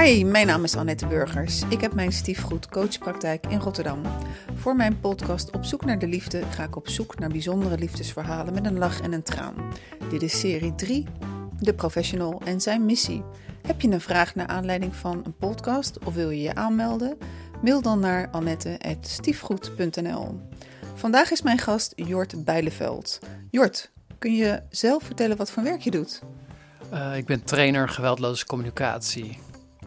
Hi, 0.00 0.24
mijn 0.24 0.46
naam 0.46 0.64
is 0.64 0.76
Annette 0.76 1.06
Burgers. 1.06 1.62
Ik 1.68 1.80
heb 1.80 1.94
mijn 1.94 2.12
stiefgoed 2.12 2.68
coachpraktijk 2.68 3.46
in 3.46 3.58
Rotterdam. 3.58 4.02
Voor 4.54 4.76
mijn 4.76 5.00
podcast 5.00 5.50
Op 5.50 5.64
zoek 5.64 5.84
naar 5.84 5.98
de 5.98 6.06
liefde 6.06 6.42
ga 6.50 6.64
ik 6.64 6.76
op 6.76 6.88
zoek 6.88 7.18
naar 7.18 7.28
bijzondere 7.28 7.78
liefdesverhalen 7.78 8.54
met 8.54 8.66
een 8.66 8.78
lach 8.78 9.00
en 9.00 9.12
een 9.12 9.22
traan. 9.22 9.54
Dit 10.10 10.22
is 10.22 10.40
serie 10.40 10.74
3, 10.74 11.06
De 11.60 11.74
Professional 11.74 12.40
en 12.44 12.60
zijn 12.60 12.84
missie. 12.84 13.24
Heb 13.66 13.80
je 13.80 13.90
een 13.90 14.00
vraag 14.00 14.34
naar 14.34 14.46
aanleiding 14.46 14.96
van 14.96 15.22
een 15.24 15.36
podcast 15.36 15.98
of 16.04 16.14
wil 16.14 16.30
je 16.30 16.42
je 16.42 16.54
aanmelden? 16.54 17.18
Mail 17.62 17.82
dan 17.82 18.00
naar 18.00 18.28
annette.stiefgoed.nl 18.30 20.40
Vandaag 20.94 21.30
is 21.30 21.42
mijn 21.42 21.58
gast 21.58 21.92
Jort 21.96 22.44
Bijleveld. 22.44 23.18
Jort, 23.50 23.90
kun 24.18 24.34
je 24.34 24.62
zelf 24.70 25.02
vertellen 25.02 25.36
wat 25.36 25.50
voor 25.50 25.62
werk 25.62 25.80
je 25.80 25.90
doet? 25.90 26.22
Uh, 26.92 27.16
ik 27.16 27.26
ben 27.26 27.44
trainer 27.44 27.88
geweldloze 27.88 28.46
communicatie 28.46 29.38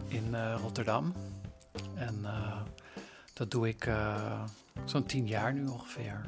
in 0.08 0.28
uh, 0.32 0.54
Rotterdam. 0.62 1.12
En 1.94 2.18
uh, 2.22 2.60
dat 3.32 3.50
doe 3.50 3.68
ik 3.68 3.88
zo'n 4.84 5.06
tien 5.06 5.26
jaar 5.26 5.52
nu 5.52 5.66
ongeveer. 5.66 6.24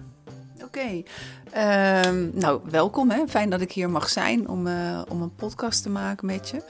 Oké, 0.55 0.65
okay. 0.65 1.05
Ehm, 1.51 2.39
nou 2.39 2.61
welkom. 2.71 3.11
Hè? 3.11 3.29
Fijn 3.29 3.51
dat 3.51 3.61
ik 3.61 3.73
hier 3.73 3.91
mag 3.91 4.09
zijn 4.09 4.49
om, 4.49 4.59
om 5.09 5.23
een 5.23 5.35
podcast 5.37 5.83
te 5.83 5.91
maken 5.91 6.27
met 6.27 6.49
je. 6.49 6.63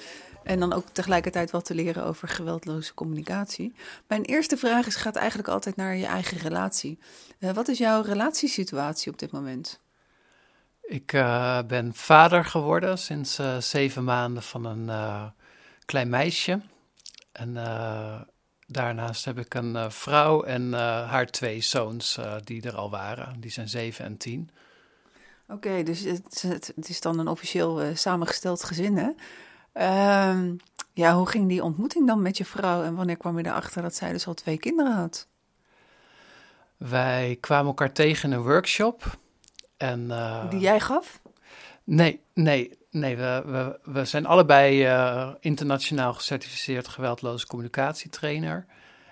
En 0.44 0.60
dan 0.60 0.72
ook 0.72 0.88
tegelijkertijd 0.92 1.50
wat 1.50 1.64
te 1.64 1.74
leren 1.74 2.04
over 2.04 2.28
geweldloze 2.28 2.94
communicatie. 2.94 3.74
Mijn 4.06 4.22
eerste 4.22 4.56
vraag 4.56 4.86
is, 4.86 4.96
gaat 4.96 5.16
eigenlijk 5.16 5.48
altijd 5.48 5.76
naar 5.76 5.96
je 5.96 6.06
eigen 6.06 6.38
relatie. 6.38 6.98
wat 7.38 7.68
is 7.68 7.78
jouw 7.78 8.02
relatiesituatie 8.02 9.12
op 9.12 9.18
dit 9.18 9.30
moment? 9.30 9.80
Ik 10.82 11.12
uh, 11.12 11.58
ben 11.66 11.94
vader 11.94 12.44
geworden 12.44 12.98
sinds 12.98 13.40
zeven 13.58 14.04
maanden 14.04 14.42
van 14.42 14.64
een 14.64 14.90
klein 15.84 16.08
meisje. 16.08 16.60
En 17.40 17.54
daarnaast 18.66 19.24
heb 19.24 19.38
ik 19.38 19.54
een 19.54 19.92
vrouw 19.92 20.42
en 20.42 20.72
haar 20.72 21.26
twee 21.26 21.60
zoons 21.60 22.18
die 22.44 22.62
er 22.62 22.76
al 22.76 22.90
waren. 22.90 23.40
Die 23.40 23.50
zijn 23.50 23.68
zeven 23.68 24.04
en 24.04 24.16
tien. 24.16 24.50
Oké, 25.48 25.68
okay, 25.68 25.82
dus 25.82 26.00
het, 26.00 26.42
het, 26.46 26.88
is 26.88 27.00
dan 27.00 27.18
een 27.18 27.28
officieel 27.28 27.96
samengesteld 27.96 28.64
gezin, 28.64 28.96
hè? 28.96 29.10
Ehm, 29.72 30.54
ja, 30.92 31.14
hoe 31.14 31.28
ging 31.28 31.48
die 31.48 31.62
ontmoeting 31.62 32.06
dan 32.06 32.22
met 32.22 32.36
je 32.36 32.44
vrouw 32.44 32.82
en 32.82 32.94
wanneer 32.94 33.16
kwam 33.16 33.38
je 33.38 33.46
erachter 33.46 33.82
dat 33.82 33.94
zij 33.94 34.12
dus 34.12 34.26
al 34.26 34.34
twee 34.34 34.58
kinderen 34.58 34.92
had? 34.92 35.26
Wij 36.76 37.38
kwamen 37.40 37.66
elkaar 37.66 37.92
tegen 37.92 38.30
in 38.30 38.36
een 38.36 38.44
workshop. 38.44 39.18
En, 39.76 40.00
uh, 40.00 40.50
Die 40.50 40.60
jij 40.60 40.80
gaf? 40.80 41.20
Nee, 41.84 42.20
nee, 42.34 42.78
nee. 42.90 43.16
We, 43.16 43.42
we, 43.46 43.78
we 43.92 44.04
zijn 44.04 44.26
allebei 44.26 44.86
uh, 44.86 45.30
internationaal 45.40 46.14
gecertificeerd 46.14 46.88
geweldloze 46.88 47.46
communicatietrainer. 47.46 48.66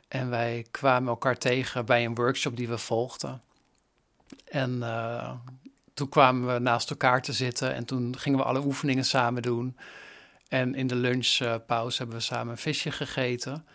En 0.09 0.31
wij 0.31 0.67
kwamen 0.71 1.09
elkaar 1.09 1.37
tegen 1.37 1.87
bij 1.87 2.05
een 2.05 2.15
workshop 2.15 2.57
die 2.57 2.69
we 2.69 2.79
volgden. 2.79 3.43
En 4.45 4.77
uh, 4.77 5.31
toen 5.95 6.09
kwamen 6.09 6.55
we 6.55 6.59
naast 6.59 6.91
elkaar 6.91 7.23
te 7.23 7.33
zitten 7.33 7.75
en 7.75 7.85
toen 7.85 8.19
gingen 8.19 8.39
we 8.39 8.45
alle 8.45 8.65
oefeningen 8.65 9.05
samen 9.05 9.43
doen. 9.43 9.77
En 10.49 10.75
in 10.75 10.87
de 10.87 10.95
lunchpauze 10.95 11.99
hebben 11.99 12.17
we 12.17 12.23
samen 12.23 12.53
een 12.53 12.59
visje 12.59 12.91
gegeten. 12.91 13.67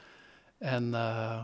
En 0.58 0.84
uh, 0.84 1.40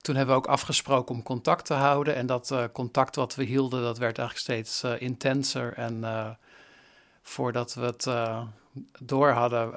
toen 0.00 0.16
hebben 0.16 0.34
we 0.34 0.40
ook 0.40 0.48
afgesproken 0.48 1.14
om 1.14 1.22
contact 1.22 1.66
te 1.66 1.74
houden. 1.74 2.14
En 2.14 2.26
dat 2.26 2.54
contact 2.72 3.16
wat 3.16 3.34
we 3.34 3.44
hielden, 3.44 3.82
dat 3.82 3.98
werd 3.98 4.18
eigenlijk 4.18 4.48
steeds 4.48 4.84
intenser. 4.98 5.72
En 5.72 6.04
voordat 7.22 7.74
we 7.74 7.80
het 7.80 8.08
door 9.02 9.30
hadden, 9.30 9.72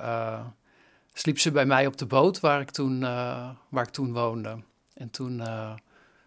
sliep 1.13 1.39
ze 1.39 1.51
bij 1.51 1.65
mij 1.65 1.87
op 1.87 1.97
de 1.97 2.05
boot 2.05 2.39
waar 2.39 2.61
ik 2.61 2.71
toen, 2.71 2.99
waar 3.69 3.83
ik 3.83 3.89
toen 3.89 4.13
woonde. 4.13 4.57
En 4.93 5.09
toen, 5.09 5.41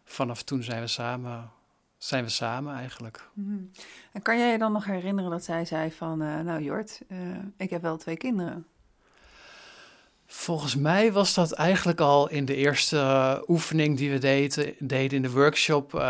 vanaf 0.05 0.43
toen 0.43 0.63
zijn 0.63 0.81
we 0.81 0.87
samen 0.87 1.51
zijn 1.99 2.25
we 2.25 2.31
samen 2.31 2.75
eigenlijk. 2.75 3.29
Mm 3.33 3.71
En 4.13 4.23
kan 4.23 4.39
jij 4.39 4.53
je 4.53 4.59
dan 4.59 4.73
nog 4.73 4.85
herinneren 4.85 5.31
dat 5.31 5.45
zij 5.45 5.65
zei 5.65 5.93
van, 5.93 6.19
nou 6.19 6.63
Jort, 6.63 7.01
ik 7.57 7.71
heb 7.71 7.83
wel 7.83 7.97
twee 7.97 8.17
kinderen? 8.17 8.67
Volgens 10.27 10.77
mij 10.77 11.13
was 11.13 11.35
dat 11.35 11.53
eigenlijk 11.53 12.01
al 12.01 12.29
in 12.29 12.45
de 12.45 12.55
eerste 12.55 12.97
uh, 12.97 13.39
oefening 13.47 13.97
die 13.97 14.11
we 14.11 14.19
deden, 14.19 14.75
deden 14.79 15.17
in 15.17 15.23
de 15.23 15.31
workshop. 15.31 16.05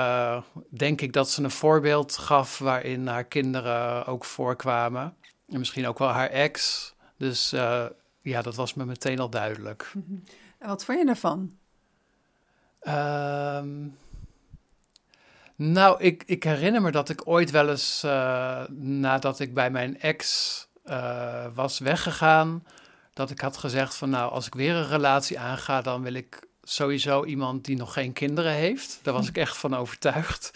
denk 0.69 1.01
ik 1.01 1.13
dat 1.13 1.31
ze 1.31 1.43
een 1.43 1.51
voorbeeld 1.51 2.17
gaf 2.17 2.59
waarin 2.59 3.07
haar 3.07 3.25
kinderen 3.25 4.07
ook 4.07 4.25
voorkwamen. 4.25 5.17
En 5.49 5.59
misschien 5.59 5.87
ook 5.87 5.99
wel 5.99 6.09
haar 6.09 6.31
ex. 6.31 6.95
Dus 7.17 7.51
ja, 8.23 8.43
dat 8.43 8.55
was 8.55 8.75
me 8.75 8.85
meteen 8.85 9.19
al 9.19 9.31
duidelijk. 9.31 9.91
-hmm. 9.93 10.25
En 10.59 10.69
wat 10.69 10.85
vond 10.85 10.99
je 10.99 11.05
daarvan? 11.05 11.57
Ehm 12.81 13.69
nou, 15.57 16.01
ik, 16.01 16.23
ik 16.27 16.43
herinner 16.43 16.83
me 16.83 16.91
dat 16.91 17.09
ik 17.09 17.29
ooit 17.29 17.51
wel 17.51 17.69
eens, 17.69 18.03
nadat 18.71 19.41
ik 19.41 19.55
bij 19.55 19.71
mijn 19.71 20.01
ex 20.01 20.69
was 21.55 21.79
weggegaan, 21.79 22.65
dat 23.17 23.31
ik 23.31 23.41
had 23.41 23.57
gezegd 23.57 23.95
van 23.95 24.11
nou, 24.11 24.31
als 24.31 24.47
ik 24.47 24.55
weer 24.55 24.75
een 24.75 24.89
relatie 24.89 25.39
aanga, 25.39 25.83
dan 25.83 26.03
wil 26.03 26.15
ik 26.15 26.49
sowieso 26.63 27.25
iemand 27.25 27.65
die 27.65 27.77
nog 27.77 27.93
geen 27.93 28.13
kinderen 28.13 28.53
heeft. 28.53 28.99
Daar 29.03 29.15
was 29.15 29.29
ik 29.29 29.37
echt 29.37 29.57
van 29.57 29.75
overtuigd. 29.75 30.51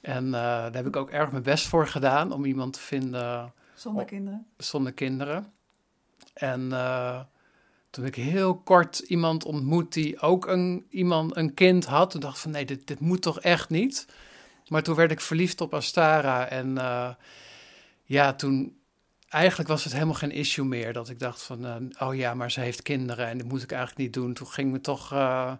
En 0.00 0.24
uh, 0.24 0.32
daar 0.32 0.74
heb 0.74 0.86
ik 0.86 0.96
ook 0.96 1.10
erg 1.10 1.30
mijn 1.30 1.42
best 1.42 1.66
voor 1.66 1.86
gedaan 1.86 2.32
om 2.32 2.44
iemand 2.44 2.72
te 2.72 2.80
vinden. 2.80 3.52
Zonder 3.74 4.04
kinderen? 4.04 4.46
Zonder 4.56 4.92
kinderen. 4.92 5.52
En 6.32 6.68
toen 7.90 8.04
heb 8.04 8.16
ik 8.16 8.24
heel 8.24 8.56
kort 8.56 8.98
iemand 8.98 9.44
ontmoet 9.44 9.92
die 9.92 10.20
ook 10.20 10.46
een, 10.46 10.86
iemand, 10.90 11.36
een 11.36 11.54
kind 11.54 11.84
had. 11.84 12.10
Toen 12.10 12.20
dacht 12.20 12.36
ik 12.36 12.42
van 12.42 12.50
nee, 12.50 12.64
dit, 12.64 12.86
dit 12.86 13.00
moet 13.00 13.22
toch 13.22 13.40
echt 13.40 13.70
niet. 13.70 14.06
Maar 14.68 14.82
toen 14.82 14.94
werd 14.94 15.10
ik 15.10 15.20
verliefd 15.20 15.60
op 15.60 15.74
Astara. 15.74 16.48
En 16.48 16.68
uh, 16.76 17.10
ja, 18.04 18.34
toen 18.34 18.77
eigenlijk 19.28 19.68
was 19.68 19.84
het 19.84 19.92
helemaal 19.92 20.14
geen 20.14 20.30
issue 20.30 20.64
meer. 20.64 20.92
Dat 20.92 21.08
ik 21.08 21.18
dacht 21.18 21.42
van, 21.42 21.66
uh, 21.66 22.08
oh 22.08 22.14
ja, 22.14 22.34
maar 22.34 22.50
ze 22.50 22.60
heeft 22.60 22.82
kinderen 22.82 23.26
en 23.26 23.38
dat 23.38 23.46
moet 23.46 23.62
ik 23.62 23.72
eigenlijk 23.72 24.00
niet 24.00 24.12
doen. 24.12 24.34
Toen 24.34 24.46
ging 24.46 24.72
me 24.72 24.80
toch, 24.80 25.12
uh, 25.12 25.52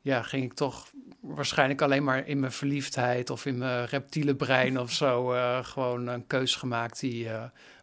ja, 0.00 0.22
ging 0.22 0.44
ik 0.44 0.54
toch 0.54 0.88
waarschijnlijk 1.20 1.82
alleen 1.82 2.04
maar 2.04 2.26
in 2.26 2.40
mijn 2.40 2.52
verliefdheid 2.52 3.30
of 3.30 3.46
in 3.46 3.58
mijn 3.58 3.86
reptiele 3.86 4.34
brein 4.34 4.80
of 4.80 4.92
zo 4.92 5.34
gewoon 5.62 6.06
een 6.06 6.26
keus 6.26 6.56
gemaakt 6.56 7.00
die 7.00 7.28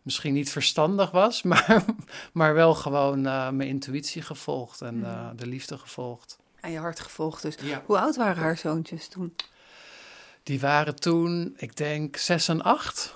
misschien 0.02 0.34
niet 0.34 0.52
verstandig 0.52 1.12
was, 1.12 1.42
maar, 1.52 1.86
maar 2.34 2.54
wel 2.54 2.74
gewoon 2.74 3.22
mijn 3.22 3.62
intuïtie 3.62 4.22
gevolgd 4.22 4.82
en 4.82 4.98
uh, 4.98 5.30
de 5.36 5.48
liefde 5.48 5.78
gevolgd. 5.78 6.40
En 6.62 6.72
je 6.72 6.78
hart 6.78 7.00
gevolgd 7.00 7.42
dus. 7.42 7.56
Ja. 7.62 7.82
Hoe 7.86 8.00
oud 8.00 8.16
waren 8.16 8.44
haar 8.44 8.58
zoontjes 8.58 9.08
toen? 9.08 9.36
Die 10.44 10.60
waren 10.60 10.96
toen, 10.96 11.54
ik 11.58 11.78
denk, 11.78 12.18
zes 12.18 12.48
en 12.48 12.62
acht. 12.62 13.16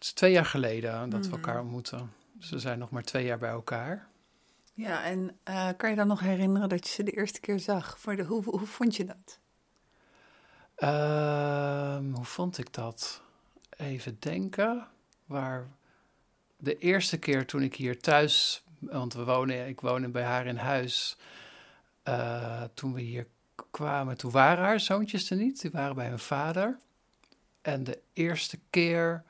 Het 0.00 0.08
is 0.08 0.14
twee 0.14 0.32
jaar 0.32 0.44
geleden 0.44 1.10
dat 1.10 1.20
we 1.20 1.26
Mhm. 1.26 1.36
elkaar 1.36 1.60
ontmoeten. 1.60 2.12
Dus 2.32 2.50
we 2.50 2.58
zijn 2.58 2.78
nog 2.78 2.90
maar 2.90 3.02
twee 3.02 3.24
jaar 3.24 3.38
bij 3.38 3.50
elkaar. 3.50 4.08
Ja, 4.74 5.04
en 5.04 5.38
uh, 5.48 5.68
kan 5.76 5.90
je 5.90 5.96
dan 5.96 6.06
nog 6.06 6.20
herinneren 6.20 6.68
dat 6.68 6.86
je 6.88 6.94
ze 6.94 7.02
de 7.02 7.10
eerste 7.10 7.40
keer 7.40 7.58
zag? 7.58 7.98
Voor 7.98 8.16
de, 8.16 8.24
hoe, 8.24 8.42
hoe 8.44 8.66
vond 8.66 8.96
je 8.96 9.04
dat? 9.04 9.38
Uh, 10.78 11.98
hoe 12.14 12.24
vond 12.24 12.58
ik 12.58 12.72
dat? 12.72 13.22
Even 13.76 14.16
denken. 14.20 14.86
Waar 15.26 15.68
de 16.56 16.78
eerste 16.78 17.18
keer 17.18 17.46
toen 17.46 17.62
ik 17.62 17.74
hier 17.74 18.00
thuis, 18.00 18.64
want 18.78 19.14
we 19.14 19.24
wonen, 19.24 19.68
ik 19.68 19.80
woon 19.80 20.12
bij 20.12 20.24
haar 20.24 20.46
in 20.46 20.56
huis. 20.56 21.16
Uh, 22.08 22.62
toen 22.74 22.92
we 22.92 23.00
hier 23.00 23.26
kwamen, 23.70 24.16
toen 24.16 24.30
waren 24.30 24.64
haar 24.64 24.80
zoontjes 24.80 25.30
er 25.30 25.36
niet. 25.36 25.60
Die 25.60 25.70
waren 25.70 25.94
bij 25.94 26.08
hun 26.08 26.18
vader. 26.18 26.78
En 27.62 27.84
de 27.84 28.00
eerste 28.12 28.58
keer. 28.70 29.24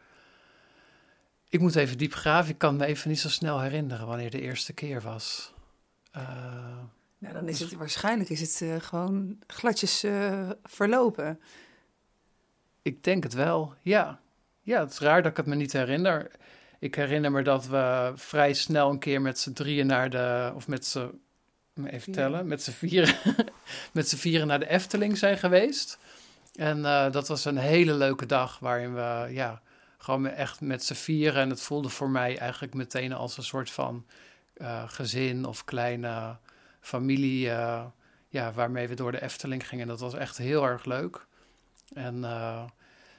Ik 1.50 1.60
moet 1.60 1.76
even 1.76 1.98
diep 1.98 2.14
graven. 2.14 2.50
Ik 2.50 2.58
kan 2.58 2.76
me 2.76 2.86
even 2.86 3.08
niet 3.08 3.20
zo 3.20 3.28
snel 3.28 3.60
herinneren 3.60 4.06
wanneer 4.06 4.30
de 4.30 4.40
eerste 4.40 4.72
keer 4.72 5.00
was. 5.00 5.52
Uh, 6.16 6.22
nou, 7.18 7.34
dan 7.34 7.48
is 7.48 7.60
het 7.60 7.72
waarschijnlijk 7.72 8.30
is 8.30 8.40
het 8.40 8.60
uh, 8.62 8.80
gewoon 8.80 9.38
gladjes 9.46 10.04
uh, 10.04 10.50
verlopen. 10.64 11.40
Ik 12.82 13.04
denk 13.04 13.22
het 13.22 13.32
wel, 13.32 13.74
ja. 13.82 14.20
Ja, 14.62 14.80
het 14.80 14.90
is 14.90 14.98
raar 14.98 15.22
dat 15.22 15.30
ik 15.30 15.36
het 15.36 15.46
me 15.46 15.54
niet 15.54 15.72
herinner. 15.72 16.30
Ik 16.78 16.94
herinner 16.94 17.32
me 17.32 17.42
dat 17.42 17.66
we 17.66 18.12
vrij 18.14 18.52
snel 18.52 18.90
een 18.90 18.98
keer 18.98 19.20
met 19.20 19.38
z'n 19.38 19.52
drieën 19.52 19.86
naar 19.86 20.10
de, 20.10 20.52
of 20.54 20.68
met 20.68 20.86
z'n, 20.86 21.20
even 21.84 22.00
Vier. 22.00 22.14
tellen, 22.14 22.46
met 22.46 22.62
z'n 22.62 22.70
vieren, 22.70 23.14
met 23.92 24.08
z'n 24.08 24.16
vieren 24.16 24.46
naar 24.46 24.58
de 24.58 24.68
Efteling 24.68 25.18
zijn 25.18 25.38
geweest. 25.38 25.98
En 26.54 26.82
dat 27.12 27.28
was 27.28 27.44
een 27.44 27.58
hele 27.58 27.94
leuke 27.94 28.26
dag 28.26 28.58
waarin 28.58 28.94
we, 28.94 29.28
ja, 29.30 29.62
gewoon 30.02 30.26
echt 30.26 30.60
met 30.60 30.84
z'n 30.84 30.94
vieren. 30.94 31.42
En 31.42 31.50
het 31.50 31.62
voelde 31.62 31.88
voor 31.88 32.10
mij 32.10 32.38
eigenlijk 32.38 32.74
meteen 32.74 33.12
als 33.12 33.36
een 33.36 33.44
soort 33.44 33.70
van 33.70 34.06
uh, 34.56 34.82
gezin 34.86 35.44
of 35.44 35.64
kleine 35.64 36.36
familie, 36.80 37.46
uh, 37.46 37.84
ja, 38.28 38.52
waarmee 38.52 38.88
we 38.88 38.94
door 38.94 39.12
de 39.12 39.22
Efteling 39.22 39.68
gingen. 39.68 39.86
Dat 39.86 40.00
was 40.00 40.14
echt 40.14 40.38
heel 40.38 40.64
erg 40.64 40.84
leuk. 40.84 41.26
En 41.94 42.16
uh, 42.16 42.64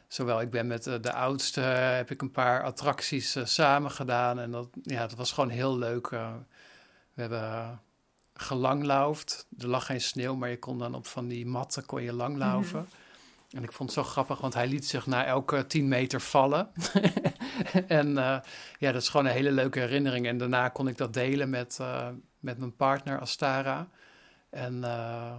zowel 0.08 0.42
ik 0.42 0.50
ben 0.50 0.68
met 0.68 0.84
de 0.84 1.14
oudste, 1.14 1.62
heb 1.62 2.12
ik 2.12 2.22
een 2.22 2.32
paar 2.32 2.64
attracties 2.64 3.38
samen 3.44 3.92
gedaan. 3.92 4.40
En 4.40 4.52
dat, 4.52 4.70
ja, 4.84 5.08
dat 5.08 5.18
was 5.18 5.32
gewoon 5.32 5.50
heel 5.50 5.78
leuk. 5.78 6.10
We 6.10 7.22
hebben 7.22 7.82
gelanglaufd. 8.34 9.48
Er 9.58 9.68
lag 9.68 9.86
geen 9.86 10.02
sneeuw, 10.02 10.36
maar 10.36 10.50
je 10.50 10.60
kon 10.60 10.78
dan 10.78 10.96
op 10.96 11.08
van 11.08 11.28
die 11.28 11.46
matten 11.46 11.86
kon 11.86 12.02
je 12.02 12.14
langlaufen. 12.14 12.88
En 13.52 13.64
ik 13.64 13.72
vond 13.72 13.96
het 13.96 14.06
zo 14.06 14.12
grappig, 14.12 14.40
want 14.40 14.54
hij 14.54 14.68
liet 14.68 14.86
zich 14.88 15.06
na 15.06 15.26
elke 15.26 15.66
10 15.66 15.88
meter 15.88 16.22
vallen. 16.22 16.72
en 17.88 18.18
eh, 18.18 18.40
ja, 18.80 18.92
dat 18.92 19.02
is 19.02 19.10
gewoon 19.10 19.26
een 19.26 19.32
hele 19.32 19.52
leuke 19.52 19.80
herinnering. 19.80 20.28
En 20.28 20.38
daarna 20.38 20.70
kon 20.70 20.88
ik 20.88 20.98
dat 20.98 21.14
delen 21.14 21.50
met, 21.50 21.78
eh, 21.80 22.10
met 22.40 22.58
mijn 22.58 22.76
partner 22.76 23.20
Astara. 23.20 23.90
En 24.50 24.84
eh, 24.84 25.38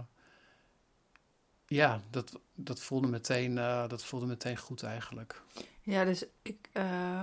ja, 1.65 2.01
dat, 2.09 2.39
dat, 2.55 2.79
voelde 2.79 3.07
meteen, 3.07 3.55
dat 3.87 4.05
voelde 4.05 4.25
meteen 4.25 4.57
goed 4.57 4.83
eigenlijk. 4.83 5.41
Ja, 5.81 6.05
dus 6.05 6.25
ik, 6.41 6.69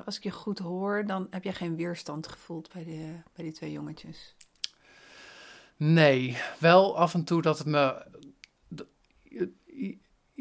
als 0.04 0.16
ik 0.16 0.22
je 0.22 0.30
goed 0.30 0.58
hoor, 0.58 1.06
dan 1.06 1.26
heb 1.30 1.44
jij 1.44 1.54
geen 1.54 1.76
weerstand 1.76 2.28
gevoeld 2.28 2.72
bij, 2.72 2.84
de, 2.84 3.14
bij 3.34 3.44
die 3.44 3.52
twee 3.52 3.72
jongetjes? 3.72 4.34
Nee, 5.76 6.36
wel 6.58 6.98
af 6.98 7.14
en 7.14 7.24
toe 7.24 7.42
dat 7.42 7.58
het 7.58 7.66
me 7.66 8.06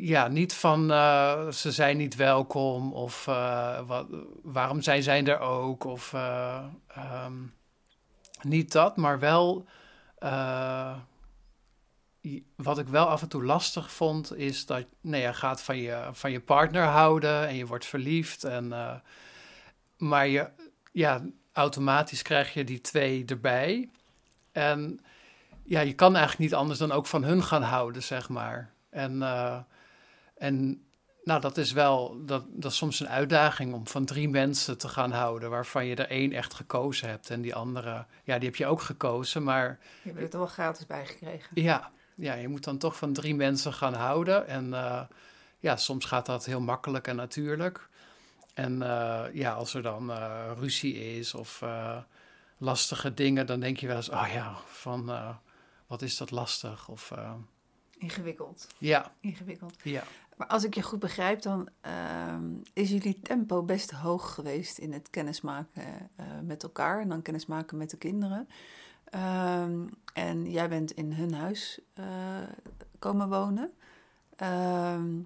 ja, 0.02 0.28
niet 0.28 0.54
van 0.54 0.92
uh, 0.92 1.48
ze 1.48 1.72
zijn 1.72 1.98
niet 1.98 2.16
welkom 2.16 2.94
of 2.94 3.28
uh, 3.28 3.80
wat, 3.88 4.08
waarom 4.44 4.82
zijn 4.82 5.04
zij 5.04 5.24
er 5.24 5.40
ook 5.40 5.84
of 5.84 6.14
uh, 6.14 6.64
um, 7.26 7.54
niet 8.42 8.72
dat, 8.72 8.98
maar 8.98 9.20
wel 9.20 9.66
wat 12.56 12.80
ik 12.80 12.88
wel 12.88 13.06
af 13.06 13.22
en 13.22 13.30
toe 13.30 13.44
lastig 13.44 13.92
vond 13.92 14.36
is 14.36 14.66
dat 14.66 14.86
nee, 15.02 15.22
je 15.22 15.34
gaat 15.34 15.62
van 15.62 15.78
je, 15.78 16.10
van 16.12 16.32
je 16.32 16.40
partner 16.40 16.84
houden 16.84 17.48
en 17.48 17.56
je 17.56 17.66
wordt 17.66 17.86
verliefd 17.86 18.44
en 18.44 18.74
maar 19.98 20.28
je 20.28 20.50
ja 20.92 21.22
automatisch 21.54 22.22
krijg 22.22 22.54
je 22.54 22.64
die 22.64 22.82
twee 22.82 23.26
erbij. 23.26 23.90
En 24.52 25.00
ja 25.64 25.80
je 25.80 25.94
kan 25.94 26.16
eigenlijk 26.16 26.50
niet 26.50 26.60
anders 26.60 26.80
dan 26.80 26.92
ook 26.92 27.08
van 27.08 27.24
hun 27.24 27.44
gaan 27.44 27.64
houden 27.64 28.04
zeg 28.04 28.30
maar. 28.30 28.74
En 28.90 29.22
en 30.40 30.84
nou, 31.24 31.42
dat 31.42 31.58
is 31.58 31.72
wel, 31.72 32.26
dat, 32.26 32.46
dat 32.50 32.72
is 32.72 32.78
soms 32.78 33.00
een 33.00 33.10
uitdaging 33.10 33.74
om 33.74 33.88
van 33.88 34.06
drie 34.06 34.30
mensen 34.30 34.78
te 34.78 34.88
gaan 34.88 35.12
houden, 35.12 35.50
waarvan 35.50 35.86
je 35.86 35.96
er 35.96 36.10
één 36.10 36.34
echt 36.34 36.54
gekozen 36.54 37.10
hebt 37.10 37.30
en 37.30 37.42
die 37.42 37.56
andere, 37.56 38.06
ja, 38.24 38.38
die 38.38 38.48
heb 38.48 38.56
je 38.56 38.66
ook 38.66 38.82
gekozen, 38.82 39.44
maar... 39.44 39.80
Je 40.02 40.10
hebt 40.10 40.22
het 40.22 40.34
er 40.34 40.40
wel 40.40 40.48
gratis 40.48 40.86
bij 40.86 41.06
gekregen. 41.06 41.50
Ja, 41.54 41.92
ja, 42.16 42.34
je 42.34 42.48
moet 42.48 42.64
dan 42.64 42.78
toch 42.78 42.98
van 42.98 43.14
drie 43.14 43.36
mensen 43.36 43.74
gaan 43.74 43.94
houden 43.94 44.48
en 44.48 44.68
uh, 44.68 45.02
ja, 45.60 45.76
soms 45.76 46.06
gaat 46.06 46.26
dat 46.26 46.46
heel 46.46 46.62
makkelijk 46.62 47.08
en 47.08 47.16
natuurlijk. 47.16 47.90
En 48.54 48.74
uh, 48.74 49.24
ja, 49.34 49.54
als 49.54 49.74
er 49.74 49.82
dan 49.82 50.10
uh, 50.10 50.52
ruzie 50.58 51.18
is 51.18 51.34
of 51.34 51.64
lastige 52.58 53.14
dingen, 53.14 53.46
dan 53.46 53.60
denk 53.60 53.78
je 53.78 53.88
wel 53.88 53.96
eens, 53.96 54.10
oh 54.10 54.30
ja, 54.34 54.56
van 54.66 55.12
wat 55.88 56.02
is 56.02 56.18
dat 56.18 56.32
lastig 56.32 56.88
of... 56.88 57.14
Ingewikkeld. 57.98 58.68
Ja. 58.78 59.12
Ingewikkeld. 59.20 59.76
Ja. 59.84 60.04
Maar 60.40 60.48
als 60.48 60.64
ik 60.64 60.76
je 60.76 60.82
goed 60.82 61.00
begrijp, 61.00 61.42
dan 61.42 61.70
uh, 61.86 62.36
is 62.74 62.90
jullie 62.90 63.20
tempo 63.22 63.64
best 63.64 63.92
hoog 63.92 64.34
geweest 64.34 64.78
in 64.78 64.94
het 64.94 65.10
kennismaken 65.10 65.84
uh, 66.20 66.26
met 66.44 66.64
elkaar 66.64 67.02
en 67.02 67.10
dan 67.10 67.22
kennismaken 67.22 67.78
met 67.78 67.90
de 67.90 67.98
kinderen. 67.98 68.48
Uh, 69.16 69.64
en 70.14 70.52
jij 70.52 70.70
bent 70.70 70.92
in 70.92 71.14
hun 71.14 71.34
huis 71.34 71.80
eh, 71.94 72.06
komen 73.00 73.30
wonen. 73.30 73.72
Ehm, 74.36 75.22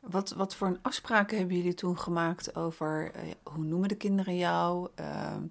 wat, 0.00 0.30
wat 0.30 0.54
voor 0.54 0.68
een 0.68 0.82
afspraken 0.82 1.38
hebben 1.38 1.56
jullie 1.56 1.74
toen 1.74 1.98
gemaakt 1.98 2.56
over 2.56 3.12
eh, 3.12 3.30
hoe 3.42 3.64
noemen 3.64 3.88
de 3.88 3.94
kinderen 3.94 4.36
jou? 4.36 4.88
Ehm, 4.94 5.42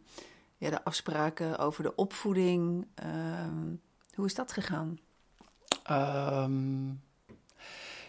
ja, 0.57 0.69
de 0.69 0.83
afspraken 0.83 1.57
over 1.57 1.83
de 1.83 1.95
opvoeding. 1.95 2.87
hoe 4.15 4.25
is 4.25 4.35
dat 4.35 4.51
gegaan? 4.51 4.99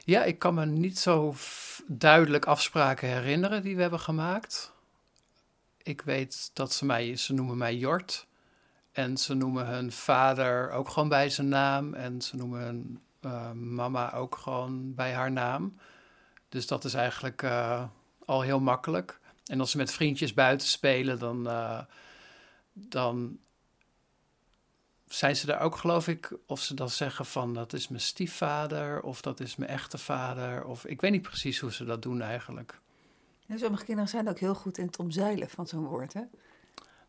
Ja, 0.04 0.24
ik 0.24 0.38
kan 0.38 0.54
me 0.54 0.66
niet 0.66 0.98
zo 0.98 1.34
duidelijk 1.86 2.44
afspraken 2.44 3.08
herinneren 3.08 3.62
die 3.62 3.74
we 3.76 3.80
hebben 3.82 4.00
gemaakt. 4.00 4.72
Ik 5.82 6.00
weet 6.00 6.50
dat 6.52 6.72
ze 6.72 6.84
mij, 6.84 7.16
ze 7.16 7.32
noemen 7.32 7.56
mij 7.56 7.76
Jort. 7.76 8.26
En 8.92 9.16
ze 9.16 9.34
noemen 9.34 9.66
hun 9.66 9.92
vader 9.92 10.70
ook 10.70 10.88
gewoon 10.88 11.08
bij 11.08 11.30
zijn 11.30 11.48
naam. 11.48 11.94
En 11.94 12.22
ze 12.22 12.36
noemen 12.36 12.60
hun 12.60 13.00
uh, 13.20 13.52
mama 13.52 14.12
ook 14.12 14.36
gewoon 14.36 14.94
bij 14.94 15.12
haar 15.12 15.32
naam. 15.32 15.76
Dus 16.48 16.66
dat 16.66 16.84
is 16.84 16.94
eigenlijk 16.94 17.42
uh, 17.42 17.84
al 18.24 18.40
heel 18.40 18.60
makkelijk. 18.60 19.20
En 19.46 19.60
als 19.60 19.70
ze 19.70 19.76
met 19.76 19.92
vriendjes 19.92 20.34
buiten 20.34 20.68
spelen, 20.68 21.18
dan, 21.18 21.46
uh, 21.46 21.80
dan 22.72 23.38
zijn 25.14 25.36
ze 25.36 25.46
daar 25.46 25.60
ook, 25.60 25.76
geloof 25.76 26.08
ik, 26.08 26.36
of 26.46 26.60
ze 26.60 26.74
dan 26.74 26.90
zeggen 26.90 27.26
van 27.26 27.54
dat 27.54 27.72
is 27.72 27.88
mijn 27.88 28.00
stiefvader 28.00 29.02
of 29.02 29.20
dat 29.20 29.40
is 29.40 29.56
mijn 29.56 29.70
echte 29.70 29.98
vader. 29.98 30.64
Of 30.64 30.84
ik 30.84 31.00
weet 31.00 31.10
niet 31.10 31.22
precies 31.22 31.58
hoe 31.58 31.72
ze 31.72 31.84
dat 31.84 32.02
doen 32.02 32.22
eigenlijk. 32.22 32.78
Ja, 33.46 33.56
sommige 33.56 33.84
kinderen 33.84 34.10
zijn 34.10 34.28
ook 34.28 34.38
heel 34.38 34.54
goed 34.54 34.78
in 34.78 34.86
het 34.86 34.98
omzeilen 34.98 35.50
van 35.50 35.66
zo'n 35.66 35.84
woord, 35.84 36.12
hè? 36.12 36.22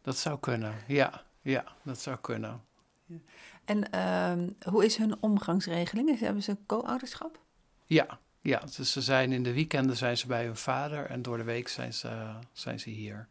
Dat 0.02 0.18
zou 0.18 0.40
kunnen, 0.40 0.76
ja. 0.88 1.24
Ja, 1.42 1.64
dat 1.82 2.00
zou 2.00 2.18
kunnen. 2.22 2.62
Ja. 3.06 3.18
En 3.66 3.88
uh, 3.96 4.72
hoe 4.72 4.86
is 4.86 4.98
hun 4.98 5.22
omgangsregeling? 5.22 6.20
Hebben 6.20 6.44
ze 6.44 6.58
co-ouderschap? 6.66 7.40
Ja, 7.86 8.20
ja. 8.42 8.62
Dus 8.76 8.92
ze 8.92 9.02
zijn 9.02 9.32
in 9.32 9.44
de 9.44 9.54
weekenden 9.54 9.98
zijn 9.98 10.18
ze 10.18 10.28
bij 10.28 10.46
hun 10.46 10.58
vader 10.58 11.06
en 11.06 11.22
door 11.22 11.38
de 11.38 11.44
week 11.44 11.68
zijn 11.68 11.94
ze, 11.94 12.34
zijn 12.52 12.80
ze 12.80 12.90
hier. 12.90 13.28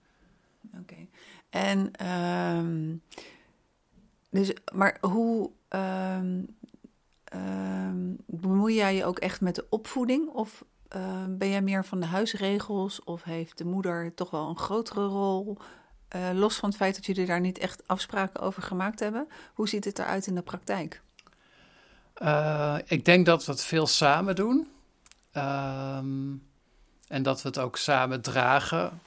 Oké. 0.80 1.06
En... 1.50 1.90
Uh, 2.02 2.94
dus, 4.32 4.52
maar 4.74 4.98
hoe 5.00 5.50
um, 5.68 6.56
bemoei 8.26 8.74
jij 8.74 8.94
je 8.94 9.04
ook 9.04 9.18
echt 9.18 9.40
met 9.40 9.54
de 9.54 9.66
opvoeding? 9.70 10.28
Of 10.28 10.64
uh, 10.96 11.24
ben 11.28 11.48
jij 11.48 11.62
meer 11.62 11.84
van 11.84 12.00
de 12.00 12.06
huisregels? 12.06 13.04
Of 13.04 13.22
heeft 13.22 13.58
de 13.58 13.64
moeder 13.64 14.14
toch 14.14 14.30
wel 14.30 14.48
een 14.48 14.58
grotere 14.58 15.06
rol? 15.06 15.56
Uh, 16.16 16.30
los 16.32 16.56
van 16.56 16.68
het 16.68 16.78
feit 16.78 16.94
dat 16.94 17.06
jullie 17.06 17.26
daar 17.26 17.40
niet 17.40 17.58
echt 17.58 17.82
afspraken 17.86 18.40
over 18.40 18.62
gemaakt 18.62 19.00
hebben. 19.00 19.28
Hoe 19.54 19.68
ziet 19.68 19.84
het 19.84 19.98
eruit 19.98 20.26
in 20.26 20.34
de 20.34 20.42
praktijk? 20.42 21.02
Uh, 22.22 22.76
ik 22.84 23.04
denk 23.04 23.26
dat 23.26 23.44
we 23.44 23.52
het 23.52 23.62
veel 23.62 23.86
samen 23.86 24.34
doen. 24.34 24.68
En 25.32 27.22
dat 27.22 27.42
we 27.42 27.48
het 27.48 27.58
ook 27.58 27.76
samen 27.76 28.20
dragen. 28.20 29.00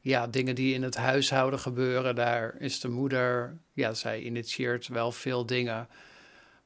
Ja, 0.00 0.26
dingen 0.26 0.54
die 0.54 0.74
in 0.74 0.82
het 0.82 0.96
huishouden 0.96 1.58
gebeuren, 1.60 2.14
daar 2.14 2.54
is 2.58 2.80
de 2.80 2.88
moeder, 2.88 3.58
ja, 3.72 3.94
zij 3.94 4.20
initieert 4.20 4.88
wel 4.88 5.12
veel 5.12 5.46
dingen. 5.46 5.88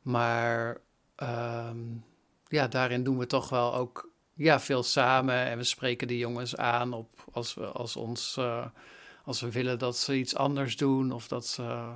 Maar 0.02 0.80
um, 1.22 2.04
ja, 2.48 2.68
daarin 2.68 3.04
doen 3.04 3.18
we 3.18 3.26
toch 3.26 3.48
wel 3.48 3.74
ook 3.74 4.10
ja, 4.34 4.60
veel 4.60 4.82
samen. 4.82 5.34
En 5.34 5.58
we 5.58 5.64
spreken 5.64 6.08
die 6.08 6.18
jongens 6.18 6.56
aan 6.56 6.92
op 6.92 7.08
als 7.32 7.54
we, 7.54 7.66
als 7.66 7.96
ons, 7.96 8.36
uh, 8.38 8.66
als 9.24 9.40
we 9.40 9.50
willen 9.50 9.78
dat 9.78 9.96
ze 9.96 10.16
iets 10.16 10.34
anders 10.36 10.76
doen 10.76 11.12
of 11.12 11.28
dat 11.28 11.46
ze 11.46 11.92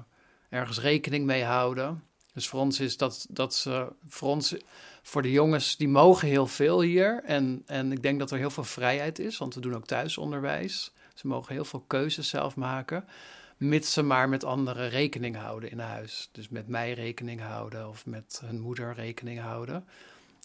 ergens 0.48 0.80
rekening 0.80 1.26
mee 1.26 1.44
houden. 1.44 2.02
Dus 2.34 2.48
voor 2.48 2.60
ons 2.60 2.80
is 2.80 2.96
dat, 2.96 3.26
dat 3.30 3.54
ze, 3.54 3.92
voor 4.08 4.28
ons, 4.28 4.54
voor 5.02 5.22
de 5.22 5.30
jongens, 5.30 5.76
die 5.76 5.88
mogen 5.88 6.28
heel 6.28 6.46
veel 6.46 6.80
hier. 6.80 7.22
En, 7.24 7.62
en 7.66 7.92
ik 7.92 8.02
denk 8.02 8.18
dat 8.18 8.30
er 8.30 8.38
heel 8.38 8.50
veel 8.50 8.64
vrijheid 8.64 9.18
is, 9.18 9.38
want 9.38 9.54
we 9.54 9.60
doen 9.60 9.74
ook 9.74 9.86
thuisonderwijs. 9.86 10.92
Ze 11.18 11.26
mogen 11.26 11.54
heel 11.54 11.64
veel 11.64 11.84
keuzes 11.86 12.28
zelf 12.28 12.56
maken, 12.56 13.08
mits 13.56 13.92
ze 13.92 14.02
maar 14.02 14.28
met 14.28 14.44
anderen 14.44 14.88
rekening 14.88 15.36
houden 15.36 15.70
in 15.70 15.78
huis. 15.78 16.28
Dus 16.32 16.48
met 16.48 16.68
mij 16.68 16.92
rekening 16.92 17.40
houden 17.40 17.88
of 17.88 18.06
met 18.06 18.42
hun 18.44 18.60
moeder 18.60 18.94
rekening 18.94 19.40
houden. 19.40 19.88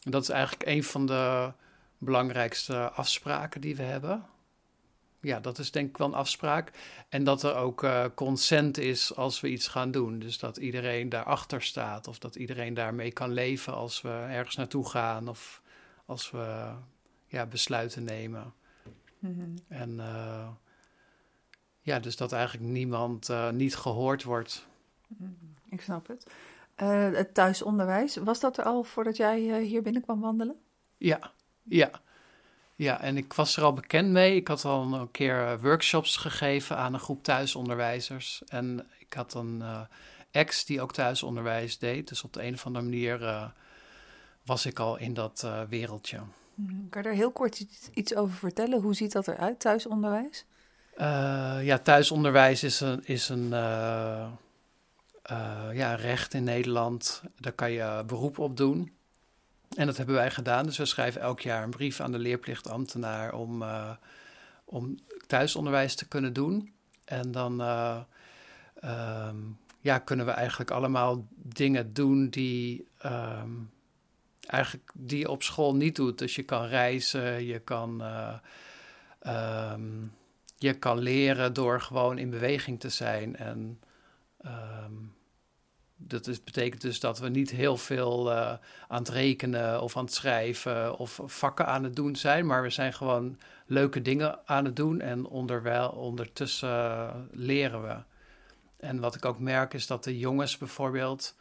En 0.04 0.12
dat 0.12 0.22
is 0.22 0.30
eigenlijk 0.30 0.70
een 0.70 0.84
van 0.84 1.06
de 1.06 1.52
belangrijkste 1.98 2.90
afspraken 2.90 3.62
die 3.62 3.76
we 3.76 3.84
hebben. 3.84 4.26
Ja, 5.22 5.40
dat 5.40 5.60
is 5.60 5.72
denk 5.72 5.90
ik 5.90 5.98
wel 5.98 6.08
een 6.08 6.14
afspraak. 6.14 6.72
En 7.10 7.24
dat 7.24 7.44
er 7.44 7.56
ook 7.56 7.84
uh, 7.84 8.06
consent 8.16 8.78
is 8.78 9.16
als 9.16 9.42
we 9.42 9.50
iets 9.50 9.68
gaan 9.68 9.92
doen. 9.92 10.20
Dus 10.20 10.40
dat 10.40 10.58
iedereen 10.58 11.10
daarachter 11.10 11.62
staat. 11.62 12.08
Of 12.08 12.20
dat 12.20 12.36
iedereen 12.36 12.74
daarmee 12.74 13.12
kan 13.12 13.32
leven 13.32 13.74
als 13.74 14.02
we 14.02 14.10
ergens 14.10 14.56
naartoe 14.56 14.90
gaan. 14.90 15.28
Of 15.28 15.62
als 16.06 16.32
we 16.32 16.72
ja, 17.28 17.46
besluiten 17.46 18.04
nemen. 18.04 18.54
Mm 19.20 19.40
-hmm. 19.40 19.56
En 19.68 19.94
uh, 19.94 20.48
ja, 21.84 22.00
dus 22.00 22.18
dat 22.18 22.32
eigenlijk 22.32 22.72
niemand 22.72 23.30
uh, 23.30 23.50
niet 23.50 23.76
gehoord 23.76 24.24
wordt. 24.24 24.68
Ik 25.70 25.82
snap 25.82 26.08
het. 26.08 26.28
Uh, 26.82 27.12
het 27.12 27.34
thuisonderwijs, 27.34 28.16
was 28.16 28.40
dat 28.40 28.58
er 28.58 28.64
al 28.64 28.84
voordat 28.84 29.18
jij 29.18 29.42
uh, 29.42 29.68
hier 29.68 29.82
binnen 29.82 30.02
kwam 30.02 30.20
wandelen? 30.20 30.56
Ja, 30.98 31.32
ja. 31.64 31.92
Ja, 32.76 33.02
en 33.02 33.18
ik 33.18 33.34
was 33.34 33.58
er 33.58 33.64
al 33.64 33.74
bekend 33.74 34.10
mee. 34.10 34.36
Ik 34.36 34.48
had 34.48 34.66
al 34.66 34.94
een 34.94 35.12
keer 35.12 35.62
workshops 35.62 36.18
gegeven 36.18 36.78
aan 36.78 36.94
een 36.94 37.00
groep 37.00 37.24
thuisonderwijzers. 37.24 38.42
En 38.48 38.88
ik 39.00 39.14
had 39.14 39.34
een 39.34 39.64
ex 40.32 40.66
die 40.66 40.82
ook 40.82 40.94
thuisonderwijs 40.94 41.78
deed. 41.78 42.08
Dus 42.08 42.24
op 42.24 42.34
de 42.34 42.44
een 42.44 42.54
of 42.54 42.66
andere 42.66 42.86
manier 42.86 43.52
was 44.46 44.66
ik 44.66 44.80
al 44.80 44.98
in 44.98 45.14
dat 45.14 45.48
wereldje. 45.70 46.20
Mhm. 46.56 46.90
Kan 46.90 47.02
je 47.02 47.08
daar 47.08 47.18
heel 47.18 47.32
kort 47.32 47.66
iets 47.94 48.16
over 48.16 48.36
vertellen? 48.36 48.82
Hoe 48.82 48.94
ziet 48.94 49.12
dat 49.12 49.28
eruit, 49.28 49.60
thuisonderwijs? 49.60 50.46
Uh, 50.98 51.60
ja, 51.62 51.78
thuisonderwijs 51.78 52.64
is 52.64 52.80
een, 52.80 53.06
is 53.06 53.30
een, 53.30 53.44
uh, 53.46 54.28
ja, 55.74 55.96
recht 55.96 56.34
in 56.34 56.44
Nederland. 56.44 57.24
Daar 57.40 57.52
kan 57.52 57.72
je 57.72 58.04
beroep 58.08 58.40
op 58.40 58.58
doen. 58.58 58.92
En 59.76 59.86
dat 59.86 59.98
hebben 59.98 60.16
wij 60.16 60.32
gedaan. 60.32 60.66
Dus 60.66 60.78
we 60.78 60.86
schrijven 60.86 61.22
elk 61.22 61.40
jaar 61.40 61.64
een 61.64 61.70
brief 61.70 62.00
aan 62.00 62.12
de 62.12 62.20
leerplichtambtenaar 62.20 63.34
om, 63.34 63.64
om 64.66 65.00
thuisonderwijs 65.28 65.96
te 65.96 66.08
kunnen 66.08 66.34
doen. 66.34 66.74
En 67.06 67.32
dan 67.32 67.62
ehm, 68.82 69.38
ja, 69.80 70.00
kunnen 70.00 70.26
we 70.26 70.32
eigenlijk 70.32 70.72
allemaal 70.72 71.28
dingen 71.36 71.94
doen 71.94 72.30
die, 72.30 72.88
ehm, 72.98 73.52
eigenlijk 74.46 74.92
die 74.94 75.20
je 75.20 75.30
op 75.30 75.44
school 75.44 75.76
niet 75.76 75.96
doet. 75.96 76.18
Dus 76.18 76.36
je 76.36 76.44
kan 76.44 76.66
reizen, 76.66 77.46
je 77.46 77.60
kan, 77.60 78.02
uh, 78.02 79.74
je 80.64 80.74
kan 80.74 81.00
leren 81.00 81.54
door 81.54 81.82
gewoon 81.82 82.18
in 82.18 82.30
beweging 82.30 82.80
te 82.80 82.90
zijn. 82.90 83.36
En 83.36 83.80
ehm, 84.38 84.94
dat 85.96 86.28
is, 86.28 86.44
betekent 86.44 86.82
dus 86.82 87.00
dat 87.00 87.20
we 87.20 87.30
niet 87.30 87.52
heel 87.52 87.78
veel 87.78 88.32
uh, 88.32 88.54
aan 88.88 89.00
het 89.00 89.10
rekenen 89.10 89.82
of 89.82 89.98
aan 89.98 90.04
het 90.04 90.14
schrijven 90.14 90.98
of 90.98 91.20
vakken 91.26 91.66
aan 91.66 91.84
het 91.84 91.96
doen 91.96 92.16
zijn, 92.16 92.46
maar 92.46 92.62
we 92.62 92.70
zijn 92.70 92.94
gewoon 92.94 93.40
leuke 93.66 94.02
dingen 94.02 94.48
aan 94.48 94.66
het 94.66 94.76
doen 94.76 95.02
en 95.02 95.26
onderwijl, 95.26 95.90
ondertussen 95.90 97.30
leren 97.32 97.82
we. 97.82 97.96
En 98.78 99.00
wat 99.00 99.16
ik 99.16 99.26
ook 99.26 99.40
merk 99.40 99.74
is 99.74 99.88
dat 99.88 100.04
de 100.04 100.18
jongens 100.18 100.58
bijvoorbeeld 100.58 101.36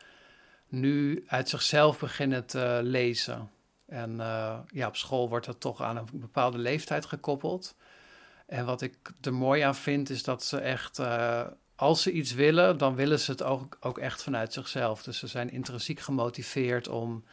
nu 0.68 1.24
uit 1.26 1.48
zichzelf 1.48 1.98
beginnen 1.98 2.46
te 2.46 2.80
lezen. 2.82 3.50
En 3.86 4.10
uh, 4.12 4.58
ja, 4.66 4.86
op 4.86 4.96
school 4.96 5.28
wordt 5.28 5.46
dat 5.46 5.60
toch 5.60 5.82
aan 5.82 5.96
een 5.96 6.08
bepaalde 6.12 6.58
leeftijd 6.58 7.06
gekoppeld. 7.06 7.74
En 8.52 8.64
wat 8.64 8.82
ik 8.82 8.94
er 9.20 9.34
mooi 9.34 9.60
aan 9.60 9.74
vind, 9.74 10.10
is 10.10 10.22
dat 10.22 10.44
ze 10.44 10.58
echt, 10.58 10.98
uh, 10.98 11.42
als 11.76 12.02
ze 12.02 12.12
iets 12.12 12.32
willen, 12.32 12.78
dan 12.78 12.94
willen 12.94 13.20
ze 13.20 13.30
het 13.30 13.42
ook, 13.42 13.76
ook 13.80 13.98
echt 13.98 14.22
vanuit 14.22 14.52
zichzelf. 14.52 15.02
Dus 15.02 15.18
ze 15.18 15.26
zijn 15.26 15.50
intrinsiek 15.50 16.00
gemotiveerd 16.00 16.88
om 16.88 17.24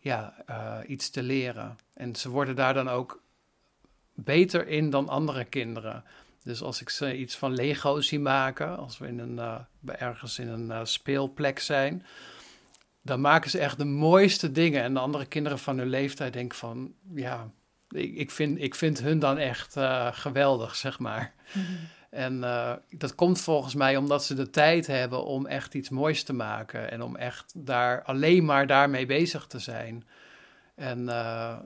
ja, 0.00 0.34
uh, 0.50 0.78
iets 0.86 1.10
te 1.10 1.22
leren. 1.22 1.78
En 1.94 2.16
ze 2.16 2.28
worden 2.28 2.56
daar 2.56 2.74
dan 2.74 2.88
ook 2.88 3.22
beter 4.14 4.68
in 4.68 4.90
dan 4.90 5.08
andere 5.08 5.44
kinderen. 5.44 6.04
Dus 6.42 6.62
als 6.62 6.80
ik 6.80 6.90
ze 6.90 7.16
iets 7.16 7.36
van 7.36 7.54
Lego 7.54 8.00
zie 8.00 8.20
maken, 8.20 8.76
als 8.76 8.98
we 8.98 9.06
in 9.06 9.18
een, 9.18 9.36
uh, 9.36 9.60
ergens 9.84 10.38
in 10.38 10.48
een 10.48 10.86
speelplek 10.86 11.58
zijn, 11.58 12.06
dan 13.02 13.20
maken 13.20 13.50
ze 13.50 13.58
echt 13.58 13.78
de 13.78 13.84
mooiste 13.84 14.52
dingen. 14.52 14.82
En 14.82 14.94
de 14.94 15.00
andere 15.00 15.26
kinderen 15.26 15.58
van 15.58 15.78
hun 15.78 15.88
leeftijd 15.88 16.32
denken 16.32 16.58
van, 16.58 16.94
ja, 17.14 17.50
ik, 17.90 18.14
ik 18.14 18.30
vind, 18.30 18.62
ik 18.62 18.74
vind 18.74 19.00
hun 19.00 19.18
dan 19.18 19.38
echt 19.38 19.76
uh, 19.76 20.08
geweldig, 20.12 20.76
zeg 20.76 20.98
maar. 20.98 21.34
Mm 21.52 21.64
-hmm. 21.64 21.78
En 22.10 22.40
dat 22.90 23.14
komt 23.14 23.40
volgens 23.40 23.74
mij 23.74 23.96
omdat 23.96 24.24
ze 24.24 24.34
de 24.34 24.50
tijd 24.50 24.86
hebben 24.86 25.24
om 25.24 25.46
echt 25.46 25.74
iets 25.74 25.88
moois 25.88 26.22
te 26.22 26.32
maken. 26.32 26.90
En 26.90 27.02
om 27.02 27.16
echt 27.16 27.52
daar 27.56 28.02
alleen 28.02 28.44
maar 28.44 28.66
daarmee 28.66 29.06
bezig 29.06 29.46
te 29.46 29.58
zijn. 29.58 30.06
En 30.74 31.08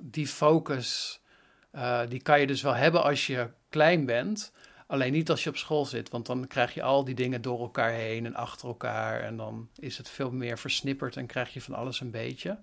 die 0.01 0.27
focus, 0.27 1.21
die 2.09 2.23
kan 2.23 2.41
je 2.41 2.47
dus 2.47 2.63
wel 2.63 2.75
hebben 2.75 3.03
als 3.03 3.27
je 3.27 3.49
klein 3.69 4.07
bent. 4.07 4.53
Alleen 4.87 5.13
niet 5.13 5.31
als 5.31 5.45
je 5.45 5.51
op 5.51 5.57
school 5.57 5.85
zit, 5.85 6.11
want 6.11 6.27
dan 6.27 6.47
krijg 6.47 6.75
je 6.75 6.83
al 6.83 7.05
die 7.05 7.15
dingen 7.15 7.43
door 7.43 7.61
elkaar 7.61 7.93
heen 7.93 8.27
en 8.27 8.35
achter 8.35 8.69
elkaar. 8.69 9.21
En 9.21 9.37
dan 9.37 9.69
is 9.79 9.99
het 9.99 10.09
veel 10.09 10.31
meer 10.31 10.59
versnipperd 10.59 11.17
en 11.17 11.27
krijg 11.27 11.53
je 11.53 11.61
van 11.61 11.75
alles 11.75 12.01
een 12.01 12.11
beetje. 12.11 12.59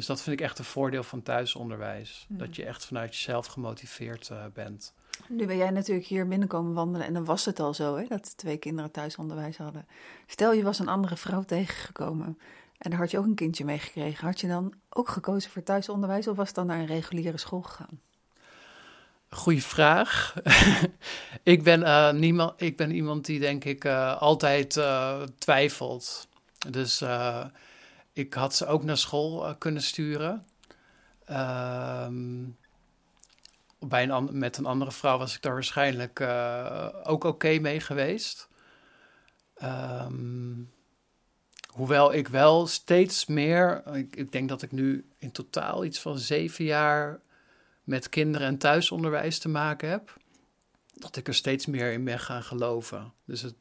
Dus 0.00 0.08
dat 0.08 0.22
vind 0.22 0.40
ik 0.40 0.44
echt 0.44 0.58
een 0.58 0.64
voordeel 0.64 1.02
van 1.02 1.22
thuisonderwijs. 1.22 2.26
Mm. 2.28 2.38
Dat 2.38 2.56
je 2.56 2.64
echt 2.64 2.84
vanuit 2.84 3.16
jezelf 3.16 3.46
gemotiveerd 3.46 4.28
uh, 4.32 4.44
bent. 4.54 4.92
Nu 5.28 5.46
ben 5.46 5.56
jij 5.56 5.70
natuurlijk 5.70 6.06
hier 6.06 6.28
binnenkomen 6.28 6.74
wandelen 6.74 7.06
en 7.06 7.12
dan 7.12 7.24
was 7.24 7.44
het 7.44 7.60
al 7.60 7.74
zo 7.74 7.96
hè, 7.96 8.04
dat 8.08 8.36
twee 8.36 8.56
kinderen 8.56 8.90
thuisonderwijs 8.90 9.56
hadden. 9.56 9.86
Stel 10.26 10.52
je 10.52 10.62
was 10.62 10.78
een 10.78 10.88
andere 10.88 11.16
vrouw 11.16 11.42
tegengekomen 11.42 12.38
en 12.78 12.90
daar 12.90 12.98
had 12.98 13.10
je 13.10 13.18
ook 13.18 13.24
een 13.24 13.34
kindje 13.34 13.64
meegekregen. 13.64 14.26
Had 14.26 14.40
je 14.40 14.48
dan 14.48 14.74
ook 14.88 15.08
gekozen 15.08 15.50
voor 15.50 15.62
thuisonderwijs 15.62 16.28
of 16.28 16.36
was 16.36 16.46
het 16.46 16.56
dan 16.56 16.66
naar 16.66 16.78
een 16.78 16.86
reguliere 16.86 17.38
school 17.38 17.62
gegaan? 17.62 18.00
Goeie 19.28 19.64
vraag. 19.64 20.34
ik, 21.42 21.62
ben, 21.62 21.80
uh, 21.80 22.12
niemand, 22.12 22.62
ik 22.62 22.76
ben 22.76 22.90
iemand 22.90 23.26
die 23.26 23.40
denk 23.40 23.64
ik 23.64 23.84
uh, 23.84 24.20
altijd 24.20 24.80
twijfelt. 25.38 26.28
Dus 26.70 27.02
ik 28.12 28.34
had 28.34 28.54
ze 28.54 28.66
ook 28.66 28.84
naar 28.84 28.96
school 28.96 29.56
kunnen 29.56 29.82
sturen. 29.82 30.46
Um, 31.30 32.58
bij 33.78 34.08
een 34.08 34.38
met 34.38 34.56
een 34.56 34.66
andere 34.66 34.92
vrouw 34.92 35.18
was 35.18 35.34
ik 35.34 35.42
daar 35.42 35.52
waarschijnlijk 35.52 36.20
ook 37.02 37.24
oké 37.24 37.58
mee 37.58 37.80
geweest. 37.80 38.48
Um, 39.62 40.70
hoewel 41.70 42.14
ik 42.14 42.28
wel 42.28 42.66
steeds 42.66 43.26
meer, 43.26 43.82
ik, 43.92 44.16
ik 44.16 44.32
denk 44.32 44.48
dat 44.48 44.62
ik 44.62 44.72
nu 44.72 45.08
in 45.18 45.32
totaal 45.32 45.84
iets 45.84 46.00
van 46.00 46.18
zeven 46.18 46.64
jaar 46.64 47.20
met 47.84 48.08
kinderen 48.08 48.46
en 48.46 48.58
thuisonderwijs 48.58 49.38
te 49.38 49.48
maken 49.48 49.88
heb, 49.88 50.16
dat 50.94 51.16
ik 51.16 51.28
er 51.28 51.34
steeds 51.34 51.66
meer 51.66 51.92
in 51.92 52.04
ben 52.04 52.18
gaan 52.18 52.42
geloven. 52.42 53.12
Dus 53.24 53.42
het, 53.42 53.54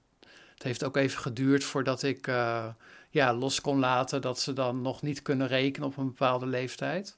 het 0.53 0.63
heeft 0.63 0.83
ook 0.83 0.97
even 0.97 1.19
geduurd 1.19 1.63
voordat 1.63 2.03
ik 2.03 2.27
uh, 2.27 2.67
ja, 3.09 3.33
los 3.33 3.61
kon 3.61 3.79
laten 3.79 4.21
dat 4.21 4.39
ze 4.39 4.53
dan 4.53 4.81
nog 4.81 5.01
niet 5.01 5.21
kunnen 5.21 5.47
rekenen 5.47 5.87
op 5.87 5.97
een 5.97 6.05
bepaalde 6.05 6.45
leeftijd. 6.45 7.15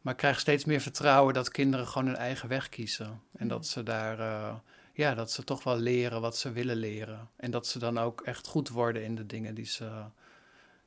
Maar 0.00 0.12
ik 0.12 0.20
krijg 0.20 0.40
steeds 0.40 0.64
meer 0.64 0.80
vertrouwen 0.80 1.34
dat 1.34 1.48
kinderen 1.48 1.86
gewoon 1.86 2.06
hun 2.06 2.16
eigen 2.16 2.48
weg 2.48 2.68
kiezen. 2.68 3.20
En 3.36 3.48
dat 3.48 3.66
ze 3.66 3.82
daar, 3.82 4.18
uh, 4.18 4.54
ja, 4.92 5.14
dat 5.14 5.30
ze 5.30 5.44
toch 5.44 5.64
wel 5.64 5.76
leren 5.76 6.20
wat 6.20 6.36
ze 6.36 6.52
willen 6.52 6.76
leren. 6.76 7.28
En 7.36 7.50
dat 7.50 7.66
ze 7.66 7.78
dan 7.78 7.98
ook 7.98 8.20
echt 8.20 8.46
goed 8.46 8.68
worden 8.68 9.04
in 9.04 9.14
de 9.14 9.26
dingen 9.26 9.54
die 9.54 9.66
ze, 9.66 9.90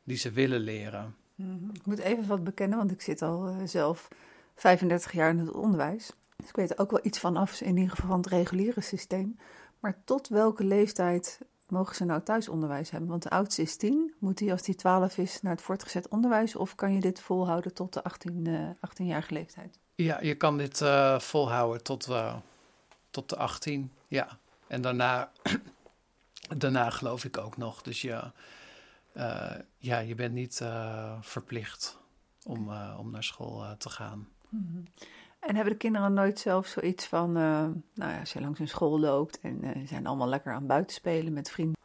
die 0.03 0.17
ze 0.17 0.31
willen 0.31 0.59
leren. 0.59 1.15
Mhm. 1.35 1.69
Ik 1.73 1.85
moet 1.85 1.99
even 1.99 2.27
wat 2.27 2.43
bekennen, 2.43 2.77
want 2.77 2.91
ik 2.91 3.01
zit 3.01 3.21
al 3.21 3.49
uh, 3.49 3.55
zelf 3.65 4.07
35 4.55 5.11
jaar 5.11 5.29
in 5.29 5.39
het 5.39 5.51
onderwijs. 5.51 6.11
Dus 6.35 6.49
ik 6.49 6.55
weet 6.55 6.69
er 6.69 6.79
ook 6.79 6.91
wel 6.91 6.99
iets 7.03 7.19
van 7.19 7.37
af, 7.37 7.61
in 7.61 7.77
ieder 7.77 7.89
geval 7.89 8.09
van 8.09 8.19
het 8.19 8.27
reguliere 8.27 8.81
systeem. 8.81 9.37
Maar 9.79 10.01
tot 10.03 10.27
welke 10.27 10.63
leeftijd 10.63 11.39
mogen 11.71 11.95
ze 11.95 12.05
nou 12.05 12.21
thuisonderwijs 12.21 12.89
hebben? 12.89 13.09
Want 13.09 13.23
de 13.23 13.29
oudste 13.29 13.61
is 13.61 13.75
10. 13.75 14.13
Moet 14.19 14.39
hij 14.39 14.51
als 14.51 14.65
hij 14.65 14.75
12 14.75 15.17
is 15.17 15.41
naar 15.41 15.51
het 15.51 15.61
voortgezet 15.61 16.07
onderwijs? 16.07 16.55
Of 16.55 16.75
kan 16.75 16.93
je 16.93 16.99
dit 16.99 17.21
volhouden 17.21 17.73
tot 17.73 17.93
de 17.93 18.03
18, 18.03 18.45
uh, 18.47 18.69
18-jarige 18.69 19.33
leeftijd? 19.33 19.79
Ja, 19.95 20.21
je 20.21 20.35
kan 20.35 20.57
dit 20.57 20.81
uh, 20.81 21.19
volhouden 21.19 21.83
tot, 21.83 22.07
uh, 22.07 22.35
tot 23.09 23.29
de 23.29 23.37
18. 23.37 23.91
Ja. 24.07 24.37
En 24.67 24.81
daarna, 24.81 25.31
daarna 26.57 26.89
geloof 26.89 27.23
ik 27.23 27.37
ook 27.37 27.57
nog. 27.57 27.81
Dus 27.81 28.01
ja, 28.01 28.33
uh, 29.13 29.51
ja 29.77 29.99
je 29.99 30.15
bent 30.15 30.33
niet 30.33 30.61
verplicht 31.21 31.97
om, 32.43 32.71
om 32.97 33.11
naar 33.11 33.23
school 33.23 33.77
te 33.77 33.89
gaan. 33.89 34.27
Mhm. 34.49 34.81
En 35.39 35.55
hebben 35.55 35.73
de 35.73 35.79
kinderen 35.79 36.13
nooit 36.13 36.39
zelf 36.39 36.67
zoiets 36.67 37.05
van, 37.05 37.29
uh, 37.29 37.43
nou 37.93 38.11
ja, 38.11 38.19
als 38.19 38.33
je 38.33 38.41
langs 38.41 38.59
een 38.59 38.67
school 38.67 38.99
loopt 38.99 39.39
en 39.39 39.59
uh, 39.63 39.87
zijn 39.87 40.07
allemaal 40.07 40.27
lekker 40.27 40.53
aan 40.53 40.67
buiten 40.67 40.95
spelen 40.95 41.33
met 41.33 41.51
vrienden? 41.51 41.77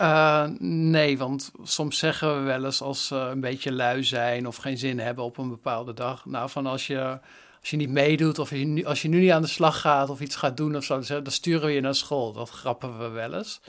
Uh, 0.00 0.46
nee, 0.58 1.18
want 1.18 1.52
soms 1.62 1.98
zeggen 1.98 2.36
we 2.36 2.42
wel 2.42 2.64
eens 2.64 2.82
als 2.82 3.06
ze 3.06 3.14
een 3.14 3.40
beetje 3.40 3.72
lui 3.72 4.04
zijn 4.04 4.46
of 4.46 4.56
geen 4.56 4.78
zin 4.78 4.98
hebben 4.98 5.24
op 5.24 5.38
een 5.38 5.48
bepaalde 5.48 5.94
dag. 5.94 6.24
Nou, 6.24 6.50
van 6.50 6.66
als 6.66 6.86
je, 6.86 7.20
als 7.60 7.70
je 7.70 7.76
niet 7.76 7.90
meedoet 7.90 8.38
of 8.38 8.52
als 8.84 9.02
je 9.02 9.08
nu 9.08 9.20
niet 9.20 9.30
aan 9.30 9.42
de 9.42 9.48
slag 9.48 9.80
gaat 9.80 10.10
of 10.10 10.20
iets 10.20 10.36
gaat 10.36 10.56
doen 10.56 10.76
of 10.76 10.84
zo, 10.84 11.02
dan 11.02 11.32
sturen 11.32 11.66
we 11.66 11.72
je 11.72 11.80
naar 11.80 11.94
school. 11.94 12.32
Dat 12.32 12.50
grappen 12.50 12.98
we 12.98 13.08
wel 13.08 13.34
eens. 13.34 13.60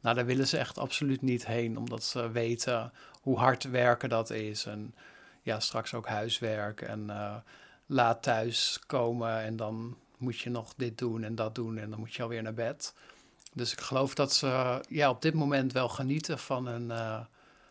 Nou, 0.00 0.14
daar 0.16 0.26
willen 0.26 0.48
ze 0.48 0.58
echt 0.58 0.78
absoluut 0.78 1.22
niet 1.22 1.46
heen, 1.46 1.78
omdat 1.78 2.04
ze 2.04 2.30
weten 2.30 2.92
hoe 3.20 3.38
hard 3.38 3.70
werken 3.70 4.08
dat 4.08 4.30
is. 4.30 4.66
En 4.66 4.94
ja, 5.42 5.60
straks 5.60 5.94
ook 5.94 6.06
huiswerk 6.06 6.80
en 6.80 7.10
laat 7.86 8.22
thuis 8.22 8.80
komen 8.86 9.40
en 9.40 9.56
dan 9.56 9.96
moet 10.16 10.38
je 10.38 10.50
nog 10.50 10.74
dit 10.76 10.98
doen 10.98 11.22
en 11.22 11.34
dat 11.34 11.54
doen 11.54 11.78
en 11.78 11.90
dan 11.90 11.98
moet 11.98 12.14
je 12.14 12.22
alweer 12.22 12.42
naar 12.42 12.54
bed. 12.54 12.94
Dus 13.52 13.72
ik 13.72 13.80
geloof 13.80 14.14
dat 14.14 14.32
ze 14.32 14.80
ja, 14.88 15.10
op 15.10 15.22
dit 15.22 15.34
moment 15.34 15.72
wel 15.72 15.88
genieten 15.88 16.38
van 16.38 16.66
hun, 16.66 16.84
uh, 16.90 17.20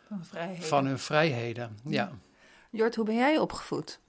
van, 0.08 0.26
vrijheden. 0.26 0.64
van 0.64 0.86
hun 0.86 1.00
vrijheden. 1.00 1.80
Ja. 1.84 2.12
Jort, 2.70 2.96
hoe 2.96 3.06
ben 3.06 3.16
jij 3.16 3.38
opgevoed? 3.38 4.00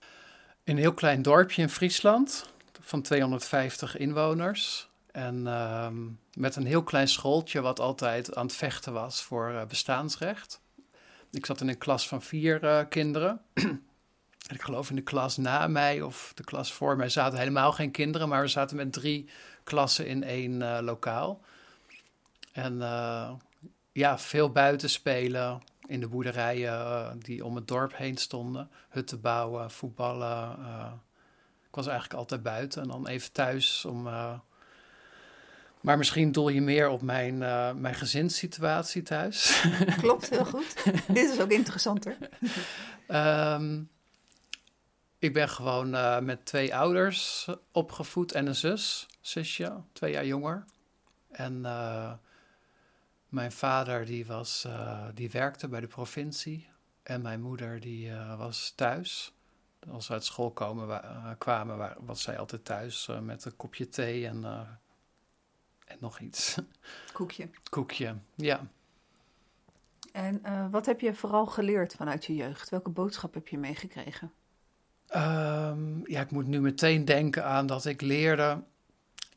In 0.65 0.75
een 0.75 0.83
heel 0.83 0.95
klein 0.95 1.23
dorpje 1.23 1.63
in 1.63 1.69
Friesland 1.69 2.53
van 2.81 3.03
250 3.03 3.97
inwoners. 3.97 4.89
En 5.11 5.41
uh, 5.47 5.89
met 6.35 6.57
een 6.57 6.67
heel 6.67 6.83
klein 6.83 7.09
schooltje 7.09 7.61
wat 7.61 7.81
altijd 7.81 8.35
aan 8.35 8.47
het 8.47 8.55
vechten 8.55 8.93
was 8.93 9.23
voor 9.23 9.51
uh, 9.51 9.65
bestaansrecht. 9.65 10.61
Ik 11.31 11.47
zat 11.47 11.61
in 11.61 11.69
een 11.69 11.79
klas 11.79 12.09
van 12.09 12.23
vier 12.23 12.87
kinderen. 12.89 13.41
Ik 14.53 14.63
geloof 14.63 14.91
in 14.91 14.97
de 14.97 15.03
klas 15.03 15.37
na 15.37 15.67
mij 15.67 16.03
of 16.03 16.33
de 16.35 16.45
klas 16.45 16.73
voor 16.73 16.97
mij 16.97 17.09
zaten 17.09 17.39
helemaal 17.39 17.73
geen 17.73 17.91
kinderen, 17.91 18.29
maar 18.29 18.41
we 18.41 18.49
zaten 18.49 18.77
met 18.77 18.93
drie 18.93 19.29
klassen 19.65 20.07
in 20.07 20.23
één 20.23 20.61
uh, 20.61 20.79
lokaal. 20.81 21.41
En 22.53 22.75
uh, 22.75 23.31
ja, 23.93 24.19
veel 24.19 24.51
buiten 24.51 24.91
spelen 24.91 25.63
in 25.87 26.01
de 26.01 26.09
boerderijen 26.09 27.19
die 27.19 27.45
om 27.45 27.55
het 27.55 27.69
dorp 27.69 27.97
heen 27.97 28.17
stonden. 28.17 28.71
Hutten 28.89 29.21
bouwen, 29.21 29.71
voetballen. 29.71 30.51
ik 31.69 31.75
was 31.75 31.87
eigenlijk 31.87 32.19
altijd 32.19 32.43
buiten 32.43 32.83
en 32.83 32.89
dan 32.89 33.07
even 33.07 33.33
thuis 33.33 33.85
om 33.85 34.03
Maar 35.81 35.99
misschien 35.99 36.33
doel 36.33 36.49
je 36.49 36.61
meer 36.61 36.89
op 36.89 37.03
mijn, 37.03 37.39
mijn 37.81 37.95
gezinssituatie 37.95 39.03
thuis. 39.03 39.65
Klopt, 40.01 40.31
heel 40.31 40.45
goed. 40.55 40.75
Dit 41.09 41.31
is 41.31 41.41
ook 41.41 41.51
interessanter. 41.51 42.17
um, 43.09 43.89
ik 45.25 45.33
ben 45.33 45.49
gewoon 45.49 45.95
uh, 45.95 46.19
met 46.19 46.45
twee 46.45 46.77
ouders 46.77 47.49
opgevoed 47.73 48.33
en 48.33 48.47
een 48.47 48.55
zus, 48.55 49.07
zusje, 49.21 49.83
twee 49.93 50.13
jaar 50.13 50.27
jonger. 50.27 50.65
En 51.31 51.55
uh, 51.63 52.13
mijn 53.29 53.53
vader 53.53 54.05
die, 54.05 54.27
was, 54.27 54.67
die 55.15 55.31
werkte 55.31 55.69
bij 55.69 55.81
de 55.81 55.87
provincie 55.87 56.69
en 57.03 57.23
mijn 57.23 57.41
moeder 57.41 57.81
die 57.81 58.13
was 58.37 58.73
thuis 58.77 59.33
als 59.91 60.09
we 60.09 60.15
uit 60.15 60.25
school 60.25 60.51
komen, 60.51 61.01
kwamen, 61.39 61.97
was 62.01 62.23
zij 62.23 62.39
altijd 62.39 62.65
thuis 62.65 63.09
met 63.21 63.45
een 63.45 63.57
kopje 63.57 63.89
thee 63.89 64.27
en 64.27 64.45
en 65.85 65.97
nog 66.01 66.19
iets. 66.19 66.59
Koekje. 67.13 67.51
Koekje, 67.71 68.17
ja. 68.35 68.67
En 70.13 70.71
wat 70.71 70.87
heb 70.87 71.01
je 71.01 71.15
vooral 71.15 71.47
geleerd 71.47 71.95
vanuit 71.95 72.25
je 72.25 72.35
jeugd? 72.35 72.69
Welke 72.69 72.91
boodschap 72.91 73.35
heb 73.35 73.49
je 73.49 73.59
meegekregen? 73.59 74.33
Um, 75.17 76.03
ja, 76.07 76.21
ik 76.21 76.31
moet 76.31 76.47
nu 76.47 76.61
meteen 76.61 77.05
denken 77.05 77.45
aan 77.45 77.67
dat 77.67 77.85
ik 77.85 78.01
leerde. 78.01 78.63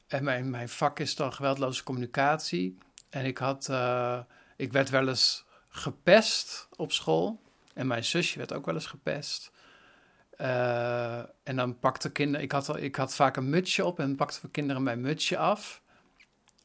En 0.08 0.24
mijn, 0.24 0.50
mijn 0.50 0.70
vak 0.70 1.00
is 1.00 1.16
dan 1.16 1.34
geweldloze 1.34 1.84
communicatie. 1.84 2.78
En 3.10 3.26
ik 3.26 3.38
had, 3.38 3.68
uh, 3.72 4.20
ik 4.56 4.72
werd 4.72 4.90
wel 4.90 5.08
eens 5.08 5.46
gepest 5.70 6.68
op 6.76 6.92
school. 6.92 7.42
En 7.74 7.88
mijn 7.88 8.04
zusje 8.04 8.38
werd 8.38 8.54
ook 8.54 8.66
wel 8.66 8.76
eens 8.76 8.86
gepest. 8.86 9.52
Uh, 10.42 11.18
en 11.18 11.56
dan 11.56 11.80
pakte 11.80 12.12
kinderen, 12.12 12.42
ik 12.42 12.52
had, 12.52 12.78
ik 12.78 12.96
had 12.96 13.16
vaak 13.16 13.38
een 13.38 13.50
mutsje 13.50 13.86
op 13.86 14.00
en 14.00 14.16
pakten 14.16 14.42
we 14.42 14.50
kinderen 14.50 14.84
mijn 14.84 15.02
mutsje 15.02 15.38
af. 15.38 15.82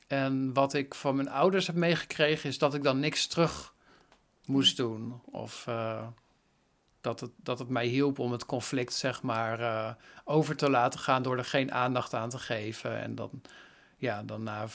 En 0.06 0.52
wat 0.52 0.74
ik 0.74 0.94
van 0.94 1.16
mijn 1.16 1.30
ouders 1.30 1.66
heb 1.66 1.76
meegekregen 1.76 2.48
is 2.48 2.58
dat 2.58 2.74
ik 2.74 2.82
dan 2.82 2.98
niks 2.98 3.26
terug 3.26 3.74
moest 4.46 4.76
doen. 4.76 5.20
Of 5.24 5.66
uh, 5.68 6.06
dat, 7.02 7.20
het, 7.20 7.30
dat 7.36 7.58
het 7.58 7.68
mij 7.68 7.86
hielp 7.86 8.18
om 8.18 8.32
het 8.32 8.46
conflict, 8.46 8.92
zeg 8.92 9.22
maar, 9.22 9.60
uh, 9.60 9.92
over 10.24 10.56
te 10.56 10.70
laten 10.70 11.00
gaan 11.00 11.22
door 11.22 11.38
er 11.38 11.44
geen 11.44 11.72
aandacht 11.72 12.14
aan 12.14 12.28
te 12.28 12.38
geven. 12.38 13.00
En 13.00 13.14
dan, 13.14 13.42
ja, 13.96 14.22
dan 14.22 14.42
na 14.42 14.66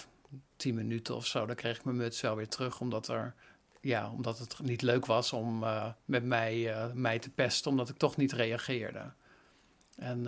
tien 0.55 0.75
minuten 0.75 1.15
of 1.15 1.25
zo, 1.25 1.45
dan 1.45 1.55
kreeg 1.55 1.77
ik 1.77 1.83
mijn 1.83 1.97
muts 1.97 2.21
wel 2.21 2.35
weer 2.35 2.47
terug, 2.47 2.79
omdat 2.79 3.07
er. 3.07 3.33
Ja, 3.81 4.11
omdat 4.11 4.39
het 4.39 4.59
niet 4.63 4.81
leuk 4.81 5.05
was 5.05 5.33
om 5.33 5.63
uh, 5.63 5.85
met 6.05 6.23
mij, 6.23 6.75
mij 6.93 7.19
te 7.19 7.29
pesten, 7.29 7.71
omdat 7.71 7.89
ik 7.89 7.97
toch 7.97 8.17
niet 8.17 8.31
reageerde. 8.31 9.11
En 9.95 10.23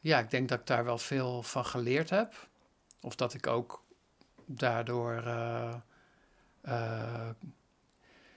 ja, 0.00 0.18
ik 0.18 0.30
denk 0.30 0.48
dat 0.48 0.60
ik 0.60 0.66
daar 0.66 0.84
wel 0.84 0.98
veel 0.98 1.42
van 1.42 1.64
geleerd 1.64 2.10
heb. 2.10 2.48
Of 3.00 3.14
dat 3.14 3.34
ik 3.34 3.46
ook 3.46 3.84
daardoor 4.46 5.22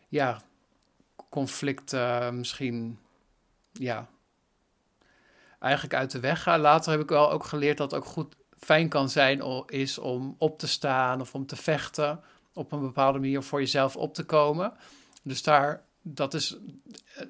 ja, 0.07 0.41
conflicten 1.29 2.37
misschien 2.37 2.99
ja, 3.71 4.07
eigenlijk 5.59 5.93
uit 5.93 6.11
de 6.11 6.19
weg 6.19 6.43
ga. 6.43 6.57
Later 6.57 6.91
heb 6.91 7.01
ik 7.01 7.09
wel 7.09 7.31
ook 7.31 7.43
geleerd 7.43 7.77
dat 7.77 7.91
het 7.91 7.99
ook 7.99 8.07
goed 8.07 8.35
fijn 8.57 8.89
kan 8.89 9.09
zijn 9.09 9.43
is 9.67 9.97
om 9.97 10.35
op 10.37 10.59
te 10.59 10.67
staan 10.67 11.21
of 11.21 11.33
om 11.33 11.45
te 11.45 11.55
vechten 11.55 12.23
op 12.53 12.71
een 12.71 12.79
bepaalde 12.79 13.19
manier 13.19 13.43
voor 13.43 13.59
jezelf 13.59 13.95
op 13.95 14.13
te 14.13 14.23
komen. 14.23 14.73
Dus 15.23 15.43
daar, 15.43 15.83
dat 16.01 16.33
is, 16.33 16.57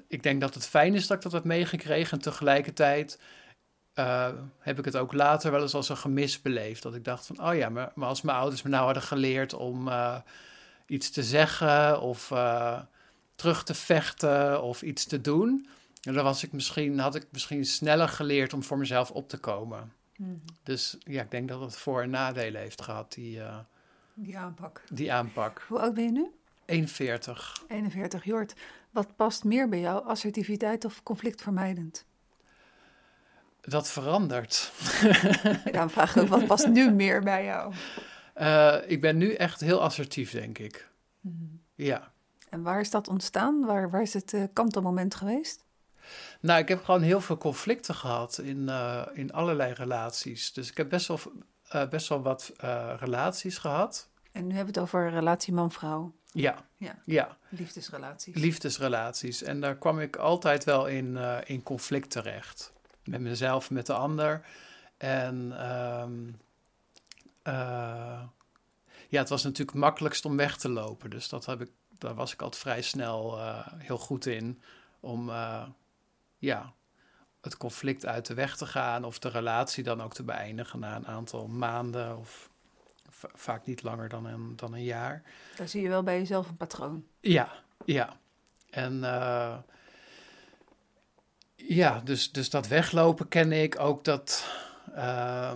ik 0.08 0.22
denk 0.22 0.40
dat 0.40 0.54
het 0.54 0.66
fijn 0.66 0.94
is 0.94 1.06
dat 1.06 1.16
ik 1.16 1.22
dat 1.22 1.32
heb 1.32 1.44
meegekregen 1.44 2.12
en 2.12 2.22
tegelijkertijd 2.22 3.20
uh, 3.94 4.28
heb 4.58 4.78
ik 4.78 4.84
het 4.84 4.96
ook 4.96 5.12
later 5.12 5.50
wel 5.50 5.62
eens 5.62 5.74
als 5.74 5.88
een 5.88 5.96
gemis 5.96 6.42
beleefd. 6.42 6.82
Dat 6.82 6.94
ik 6.94 7.04
dacht 7.04 7.26
van, 7.26 7.48
oh 7.48 7.54
ja, 7.54 7.68
maar, 7.68 7.92
maar 7.94 8.08
als 8.08 8.22
mijn 8.22 8.38
ouders 8.38 8.62
me 8.62 8.70
nou 8.70 8.84
hadden 8.84 9.02
geleerd 9.02 9.54
om 9.54 9.88
uh, 9.88 10.16
iets 10.86 11.10
te 11.10 11.22
zeggen 11.22 12.00
of 12.00 12.30
terug 13.40 13.62
te 13.64 13.74
vechten 13.74 14.62
of 14.62 14.82
iets 14.82 15.04
te 15.04 15.20
doen, 15.20 15.68
dan 16.00 16.14
was 16.14 16.44
ik 16.44 16.52
misschien, 16.52 16.98
had 16.98 17.14
ik 17.14 17.26
misschien 17.32 17.64
sneller 17.64 18.08
geleerd 18.08 18.52
om 18.52 18.62
voor 18.62 18.78
mezelf 18.78 19.10
op 19.10 19.28
te 19.28 19.38
komen. 19.38 19.92
Mm. 20.16 20.40
Dus 20.62 20.96
ja, 21.04 21.22
ik 21.22 21.30
denk 21.30 21.48
dat 21.48 21.60
het 21.60 21.76
voor- 21.76 22.02
en 22.02 22.10
nadelen 22.10 22.60
heeft 22.60 22.82
gehad, 22.82 23.12
die, 23.12 23.40
die 24.14 24.38
aanpak. 24.38 24.82
Die 24.92 25.12
aanpak. 25.12 25.64
Hoe 25.68 25.78
oud 25.78 25.94
ben 25.94 26.04
je 26.04 26.10
nu? 26.10 26.30
41. 26.64 27.62
41, 27.68 28.24
Jort. 28.24 28.54
Wat 28.90 29.16
past 29.16 29.44
meer 29.44 29.68
bij 29.68 29.80
jou, 29.80 30.06
assertiviteit 30.06 30.84
of 30.84 31.02
conflictvermijdend? 31.02 32.04
Dat 33.60 33.90
verandert. 33.90 34.72
Dan 35.72 35.90
vraag 35.90 36.16
ik 36.16 36.22
ook, 36.22 36.28
wat 36.28 36.46
past 36.46 36.66
nu 36.66 36.90
meer 36.90 37.22
bij 37.22 37.44
jou? 37.44 37.74
Uh, 38.36 38.76
ik 38.86 39.00
ben 39.00 39.16
nu 39.16 39.32
echt 39.32 39.60
heel 39.60 39.82
assertief, 39.82 40.30
denk 40.30 40.58
ik. 40.58 40.88
Mm. 41.20 41.60
Ja. 41.74 42.12
En 42.50 42.62
waar 42.62 42.80
is 42.80 42.90
dat 42.90 43.08
ontstaan? 43.08 43.64
Waar, 43.64 43.90
waar 43.90 44.02
is 44.02 44.14
het 44.14 44.32
uh, 44.32 44.44
kantelmoment 44.52 45.14
geweest? 45.14 45.64
Nou, 46.40 46.60
ik 46.60 46.68
heb 46.68 46.84
gewoon 46.84 47.02
heel 47.02 47.20
veel 47.20 47.38
conflicten 47.38 47.94
gehad 47.94 48.38
in, 48.38 48.58
uh, 48.58 49.06
in 49.12 49.32
allerlei 49.32 49.72
relaties. 49.72 50.52
Dus 50.52 50.70
ik 50.70 50.76
heb 50.76 50.88
best 50.88 51.06
wel, 51.06 51.18
best 51.90 52.08
wel 52.08 52.22
wat 52.22 52.52
relaties 52.98 53.58
gehad. 53.58 54.08
En 54.32 54.46
nu 54.46 54.54
hebben 54.54 54.74
we 54.74 54.80
het 54.80 54.88
over 54.88 55.10
relatie 55.10 55.52
man-vrouw. 55.52 56.12
Ja. 56.32 56.64
ja. 56.76 56.94
ja. 57.04 57.36
Liefdesrelaties. 57.48 58.34
Liefdesrelaties. 58.34 59.42
En 59.42 59.60
daar 59.60 59.76
kwam 59.76 60.00
ik 60.00 60.16
altijd 60.16 60.64
wel 60.64 60.86
in, 60.86 61.16
in 61.44 61.62
conflict 61.62 62.10
terecht 62.10 62.72
met 63.04 63.20
mezelf, 63.20 63.70
met 63.70 63.86
de 63.86 63.94
ander. 63.94 64.44
En 64.96 65.52
uh, 67.46 68.22
ja, 69.08 69.18
het 69.18 69.28
was 69.28 69.42
natuurlijk 69.42 69.70
het 69.70 69.80
makkelijkst 69.80 70.24
om 70.24 70.36
weg 70.36 70.56
te 70.56 70.68
lopen. 70.68 71.10
Dus 71.10 71.28
dat 71.28 71.46
heb 71.46 71.60
ik, 71.60 71.70
daar 72.00 72.14
was 72.14 72.32
ik 72.32 72.42
altijd 72.42 72.62
vrij 72.62 72.82
snel 72.82 73.38
uh, 73.38 73.66
heel 73.76 73.98
goed 73.98 74.26
in. 74.26 74.62
Om 75.00 75.28
uh, 75.28 75.66
ja, 76.38 76.72
het 77.40 77.56
conflict 77.56 78.06
uit 78.06 78.26
de 78.26 78.34
weg 78.34 78.56
te 78.56 78.66
gaan 78.66 79.04
of 79.04 79.18
de 79.18 79.28
relatie 79.28 79.84
dan 79.84 80.02
ook 80.02 80.14
te 80.14 80.22
beëindigen 80.22 80.78
na 80.78 80.96
een 80.96 81.06
aantal 81.06 81.46
maanden 81.48 82.18
of 82.18 82.50
vaak 83.34 83.66
niet 83.66 83.82
langer 83.82 84.08
dan 84.08 84.24
een, 84.24 84.56
dan 84.56 84.72
een 84.72 84.84
jaar. 84.84 85.22
Daar 85.56 85.68
zie 85.68 85.82
je 85.82 85.88
wel 85.88 86.02
bij 86.02 86.18
jezelf 86.18 86.48
een 86.48 86.56
patroon. 86.56 87.04
Ja, 87.20 87.48
ja. 87.84 88.18
En 88.70 89.02
ja, 91.68 92.00
dus, 92.00 92.32
dus 92.32 92.50
dat 92.50 92.68
weglopen 92.68 93.28
ken 93.28 93.52
ik. 93.52 93.80
Ook 93.80 94.04
dat. 94.04 94.50
Uh, 94.94 95.52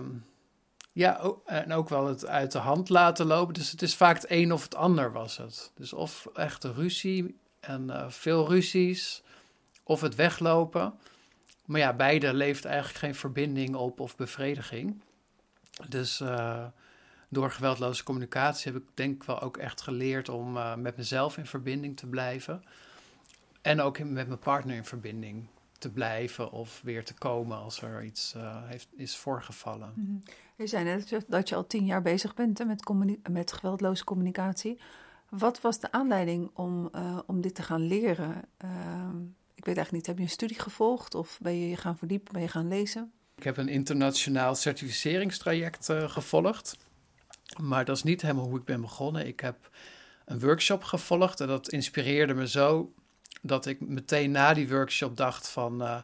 ja, 0.95 1.33
en 1.45 1.73
ook 1.73 1.89
wel 1.89 2.07
het 2.07 2.25
uit 2.25 2.51
de 2.51 2.57
hand 2.57 2.89
laten 2.89 3.25
lopen. 3.25 3.53
Dus 3.53 3.71
het 3.71 3.81
is 3.81 3.95
vaak 3.95 4.15
het 4.15 4.25
een 4.29 4.53
of 4.53 4.63
het 4.63 4.75
ander 4.75 5.11
was 5.11 5.37
het. 5.37 5.71
Dus 5.75 5.93
of 5.93 6.27
echt 6.33 6.63
ruzie 6.63 7.39
en 7.59 7.87
uh, 7.87 8.09
veel 8.09 8.47
ruzies, 8.47 9.23
of 9.83 10.01
het 10.01 10.15
weglopen. 10.15 10.93
Maar 11.65 11.79
ja, 11.79 11.93
beide 11.93 12.33
levert 12.33 12.65
eigenlijk 12.65 12.97
geen 12.97 13.15
verbinding 13.15 13.75
op 13.75 13.99
of 13.99 14.15
bevrediging. 14.15 15.01
Dus 15.87 16.21
uh, 16.21 16.65
door 17.29 17.51
geweldloze 17.51 18.03
communicatie 18.03 18.71
heb 18.71 18.81
ik 18.81 18.87
denk 18.93 19.15
ik 19.15 19.23
wel 19.23 19.41
ook 19.41 19.57
echt 19.57 19.81
geleerd 19.81 20.29
om 20.29 20.57
uh, 20.57 20.75
met 20.75 20.97
mezelf 20.97 21.37
in 21.37 21.45
verbinding 21.45 21.97
te 21.97 22.07
blijven. 22.07 22.63
En 23.61 23.81
ook 23.81 23.99
met 23.99 24.27
mijn 24.27 24.39
partner 24.39 24.75
in 24.75 24.85
verbinding 24.85 25.47
te 25.85 25.91
blijven 25.91 26.51
of 26.51 26.81
weer 26.83 27.05
te 27.05 27.13
komen 27.13 27.57
als 27.57 27.81
er 27.81 28.03
iets 28.03 28.33
uh, 28.37 28.67
heeft, 28.67 28.87
is 28.95 29.15
voorgevallen. 29.15 29.93
Mm 29.95 30.05
-hmm. 30.05 30.23
Je 30.55 30.67
zei 30.67 30.83
net 30.83 31.25
dat 31.27 31.49
je 31.49 31.55
al 31.55 31.67
tien 31.67 31.85
jaar 31.85 32.01
bezig 32.01 32.33
bent 32.33 32.65
met, 32.65 32.89
met 33.29 33.53
geweldloze 33.53 34.03
communicatie. 34.03 34.79
Wat 35.29 35.61
was 35.61 35.79
de 35.79 35.91
aanleiding 35.91 36.49
om, 36.53 36.89
uh, 36.95 37.19
om 37.25 37.41
dit 37.41 37.55
te 37.55 37.63
gaan 37.63 37.87
leren? 37.87 38.41
Uh, 38.63 38.69
ik 39.55 39.65
weet 39.65 39.77
eigenlijk 39.77 39.91
niet, 39.91 40.05
heb 40.05 40.17
je 40.17 40.23
een 40.23 40.29
studie 40.29 40.59
gevolgd 40.59 41.15
of 41.15 41.39
ben 41.41 41.59
je 41.59 41.69
je 41.69 41.77
gaan 41.77 41.97
verdiepen, 41.97 42.33
ben 42.33 42.41
je 42.41 42.47
gaan 42.47 42.67
lezen? 42.67 43.11
Ik 43.35 43.43
heb 43.43 43.57
een 43.57 43.69
internationaal 43.69 44.55
certificeringstraject 44.55 45.89
uh, 45.89 46.09
gevolgd. 46.09 46.77
Maar 47.61 47.85
dat 47.85 47.95
is 47.95 48.03
niet 48.03 48.21
helemaal 48.21 48.47
hoe 48.47 48.59
ik 48.59 48.65
ben 48.65 48.81
begonnen. 48.81 49.27
Ik 49.27 49.39
heb 49.39 49.69
een 50.25 50.39
workshop 50.39 50.83
gevolgd 50.83 51.39
en 51.39 51.47
dat 51.47 51.69
inspireerde 51.69 52.33
me 52.33 52.47
zo 52.47 52.93
dat 53.41 53.65
ik 53.65 53.79
meteen 53.79 54.31
na 54.31 54.53
die 54.53 54.69
workshop 54.69 55.17
dacht 55.17 55.49
van 55.49 55.81
uh, 55.81 55.97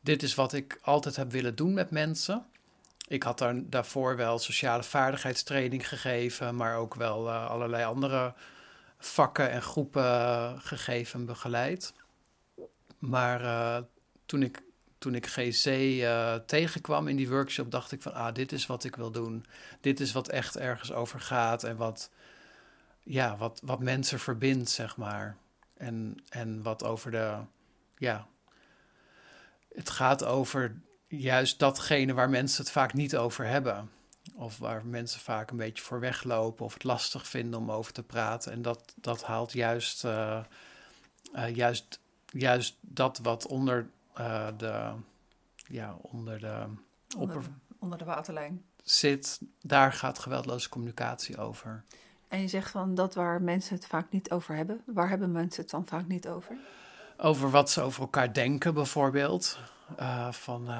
dit 0.00 0.22
is 0.22 0.34
wat 0.34 0.52
ik 0.52 0.78
altijd 0.82 1.16
heb 1.16 1.30
willen 1.30 1.54
doen 1.54 1.74
met 1.74 1.90
mensen. 1.90 2.46
Ik 3.08 3.22
had 3.22 3.38
daar, 3.38 3.54
daarvoor 3.64 4.16
wel 4.16 4.38
sociale 4.38 4.82
vaardigheidstraining 4.82 5.88
gegeven, 5.88 6.56
maar 6.56 6.76
ook 6.76 6.94
wel 6.94 7.26
uh, 7.26 7.50
allerlei 7.50 7.84
andere 7.84 8.34
vakken 8.98 9.50
en 9.50 9.62
groepen 9.62 10.60
gegeven 10.60 11.20
en 11.20 11.26
begeleid. 11.26 11.94
Maar 12.98 13.82
toen, 14.26 14.42
ik, 14.42 14.62
toen 14.98 15.14
ik 15.14 15.26
GC 15.26 16.02
tegenkwam 16.46 17.08
in 17.08 17.16
die 17.16 17.28
workshop, 17.28 17.70
dacht 17.70 17.92
ik 17.92 18.02
van 18.02 18.14
ah, 18.14 18.34
dit 18.34 18.52
is 18.52 18.66
wat 18.66 18.84
ik 18.84 18.96
wil 18.96 19.10
doen. 19.10 19.46
Dit 19.80 20.00
is 20.00 20.12
wat 20.12 20.28
echt 20.28 20.56
ergens 20.56 20.92
over 20.92 21.20
gaat 21.20 21.64
en 21.64 21.76
wat, 21.76 22.10
ja, 23.02 23.36
wat, 23.36 23.60
wat 23.64 23.80
mensen 23.80 24.18
verbindt, 24.18 24.70
zeg 24.70 24.96
maar. 24.96 25.36
En, 25.76 26.16
en 26.28 26.62
wat 26.62 26.84
over 26.84 27.10
de, 27.10 27.38
ja, 27.96 28.26
het 29.74 29.90
gaat 29.90 30.24
over 30.24 30.80
juist 31.06 31.58
datgene 31.58 32.14
waar 32.14 32.30
mensen 32.30 32.62
het 32.62 32.72
vaak 32.72 32.92
niet 32.92 33.16
over 33.16 33.46
hebben. 33.46 33.90
Of 34.34 34.58
waar 34.58 34.86
mensen 34.86 35.20
vaak 35.20 35.50
een 35.50 35.56
beetje 35.56 35.84
voor 35.84 36.00
weglopen 36.00 36.64
of 36.64 36.72
het 36.74 36.84
lastig 36.84 37.28
vinden 37.28 37.60
om 37.60 37.70
over 37.70 37.92
te 37.92 38.02
praten. 38.02 38.52
En 38.52 38.62
dat, 38.62 38.94
dat 38.96 39.22
haalt 39.22 39.52
juist, 39.52 40.04
uh, 40.04 40.44
uh, 41.34 41.54
juist, 41.54 42.00
juist 42.26 42.76
dat 42.80 43.18
wat 43.18 43.46
onder 43.46 43.90
uh, 44.18 44.48
de, 44.56 44.92
ja, 45.66 45.96
onder 46.00 46.40
de, 46.40 46.64
onder, 47.16 47.42
onder 47.78 47.98
de 47.98 48.04
waterlijn 48.04 48.64
zit, 48.82 49.40
daar 49.60 49.92
gaat 49.92 50.18
geweldloze 50.18 50.68
communicatie 50.68 51.38
over. 51.38 51.84
En 52.34 52.40
je 52.40 52.48
zegt 52.48 52.70
van 52.70 52.94
dat 52.94 53.14
waar 53.14 53.42
mensen 53.42 53.74
het 53.74 53.86
vaak 53.86 54.10
niet 54.10 54.30
over 54.30 54.54
hebben. 54.54 54.80
Waar 54.86 55.08
hebben 55.08 55.32
mensen 55.32 55.62
het 55.62 55.70
dan 55.70 55.86
vaak 55.86 56.06
niet 56.06 56.28
over? 56.28 56.56
Over 57.16 57.50
wat 57.50 57.70
ze 57.70 57.82
over 57.82 58.00
elkaar 58.00 58.32
denken, 58.32 58.74
bijvoorbeeld. 58.74 59.58
Uh, 60.00 60.32
van 60.32 60.64
uh, 60.68 60.76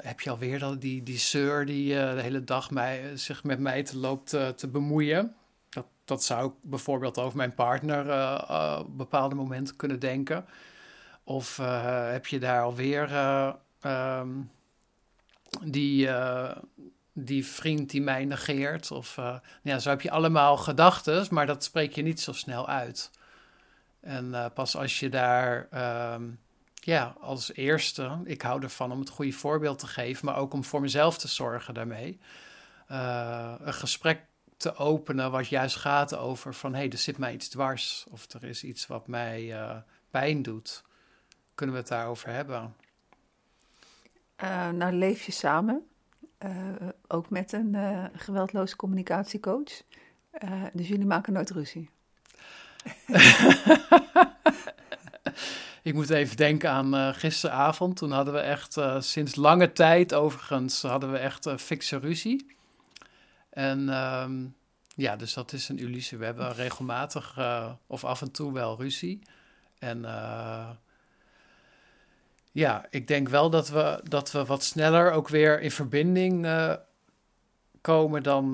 heb 0.00 0.20
je 0.20 0.30
alweer 0.30 0.58
dat, 0.58 0.80
die, 0.80 1.02
die 1.02 1.18
zeur 1.18 1.66
die 1.66 1.94
uh, 1.94 2.14
de 2.14 2.20
hele 2.20 2.44
dag 2.44 2.70
mij, 2.70 3.16
zich 3.16 3.44
met 3.44 3.58
mij 3.58 3.82
te 3.82 3.98
loopt 3.98 4.28
te 4.56 4.68
bemoeien. 4.68 5.34
Dat, 5.68 5.86
dat 6.04 6.24
zou 6.24 6.48
ik 6.48 6.52
bijvoorbeeld 6.60 7.18
over 7.18 7.36
mijn 7.36 7.54
partner 7.54 8.00
op 8.78 8.96
bepaalde 8.96 9.34
momenten 9.34 9.76
kunnen 9.76 9.98
denken. 9.98 10.44
Of 11.24 11.56
heb 12.10 12.26
je 12.26 12.38
daar 12.38 12.62
alweer 12.62 13.10
um, 13.82 14.50
die, 15.64 16.08
die 17.18 17.46
vriend 17.46 17.90
die 17.90 18.02
mij 18.02 18.24
negeert? 18.24 18.90
Of 18.90 19.16
ja, 19.62 19.78
zo 19.78 19.88
heb 19.88 20.00
je 20.00 20.10
allemaal 20.10 20.56
gedachten, 20.56 21.26
maar 21.30 21.46
dat 21.46 21.64
spreek 21.64 21.94
je 21.94 22.02
niet 22.02 22.20
zo 22.20 22.32
snel 22.32 22.68
uit. 22.68 23.10
En 24.00 24.50
pas 24.54 24.76
als 24.76 25.00
je 25.00 25.08
daar. 25.08 25.68
Um, 26.14 26.38
ja, 26.74 27.14
als 27.20 27.54
eerste, 27.54 28.18
ik 28.24 28.42
hou 28.42 28.62
ervan 28.62 28.92
om 28.92 29.00
het 29.00 29.08
goede 29.08 29.32
voorbeeld 29.32 29.78
te 29.78 29.86
geven, 29.86 30.26
maar 30.26 30.36
ook 30.36 30.52
om 30.52 30.64
voor 30.64 30.80
mezelf 30.80 31.18
te 31.18 31.28
zorgen 31.28 31.74
daarmee. 31.74 32.20
Uh, 32.90 33.54
een 33.58 33.74
gesprek 33.74 34.20
te 34.56 34.76
openen 34.76 35.30
wat 35.30 35.48
juist 35.48 35.76
gaat 35.76 36.16
over 36.16 36.54
van 36.54 36.72
hé, 36.72 36.78
hey, 36.78 36.90
er 36.90 36.98
zit 36.98 37.18
mij 37.18 37.32
iets 37.32 37.48
dwars 37.48 38.06
of 38.10 38.32
er 38.32 38.44
is 38.44 38.64
iets 38.64 38.86
wat 38.86 39.06
mij 39.06 39.54
pijn 40.10 40.42
doet. 40.42 40.84
Kunnen 41.54 41.74
we 41.74 41.80
het 41.80 41.90
daarover 41.90 42.28
hebben? 42.28 42.74
Nou, 44.72 44.92
leef 44.92 45.26
je 45.26 45.32
samen, 45.32 45.86
ook 47.06 47.30
met 47.30 47.52
een 47.52 47.76
geweldloze 48.12 48.76
communicatiecoach. 48.76 49.82
dus 50.72 50.88
jullie 50.88 51.06
maken 51.06 51.32
nooit 51.32 51.50
ruzie. 51.50 51.90
Ik 55.82 55.94
moet 55.94 56.10
even 56.10 56.36
denken 56.36 56.70
aan 56.70 57.14
gisteravond. 57.14 57.96
Toen 57.96 58.10
hadden 58.10 58.34
we 58.34 58.40
echt 58.40 58.76
sinds 58.98 59.34
lange 59.34 59.72
tijd, 59.72 60.14
overigens, 60.14 60.82
hadden 60.82 61.12
we 61.12 61.18
echt 61.18 61.48
fikse 61.56 61.98
ruzie. 61.98 62.56
En 63.50 63.88
um, 63.88 64.54
ja, 64.94 65.16
dus 65.16 65.34
dat 65.34 65.52
is 65.52 65.68
een 65.68 65.78
illusie. 65.78 66.18
We 66.18 66.24
hebben 66.24 66.54
regelmatig 66.54 67.38
of 67.86 68.04
af 68.04 68.20
en 68.20 68.30
toe 68.30 68.52
wel 68.52 68.76
ruzie. 68.76 69.22
En 69.78 70.04
ja, 72.56 72.86
ik 72.90 73.08
denk 73.08 73.28
wel 73.28 73.50
dat 73.50 73.68
we, 73.68 74.00
dat 74.04 74.32
we 74.32 74.44
wat 74.44 74.64
sneller 74.64 75.12
ook 75.12 75.28
weer 75.28 75.60
in 75.60 75.70
verbinding 75.70 76.48
komen 77.80 78.22
dan 78.22 78.52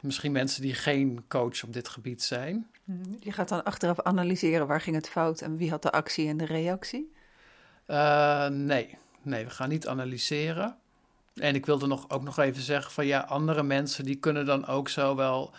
misschien 0.00 0.32
mensen 0.32 0.62
die 0.62 0.74
geen 0.74 1.24
coach 1.28 1.64
op 1.64 1.72
dit 1.72 1.88
gebied 1.88 2.22
zijn. 2.22 2.66
Mhm. 2.84 3.14
Je 3.20 3.32
gaat 3.32 3.48
dan 3.48 3.64
achteraf 3.64 4.00
analyseren 4.00 4.66
waar 4.66 4.80
ging 4.80 4.96
het 4.96 5.08
fout 5.08 5.40
en 5.40 5.56
wie 5.56 5.70
had 5.70 5.82
de 5.82 5.90
actie 5.90 6.28
en 6.28 6.36
de 6.36 6.44
reactie? 6.44 7.12
Uh, 7.86 8.46
nee, 8.46 8.98
nee, 9.22 9.44
we 9.44 9.50
gaan 9.50 9.68
niet 9.68 9.86
analyseren. 9.86 10.76
En 11.34 11.54
ik 11.54 11.66
wilde 11.66 11.86
nog, 11.86 12.10
ook 12.10 12.22
nog 12.22 12.38
even 12.38 12.62
zeggen 12.62 12.92
van 12.92 13.06
ja, 13.06 13.20
andere 13.20 13.62
mensen 13.62 14.04
die 14.04 14.16
kunnen 14.16 14.46
dan 14.46 14.66
ook 14.66 14.88
zo 14.88 15.16
wel... 15.16 15.52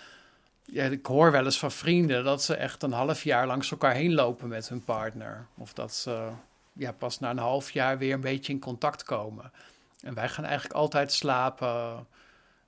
Ja, 0.65 0.83
ik 0.83 1.05
hoor 1.05 1.31
wel 1.31 1.45
eens 1.45 1.59
van 1.59 1.71
vrienden 1.71 2.23
dat 2.23 2.43
ze 2.43 2.55
echt 2.55 2.83
een 2.83 2.91
half 2.91 3.23
jaar 3.23 3.47
langs 3.47 3.71
elkaar 3.71 3.93
heen 3.93 4.13
lopen 4.13 4.47
met 4.47 4.69
hun 4.69 4.83
partner. 4.83 5.45
Of 5.57 5.73
dat 5.73 5.93
ze 5.93 6.29
ja, 6.73 6.91
pas 6.91 7.19
na 7.19 7.29
een 7.29 7.37
half 7.37 7.71
jaar 7.71 7.97
weer 7.97 8.13
een 8.13 8.21
beetje 8.21 8.53
in 8.53 8.59
contact 8.59 9.03
komen. 9.03 9.51
En 10.01 10.13
wij 10.13 10.29
gaan 10.29 10.45
eigenlijk 10.45 10.75
altijd 10.75 11.11
slapen 11.11 12.07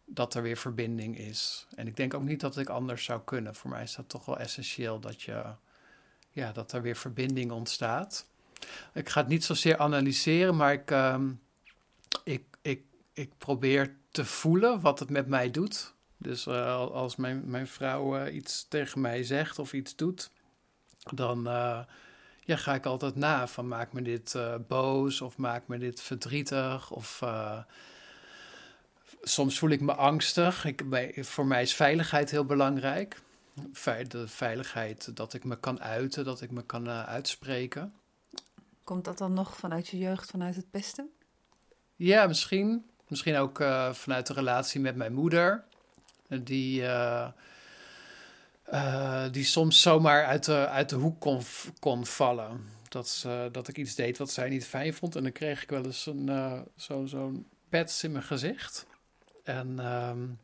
dat 0.05 0.33
er 0.33 0.41
weer 0.41 0.57
verbinding 0.57 1.17
is. 1.17 1.67
En 1.75 1.87
ik 1.87 1.95
denk 1.95 2.13
ook 2.13 2.23
niet 2.23 2.39
dat 2.39 2.57
ik 2.57 2.69
anders 2.69 3.03
zou 3.03 3.21
kunnen. 3.25 3.55
Voor 3.55 3.69
mij 3.69 3.83
is 3.83 3.95
dat 3.95 4.09
toch 4.09 4.25
wel 4.25 4.39
essentieel 4.39 4.99
dat, 4.99 5.21
je, 5.21 5.43
ja, 6.31 6.51
dat 6.51 6.71
er 6.71 6.81
weer 6.81 6.95
verbinding 6.95 7.51
ontstaat. 7.51 8.25
Ik 8.93 9.09
ga 9.09 9.19
het 9.19 9.29
niet 9.29 9.43
zozeer 9.43 9.77
analyseren, 9.77 10.55
maar 10.55 10.73
ik, 10.73 10.91
uh, 10.91 11.19
ik, 12.23 12.43
ik, 12.61 12.81
ik 13.13 13.37
probeer 13.37 13.95
te 14.11 14.25
voelen 14.25 14.81
wat 14.81 14.99
het 14.99 15.09
met 15.09 15.27
mij 15.27 15.51
doet. 15.51 15.93
Dus 16.17 16.45
uh, 16.45 16.75
als 16.75 17.15
mijn, 17.15 17.41
mijn 17.45 17.67
vrouw 17.67 18.19
uh, 18.19 18.35
iets 18.35 18.65
tegen 18.67 19.01
mij 19.01 19.23
zegt 19.23 19.59
of 19.59 19.73
iets 19.73 19.95
doet, 19.95 20.31
dan 21.13 21.47
uh, 21.47 21.79
ja, 22.45 22.55
ga 22.55 22.73
ik 22.73 22.85
altijd 22.85 23.15
na 23.15 23.47
van 23.47 23.67
maak 23.67 23.93
me 23.93 24.01
dit 24.01 24.35
boos 24.67 25.21
of 25.21 25.37
maak 25.37 25.67
me 25.67 25.77
dit 25.77 26.01
verdrietig 26.01 26.91
of 26.91 27.21
soms 29.23 29.59
voel 29.59 29.69
ik 29.69 29.81
me 29.81 29.93
angstig. 29.93 30.65
Ik, 30.65 30.89
bij, 30.89 31.13
voor 31.17 31.45
mij 31.45 31.61
is 31.61 31.75
veiligheid 31.75 32.31
heel 32.31 32.45
belangrijk. 32.45 33.21
De 34.07 34.27
veiligheid 34.27 35.15
dat 35.15 35.33
ik 35.33 35.43
me 35.43 35.59
kan 35.59 35.81
uiten, 35.81 36.25
dat 36.25 36.41
ik 36.41 36.51
me 36.51 36.61
kan 36.65 36.87
uh, 36.87 37.03
uitspreken. 37.03 37.93
Komt 38.83 39.05
dat 39.05 39.17
dan 39.17 39.33
nog 39.33 39.55
vanuit 39.55 39.87
je 39.87 39.97
jeugd, 39.97 40.29
vanuit 40.29 40.55
het 40.55 40.71
pesten? 40.71 41.09
Ja, 41.95 42.27
misschien. 42.27 42.85
Misschien 43.07 43.35
ook 43.35 43.57
vanuit 43.91 44.27
de 44.27 44.33
relatie 44.33 44.81
met 44.81 44.95
mijn 44.95 45.13
moeder. 45.13 45.63
Die, 46.27 46.83
uh, 48.71 49.25
die 49.31 49.43
soms 49.43 49.81
zomaar 49.81 50.25
uit 50.25 50.45
de, 50.45 50.67
uit 50.67 50.89
de 50.89 50.95
hoek 50.95 51.19
kon, 51.19 51.41
kon 51.79 52.05
vallen. 52.05 52.71
Dat, 52.89 53.27
dat 53.51 53.67
ik 53.67 53.77
iets 53.77 53.95
deed 53.95 54.17
wat 54.17 54.31
zij 54.31 54.49
niet 54.49 54.65
fijn 54.65 54.93
vond. 54.93 55.15
En 55.15 55.23
dan 55.23 55.31
kreeg 55.31 55.63
ik 55.63 55.69
wel 55.69 55.85
eens 55.85 56.05
een, 56.05 56.65
zo'n 56.75 57.07
zo 57.07 57.43
pets 57.69 58.03
in 58.03 58.11
mijn 58.11 58.23
gezicht. 58.23 58.85
En 59.43 59.85
um, 59.85 60.39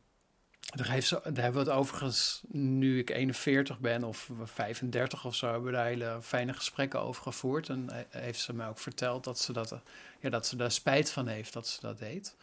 daar, 0.75 1.01
ze, 1.01 1.19
hebben 1.23 1.53
we 1.53 1.59
het 1.59 1.69
overigens, 1.69 2.41
nu 2.51 2.99
ik 2.99 3.09
41 3.09 3.79
ben 3.79 4.03
of 4.03 4.29
35 4.43 5.25
of 5.25 5.35
zo, 5.35 5.45
hebben 5.45 5.65
we 5.65 5.77
daar 5.77 5.85
hele 5.85 6.19
fijne 6.21 6.53
gesprekken 6.53 7.01
over 7.01 7.21
gevoerd. 7.21 7.69
En 7.69 7.89
heeft 8.09 8.39
ze 8.39 8.53
mij 8.53 8.67
ook 8.67 8.79
verteld 8.79 9.23
dat 9.23 9.39
ze, 9.39 9.53
dat, 9.53 9.75
ja, 10.19 10.29
dat 10.29 10.47
ze 10.47 10.55
daar 10.55 10.71
spijt 10.71 11.11
van 11.11 11.27
heeft 11.27 11.53
dat 11.53 11.67
ze 11.67 11.81
dat 11.81 11.99
deed. 11.99 12.35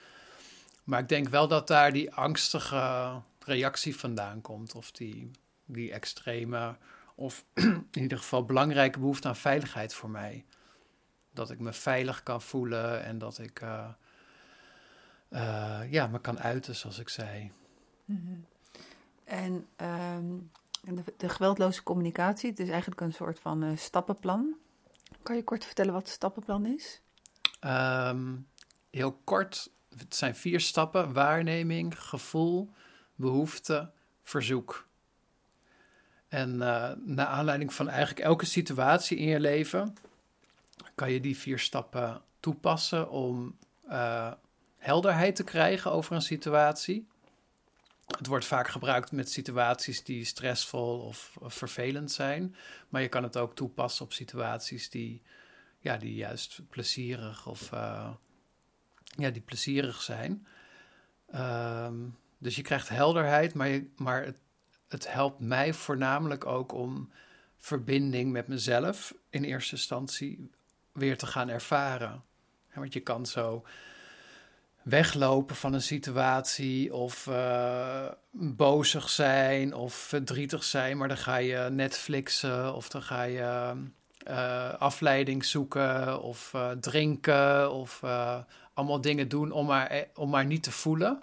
Maar 0.84 1.00
ik 1.00 1.08
denk 1.08 1.28
wel 1.28 1.48
dat 1.48 1.66
daar 1.66 1.92
die 1.92 2.12
angstige 2.14 3.12
reactie 3.44 3.96
vandaan 3.96 4.40
komt. 4.40 4.74
Of 4.74 4.90
die, 4.90 5.30
die 5.66 5.92
extreme, 5.92 6.76
of 7.14 7.44
in 7.54 7.88
ieder 7.92 8.18
geval 8.18 8.44
belangrijke 8.44 8.98
behoefte 8.98 9.28
aan 9.28 9.36
veiligheid 9.36 9.94
voor 9.94 10.10
mij. 10.10 10.44
Dat 11.32 11.50
ik 11.50 11.58
me 11.58 11.72
veilig 11.72 12.22
kan 12.22 12.42
voelen 12.42 13.04
en 13.04 13.18
dat 13.18 13.38
ik... 13.38 13.60
Uh, 13.60 13.88
uh, 15.30 15.80
ja, 15.90 16.06
me 16.06 16.20
kan 16.20 16.38
uiten, 16.38 16.76
zoals 16.76 16.98
ik 16.98 17.08
zei. 17.08 17.52
Mm 18.04 18.22
-hmm. 18.26 18.46
En 19.24 19.66
um, 20.16 20.50
de, 20.82 21.14
de, 21.16 21.28
geweldloze 21.28 21.82
communicatie, 21.82 22.50
het 22.50 22.60
is 22.60 22.68
eigenlijk 22.68 23.00
een 23.00 23.12
soort 23.12 23.38
van 23.38 23.64
uh, 23.64 23.76
stappenplan. 23.76 24.56
Kan 25.22 25.36
je 25.36 25.44
kort 25.44 25.64
vertellen 25.64 25.92
wat 25.92 26.02
het 26.02 26.10
stappenplan 26.10 26.66
is? 26.66 27.00
Um, 27.60 28.48
heel 28.90 29.12
kort, 29.24 29.70
het 29.96 30.14
zijn 30.14 30.34
vier 30.34 30.60
stappen: 30.60 31.12
waarneming, 31.12 32.02
gevoel, 32.02 32.70
behoefte, 33.14 33.90
verzoek. 34.22 34.86
En 36.28 36.54
uh, 36.54 36.90
naar 37.04 37.26
aanleiding 37.26 37.74
van 37.74 37.88
eigenlijk 37.88 38.20
elke 38.20 38.46
situatie 38.46 39.16
in 39.18 39.28
je 39.28 39.40
leven 39.40 39.96
kan 40.94 41.12
je 41.12 41.20
die 41.20 41.36
vier 41.36 41.58
stappen 41.58 42.22
toepassen 42.40 43.10
om 43.10 43.56
uh, 43.88 44.32
helderheid 44.78 45.36
te 45.36 45.44
krijgen 45.44 45.92
over 45.92 46.14
een 46.14 46.22
situatie. 46.22 47.06
Het 48.06 48.26
wordt 48.26 48.44
vaak 48.44 48.68
gebruikt 48.68 49.12
met 49.12 49.30
situaties 49.30 50.04
die 50.04 50.24
stressvol 50.24 51.00
of, 51.00 51.36
vervelend 51.40 52.12
zijn. 52.12 52.56
Maar 52.88 53.02
je 53.02 53.08
kan 53.08 53.22
het 53.22 53.36
ook 53.36 53.54
toepassen 53.54 54.04
op 54.04 54.12
situaties 54.12 54.90
die, 54.90 55.22
ja, 55.78 55.96
die 55.96 56.14
juist 56.14 56.60
plezierig 56.68 57.46
of 57.46 57.72
uh, 57.72 58.10
ja, 59.16 59.30
die 59.30 59.42
plezierig 59.42 60.02
zijn. 60.02 60.46
Um, 61.34 62.18
dus 62.38 62.56
je 62.56 62.62
krijgt 62.62 62.88
helderheid, 62.88 63.54
maar, 63.54 63.68
je, 63.68 63.90
maar 63.96 64.24
het, 64.24 64.36
het 64.88 65.12
helpt 65.12 65.40
mij 65.40 65.72
voornamelijk 65.72 66.46
ook 66.46 66.72
om 66.72 67.10
verbinding 67.58 68.32
met 68.32 68.48
mezelf 68.48 69.14
in 69.30 69.44
eerste 69.44 69.74
instantie 69.74 70.50
weer 70.92 71.18
te 71.18 71.26
gaan 71.26 71.48
ervaren. 71.48 72.22
want 72.74 72.92
je 72.92 73.00
kan 73.00 73.26
zo 73.26 73.64
weglopen 74.82 75.56
van 75.56 75.72
een 75.72 75.82
situatie 75.82 76.94
of 76.94 77.26
uh, 77.26 78.06
bozig 78.30 79.08
zijn 79.08 79.74
of 79.74 79.94
verdrietig 79.94 80.64
zijn, 80.64 80.96
maar 80.96 81.08
dan 81.08 81.16
ga 81.16 81.36
je 81.36 81.68
Netflixen 81.70 82.74
of 82.74 82.88
dan 82.88 83.02
ga 83.02 83.22
je 83.22 83.72
uh, 84.28 84.74
afleiding 84.74 85.44
zoeken 85.44 86.22
of 86.22 86.52
uh, 86.54 86.70
drinken 86.70 87.72
of 87.72 88.02
allemaal 88.74 89.00
dingen 89.00 89.28
doen 89.28 89.50
om 89.50 89.66
maar, 89.66 90.04
om 90.14 90.30
maar 90.30 90.46
niet 90.46 90.62
te 90.62 90.72
voelen. 90.72 91.22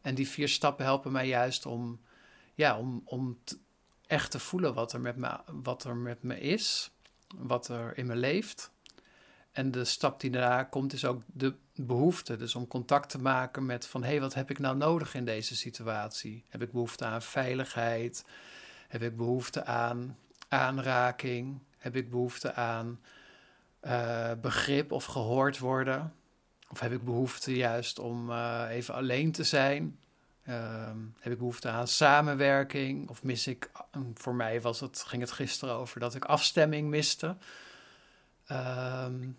En 0.00 0.14
die 0.14 0.28
vier 0.28 0.48
stappen 0.48 0.84
helpen 0.84 1.12
mij 1.12 1.26
juist 1.26 1.66
om, 1.66 2.00
ja, 2.56 2.78
om, 2.78 3.02
om 3.04 3.38
echt 4.06 4.30
te 4.30 4.38
voelen 4.38 4.74
wat 4.74 4.92
er, 4.92 5.00
met 5.00 5.16
me, 5.16 5.38
wat 5.62 5.84
er 5.84 5.96
met 5.96 6.22
me 6.22 6.40
is, 6.40 6.90
wat 7.36 7.68
er 7.68 7.98
in 7.98 8.06
me 8.06 8.16
leeft. 8.16 8.70
En 9.52 9.70
de 9.70 9.84
stap 9.84 10.20
die 10.20 10.30
daarna 10.30 10.62
komt 10.62 10.92
is 10.92 11.04
ook 11.04 11.22
de 11.26 11.54
behoefte. 11.74 12.36
Dus 12.36 12.54
om 12.54 12.66
contact 12.66 13.10
te 13.10 13.18
maken 13.18 13.66
met 13.66 13.86
van 13.86 14.04
hey, 14.04 14.20
wat 14.20 14.34
heb 14.34 14.50
ik 14.50 14.58
nou 14.58 14.76
nodig 14.76 15.14
in 15.14 15.24
deze 15.24 15.56
situatie? 15.56 16.44
Heb 16.48 16.62
ik 16.62 16.72
behoefte 16.72 17.04
aan 17.04 17.22
veiligheid? 17.22 18.24
Heb 18.88 19.02
ik 19.02 19.16
behoefte 19.16 19.64
aan 19.64 20.18
aanraking? 20.48 21.58
Heb 21.78 21.96
ik 21.96 22.10
behoefte 22.10 22.54
aan 22.54 23.00
uh, 23.82 24.32
begrip 24.40 24.92
of 24.92 25.04
gehoord 25.04 25.58
worden? 25.58 26.14
Of 26.70 26.80
heb 26.80 26.92
ik 26.92 27.04
behoefte 27.04 27.56
juist 27.56 27.98
om 27.98 28.30
uh, 28.30 28.64
even 28.70 28.94
alleen 28.94 29.32
te 29.32 29.44
zijn? 29.44 29.98
Uh, 30.48 30.90
heb 31.18 31.32
ik 31.32 31.38
behoefte 31.38 31.68
aan 31.68 31.88
samenwerking? 31.88 33.08
Of 33.08 33.22
mis 33.22 33.46
ik, 33.46 33.70
voor 34.14 34.34
mij 34.34 34.60
was 34.60 34.80
het, 34.80 35.02
ging 35.02 35.22
het 35.22 35.32
gisteren 35.32 35.74
over 35.74 36.00
dat 36.00 36.14
ik 36.14 36.24
afstemming 36.24 36.88
miste. 36.88 37.36
Um, 38.52 39.38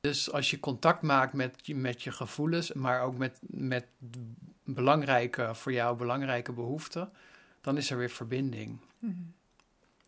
dus 0.00 0.32
als 0.32 0.50
je 0.50 0.60
contact 0.60 1.02
maakt 1.02 1.32
met, 1.32 1.68
met 1.68 2.02
je 2.02 2.12
gevoelens, 2.12 2.72
maar 2.72 3.02
ook 3.02 3.16
met, 3.16 3.38
met 3.40 3.86
belangrijke, 4.64 5.54
voor 5.54 5.72
jou 5.72 5.96
belangrijke 5.96 6.52
behoeften, 6.52 7.12
dan 7.60 7.76
is 7.76 7.90
er 7.90 7.98
weer 7.98 8.10
verbinding. 8.10 8.78
Mm 8.98 9.32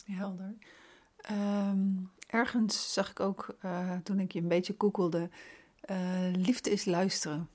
Helder. 0.05 0.55
Um, 1.31 2.11
ergens 2.27 2.93
zag 2.93 3.11
ik 3.11 3.21
ook, 3.21 3.57
uh, 3.65 3.97
toen 4.03 4.21
ik 4.21 4.33
je 4.33 4.41
een 4.41 4.49
beetje 4.49 4.75
koekelde, 4.75 5.31
uh, 5.91 5.97
liefde 6.33 6.71
is 6.71 6.85
luisteren. 6.85 7.49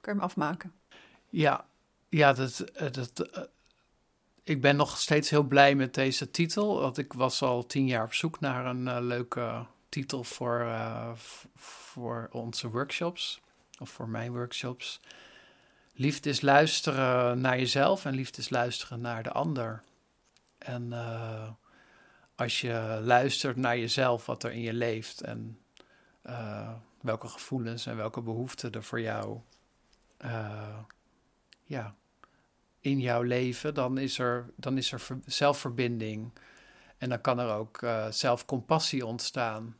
Kan 0.00 0.14
je 0.14 0.20
hem 0.20 0.28
afmaken? 0.28 0.72
Ja, 1.28 1.66
ja 2.12 2.32
dat, 2.32 2.60
eh, 2.60 2.90
dat, 2.90 3.28
ik 4.42 4.60
ben 4.60 4.76
nog 4.76 4.98
steeds 4.98 5.30
heel 5.30 5.42
blij 5.42 5.74
met 5.74 5.94
deze 5.94 6.30
titel. 6.30 6.80
Want 6.80 6.98
ik 6.98 7.12
was 7.12 7.42
al 7.42 7.66
tien 7.66 7.86
jaar 7.86 8.04
op 8.04 8.14
zoek 8.14 8.40
naar 8.40 8.66
een 8.66 9.06
leuke 9.06 9.66
titel 9.88 10.24
voor, 10.24 10.66
voor 11.56 12.28
onze 12.32 12.70
workshops. 12.70 13.40
Of 13.80 13.90
voor 13.90 14.08
mijn 14.08 14.32
workshops. 14.32 15.00
Liefde 15.94 16.30
is 16.30 16.40
luisteren 16.40 17.40
naar 17.40 17.58
jezelf 17.58 18.04
en 18.04 18.14
liefde 18.14 18.40
is 18.40 18.50
luisteren 18.50 19.00
naar 19.00 19.22
de 19.22 19.32
ander. 19.32 19.82
En 20.58 20.92
als 22.34 22.60
je 22.60 23.00
luistert 23.04 23.56
naar 23.56 23.78
jezelf, 23.78 24.26
wat 24.26 24.42
er 24.44 24.52
in 24.52 24.60
je 24.60 24.72
leeft 24.72 25.20
en 25.20 25.58
welke 27.00 27.28
gevoelens 27.28 27.86
en 27.86 27.96
welke 27.96 28.20
behoeften 28.20 28.72
er 28.72 28.84
voor 28.84 29.00
jou 29.00 29.40
ja, 31.72 31.94
in 32.82 33.00
jouw 33.00 33.22
leven, 33.22 33.74
dan 33.74 33.98
is 33.98 34.18
er, 34.18 34.50
dan 34.56 34.76
is 34.76 34.92
er 34.92 35.02
zelfverbinding. 35.24 36.32
En 36.98 37.08
dan 37.08 37.20
kan 37.20 37.38
er 37.38 37.54
ook 37.54 37.82
uh, 37.82 38.06
zelfcompassie 38.10 39.06
ontstaan 39.06 39.76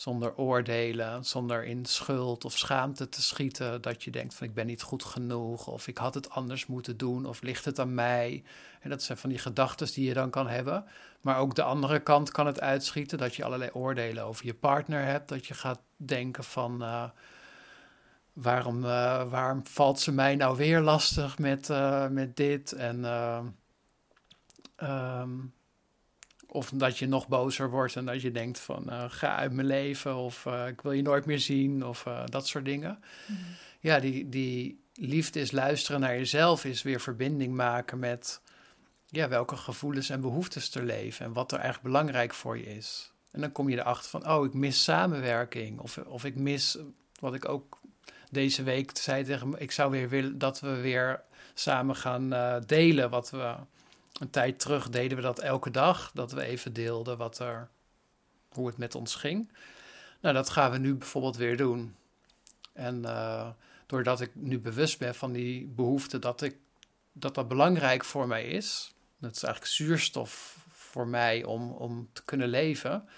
zonder 0.00 0.36
oordelen, 0.36 1.24
zonder 1.24 1.64
in 1.64 1.84
schuld 1.84 2.44
of 2.44 2.58
schaamte 2.58 3.08
te 3.08 3.22
schieten. 3.22 3.82
Dat 3.82 4.02
je 4.02 4.10
denkt 4.10 4.34
van 4.34 4.46
ik 4.46 4.54
ben 4.54 4.66
niet 4.66 4.82
goed 4.82 5.04
genoeg 5.04 5.66
of 5.66 5.88
ik 5.88 5.98
had 5.98 6.14
het 6.14 6.30
anders 6.30 6.66
moeten 6.66 6.96
doen 6.96 7.26
of 7.26 7.42
ligt 7.42 7.64
het 7.64 7.78
aan 7.78 7.94
mij. 7.94 8.42
En 8.80 8.90
dat 8.90 9.02
zijn 9.02 9.18
van 9.18 9.30
die 9.30 9.38
gedachten 9.38 9.92
die 9.92 10.06
je 10.06 10.14
dan 10.14 10.30
kan 10.30 10.48
hebben. 10.48 10.84
Maar 11.20 11.38
ook 11.38 11.54
de 11.54 11.62
andere 11.62 12.00
kant 12.00 12.30
kan 12.30 12.46
het 12.46 12.60
uitschieten 12.60 13.18
dat 13.18 13.34
je 13.34 13.44
allerlei 13.44 13.70
oordelen 13.70 14.24
over 14.24 14.46
je 14.46 14.54
partner 14.54 15.04
hebt. 15.04 15.28
Dat 15.28 15.46
je 15.46 15.54
gaat 15.54 15.80
denken 15.96 16.44
van 16.44 16.82
uh, 16.82 17.04
waarom, 18.42 18.84
uh, 18.84 19.30
waarom 19.30 19.66
valt 19.66 20.00
ze 20.00 20.12
mij 20.12 20.36
nou 20.36 20.56
weer 20.56 20.80
lastig 20.80 21.38
met, 21.38 21.68
uh, 21.68 22.08
met 22.08 22.36
dit 22.36 22.72
en... 22.72 23.04
Um, 24.82 25.52
of 26.50 26.70
dat 26.74 26.98
je 26.98 27.06
nog 27.06 27.28
bozer 27.28 27.70
wordt 27.70 27.96
en 27.96 28.04
dat 28.04 28.22
je 28.22 28.30
denkt 28.30 28.60
van 28.60 29.10
ga 29.10 29.36
uit 29.36 29.52
mijn 29.52 29.66
leven 29.66 30.16
of 30.16 30.46
ik 30.68 30.80
wil 30.80 30.92
je 30.92 31.02
nooit 31.02 31.26
meer 31.26 31.38
zien 31.38 31.84
of 31.84 32.06
dat 32.24 32.46
soort 32.46 32.64
dingen. 32.64 32.98
Mm. 33.26 33.36
Ja, 33.80 34.00
die, 34.00 34.28
die 34.28 34.80
liefde 34.94 35.40
is 35.40 35.50
luisteren 35.50 36.00
naar 36.00 36.16
jezelf, 36.16 36.64
is 36.64 36.82
weer 36.82 37.00
verbinding 37.00 37.54
maken 37.54 37.98
met 37.98 38.40
ja, 39.06 39.28
welke 39.28 39.56
gevoelens 39.56 40.10
en 40.10 40.20
behoeftes 40.20 40.74
er 40.74 40.84
leven 40.84 41.26
en 41.26 41.32
wat 41.32 41.52
er 41.52 41.58
echt 41.58 41.82
belangrijk 41.82 42.34
voor 42.34 42.58
je 42.58 42.76
is. 42.76 43.12
En 43.30 43.40
dan 43.40 43.52
kom 43.52 43.68
je 43.68 43.78
erachter 43.78 44.10
van, 44.10 44.30
oh, 44.30 44.44
ik 44.44 44.54
mis 44.54 44.84
samenwerking 44.84 45.78
of, 45.78 45.98
of 45.98 46.24
ik 46.24 46.36
mis, 46.36 46.78
wat 47.20 47.34
ik 47.34 47.48
ook 47.48 47.80
deze 48.30 48.62
week 48.62 48.96
zei 48.96 49.24
tegen 49.24 49.48
me, 49.48 49.58
ik 49.58 49.72
zou 49.72 49.90
weer 49.90 50.08
willen 50.08 50.38
dat 50.38 50.60
we 50.60 50.80
weer 50.80 51.22
samen 51.54 51.96
gaan 51.96 52.34
delen 52.66 53.10
wat 53.10 53.30
we 53.30 53.54
een 54.20 54.30
tijd 54.30 54.58
terug 54.58 54.90
deden 54.90 55.16
we 55.16 55.22
dat 55.22 55.38
elke 55.38 55.70
dag, 55.70 56.10
dat 56.14 56.32
we 56.32 56.42
even 56.42 56.72
deelden 56.72 57.16
wat 57.16 57.38
er, 57.38 57.68
hoe 58.48 58.66
het 58.66 58.76
met 58.76 58.94
ons 58.94 59.14
ging. 59.14 59.52
Nou, 60.20 60.34
dat 60.34 60.50
gaan 60.50 60.70
we 60.70 60.78
nu 60.78 60.94
bijvoorbeeld 60.94 61.36
weer 61.36 61.56
doen. 61.56 61.96
En 62.72 63.02
uh, 63.02 63.48
doordat 63.86 64.20
ik 64.20 64.30
nu 64.34 64.58
bewust 64.58 64.98
ben 64.98 65.14
van 65.14 65.32
die 65.32 65.66
behoefte 65.66 66.18
dat, 66.18 66.42
ik, 66.42 66.56
dat 67.12 67.34
dat 67.34 67.48
belangrijk 67.48 68.04
voor 68.04 68.26
mij 68.26 68.44
is, 68.44 68.94
dat 69.18 69.36
is 69.36 69.42
eigenlijk 69.42 69.74
zuurstof 69.74 70.56
voor 70.70 71.06
mij 71.06 71.44
om, 71.44 71.70
om 71.70 72.08
te 72.12 72.24
kunnen 72.24 72.48
leven, 72.48 73.08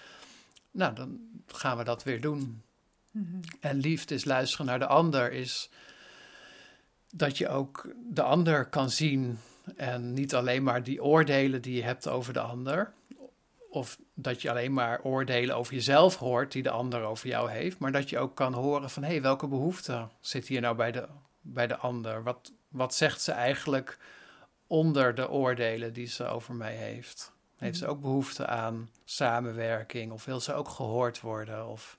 nou, 0.71 0.95
dan 0.95 1.19
gaan 1.47 1.77
we 1.77 1.83
dat 1.83 2.03
weer 2.03 2.21
doen. 2.21 2.63
Mm-hmm. 3.11 3.39
En 3.59 3.77
liefde 3.77 4.15
is 4.15 4.25
luisteren 4.25 4.65
naar 4.65 4.79
de 4.79 4.87
ander, 4.87 5.31
is 5.31 5.69
dat 7.11 7.37
je 7.37 7.47
ook 7.47 7.93
de 8.09 8.21
ander 8.21 8.65
kan 8.65 8.89
zien 8.89 9.39
en 9.75 10.13
niet 10.13 10.35
alleen 10.35 10.63
maar 10.63 10.83
die 10.83 11.03
oordelen 11.03 11.61
die 11.61 11.75
je 11.75 11.83
hebt 11.83 12.07
over 12.07 12.33
de 12.33 12.39
ander. 12.39 12.93
Of 13.69 13.97
dat 14.13 14.41
je 14.41 14.49
alleen 14.49 14.73
maar 14.73 15.01
oordelen 15.01 15.55
over 15.55 15.73
jezelf 15.73 16.15
hoort 16.15 16.51
die 16.51 16.63
de 16.63 16.69
ander 16.69 17.03
over 17.03 17.27
jou 17.27 17.51
heeft. 17.51 17.79
Maar 17.79 17.91
dat 17.91 18.09
je 18.09 18.19
ook 18.19 18.35
kan 18.35 18.53
horen 18.53 18.89
van 18.89 19.03
hé, 19.03 19.09
hey, 19.09 19.21
welke 19.21 19.47
behoefte 19.47 20.07
zit 20.19 20.47
hier 20.47 20.61
nou 20.61 20.75
bij 20.75 20.91
de, 20.91 21.07
bij 21.41 21.67
de 21.67 21.77
ander? 21.77 22.23
Wat, 22.23 22.51
wat 22.67 22.95
zegt 22.95 23.21
ze 23.21 23.31
eigenlijk 23.31 23.97
onder 24.67 25.15
de 25.15 25.29
oordelen 25.29 25.93
die 25.93 26.07
ze 26.07 26.25
over 26.25 26.53
mij 26.53 26.75
heeft? 26.75 27.31
Heeft 27.55 27.77
ze 27.77 27.87
ook 27.87 28.01
behoefte 28.01 28.47
aan 28.47 28.89
samenwerking? 29.05 30.11
Of 30.11 30.25
wil 30.25 30.39
ze 30.39 30.53
ook 30.53 30.69
gehoord 30.69 31.21
worden? 31.21 31.67
Of 31.67 31.97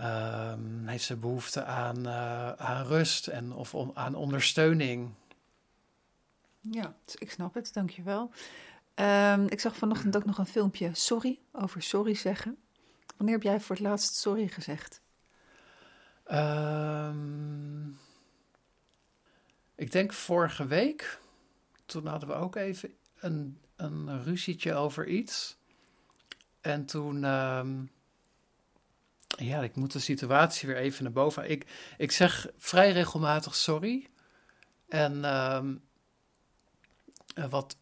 um, 0.00 0.86
heeft 0.86 1.04
ze 1.04 1.16
behoefte 1.16 1.64
aan, 1.64 2.06
uh, 2.06 2.52
aan 2.52 2.86
rust 2.86 3.26
en 3.26 3.52
of 3.52 3.74
aan 3.94 4.14
ondersteuning? 4.14 5.10
Ja, 6.60 6.94
ik 7.14 7.30
snap 7.30 7.54
het, 7.54 7.72
dankjewel. 7.72 8.30
Um, 8.94 9.46
ik 9.48 9.60
zag 9.60 9.76
vanochtend 9.76 10.16
ook 10.16 10.24
nog 10.24 10.38
een 10.38 10.46
filmpje 10.46 10.90
Sorry, 10.94 11.38
over 11.52 11.82
sorry 11.82 12.14
zeggen. 12.14 12.56
Wanneer 13.16 13.34
heb 13.34 13.44
jij 13.44 13.60
voor 13.60 13.76
het 13.76 13.84
laatst 13.84 14.14
sorry 14.14 14.48
gezegd? 14.48 15.00
Um, 16.32 17.98
ik 19.74 19.92
denk 19.92 20.12
vorige 20.12 20.66
week. 20.66 21.18
Toen 21.86 22.06
hadden 22.06 22.28
we 22.28 22.34
ook 22.34 22.56
even 22.56 22.94
een, 23.18 23.58
een 23.76 24.22
ruzietje 24.22 24.74
over 24.74 25.06
iets. 25.06 25.56
En 26.60 26.86
toen... 26.86 27.24
Um, 27.24 27.90
ja, 29.38 29.62
ik 29.62 29.76
moet 29.76 29.92
de 29.92 29.98
situatie 29.98 30.68
weer 30.68 30.76
even 30.76 31.02
naar 31.02 31.12
boven. 31.12 31.50
Ik, 31.50 31.66
ik 31.96 32.12
zeg 32.12 32.46
vrij 32.58 32.92
regelmatig 32.92 33.54
sorry. 33.54 34.06
En 34.88 35.24
um, 35.34 35.80
wat, 37.50 37.76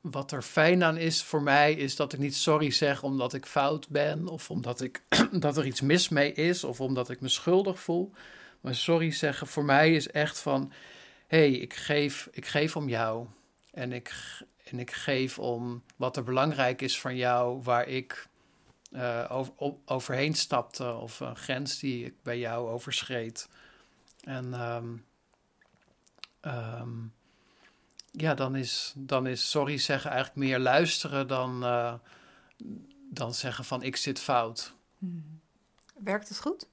wat 0.00 0.32
er 0.32 0.42
fijn 0.42 0.84
aan 0.84 0.96
is 0.96 1.22
voor 1.22 1.42
mij, 1.42 1.72
is 1.72 1.96
dat 1.96 2.12
ik 2.12 2.18
niet 2.18 2.36
sorry 2.36 2.70
zeg 2.70 3.02
omdat 3.02 3.34
ik 3.34 3.46
fout 3.46 3.88
ben, 3.88 4.28
of 4.28 4.50
omdat 4.50 4.80
ik, 4.80 5.02
dat 5.32 5.56
er 5.56 5.66
iets 5.66 5.80
mis 5.80 6.08
mee 6.08 6.32
is, 6.32 6.64
of 6.64 6.80
omdat 6.80 7.10
ik 7.10 7.20
me 7.20 7.28
schuldig 7.28 7.80
voel. 7.80 8.12
Maar 8.60 8.74
sorry 8.74 9.10
zeggen 9.10 9.46
voor 9.46 9.64
mij 9.64 9.94
is 9.94 10.08
echt 10.08 10.38
van: 10.40 10.72
hé, 11.26 11.38
hey, 11.38 11.52
ik, 11.52 11.74
geef, 11.74 12.28
ik 12.32 12.46
geef 12.46 12.76
om 12.76 12.88
jou. 12.88 13.26
En 13.70 13.92
ik, 13.92 14.12
en 14.64 14.78
ik 14.78 14.90
geef 14.90 15.38
om 15.38 15.82
wat 15.96 16.16
er 16.16 16.24
belangrijk 16.24 16.82
is 16.82 17.00
van 17.00 17.16
jou, 17.16 17.62
waar 17.62 17.88
ik 17.88 18.28
uh, 18.94 19.26
over, 19.28 19.74
overheen 19.84 20.34
stapte, 20.34 20.92
of 20.92 21.20
een 21.20 21.36
grens 21.36 21.78
die 21.78 22.04
ik 22.04 22.22
bij 22.22 22.38
jou 22.38 22.68
overschreed. 22.68 23.48
En 24.20 24.60
um, 24.60 25.04
um, 26.42 27.12
ja, 28.10 28.34
dan 28.34 28.56
is, 28.56 28.92
dan 28.96 29.26
is 29.26 29.50
sorry 29.50 29.78
zeggen 29.78 30.10
eigenlijk 30.10 30.40
meer 30.40 30.58
luisteren 30.58 31.28
dan, 31.28 31.62
uh, 31.62 31.94
dan 33.10 33.34
zeggen 33.34 33.64
van 33.64 33.82
ik 33.82 33.96
zit 33.96 34.20
fout. 34.20 34.74
Hmm. 34.98 35.40
Werkt 35.94 36.28
het 36.28 36.40
goed? 36.40 36.68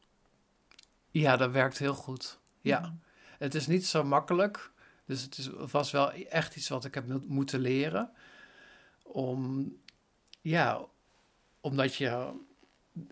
Ja, 1.12 1.38
dat 1.38 1.52
werkt 1.52 1.78
heel 1.78 1.94
goed. 1.94 2.40
Ja, 2.62 2.82
hmm. 2.82 3.00
het 3.38 3.56
is 3.56 3.68
niet 3.68 3.86
zo 3.86 4.04
makkelijk. 4.04 4.72
Dus 5.06 5.22
het, 5.22 5.38
is, 5.38 5.46
het 5.46 5.72
was 5.72 5.92
wel 5.92 6.12
echt 6.12 6.56
iets 6.56 6.70
wat 6.70 6.86
ik 6.86 6.94
heb 6.94 7.28
moeten 7.28 7.60
leren. 7.60 8.12
Om, 9.04 9.72
ja, 10.42 10.86
omdat 11.62 11.96
je 11.96 12.32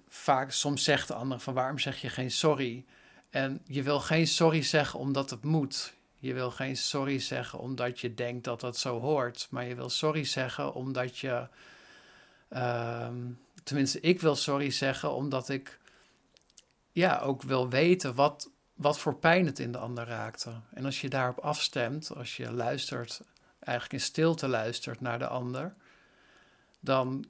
vaak 0.07 0.51
soms 0.51 0.83
zegt 0.83 1.07
de 1.07 1.13
ander 1.13 1.39
van 1.39 1.53
waarom 1.53 1.79
zeg 1.79 2.01
je 2.01 2.09
geen 2.09 2.31
sorry? 2.31 2.85
En 3.29 3.61
je 3.65 3.83
wil 3.83 3.99
geen 3.99 4.27
sorry 4.27 4.61
zeggen 4.61 4.99
omdat 4.99 5.29
het 5.29 5.43
moet. 5.43 5.93
Je 6.15 6.33
wil 6.33 6.51
geen 6.51 6.77
sorry 6.77 7.19
zeggen 7.19 7.59
omdat 7.59 7.99
je 7.99 8.13
denkt 8.13 8.43
dat 8.43 8.59
dat 8.59 8.77
zo 8.77 8.99
hoort. 8.99 9.47
Maar 9.49 9.65
je 9.65 9.75
wil 9.75 9.89
sorry 9.89 10.23
zeggen 10.23 10.73
omdat 10.73 11.17
je. 11.17 11.47
ehm, 12.49 13.17
tenminste, 13.63 13.99
ik 13.99 14.21
wil 14.21 14.35
sorry 14.35 14.69
zeggen 14.69 15.13
omdat 15.13 15.49
ik. 15.49 15.79
Ja, 16.91 17.19
ook 17.19 17.41
wil 17.41 17.69
weten 17.69 18.15
wat, 18.15 18.49
wat 18.73 18.99
voor 18.99 19.15
pijn 19.15 19.45
het 19.45 19.59
in 19.59 19.71
de 19.71 19.77
ander 19.77 20.05
raakte. 20.05 20.61
En 20.73 20.85
als 20.85 21.01
je 21.01 21.09
daarop 21.09 21.37
afstemt, 21.39 22.15
als 22.15 22.37
je 22.37 22.51
luistert, 22.51 23.21
eigenlijk 23.59 23.93
in 23.93 24.07
stilte 24.07 24.47
luistert 24.47 25.01
naar 25.01 25.19
de 25.19 25.27
ander. 25.27 25.75
dan, 26.79 27.25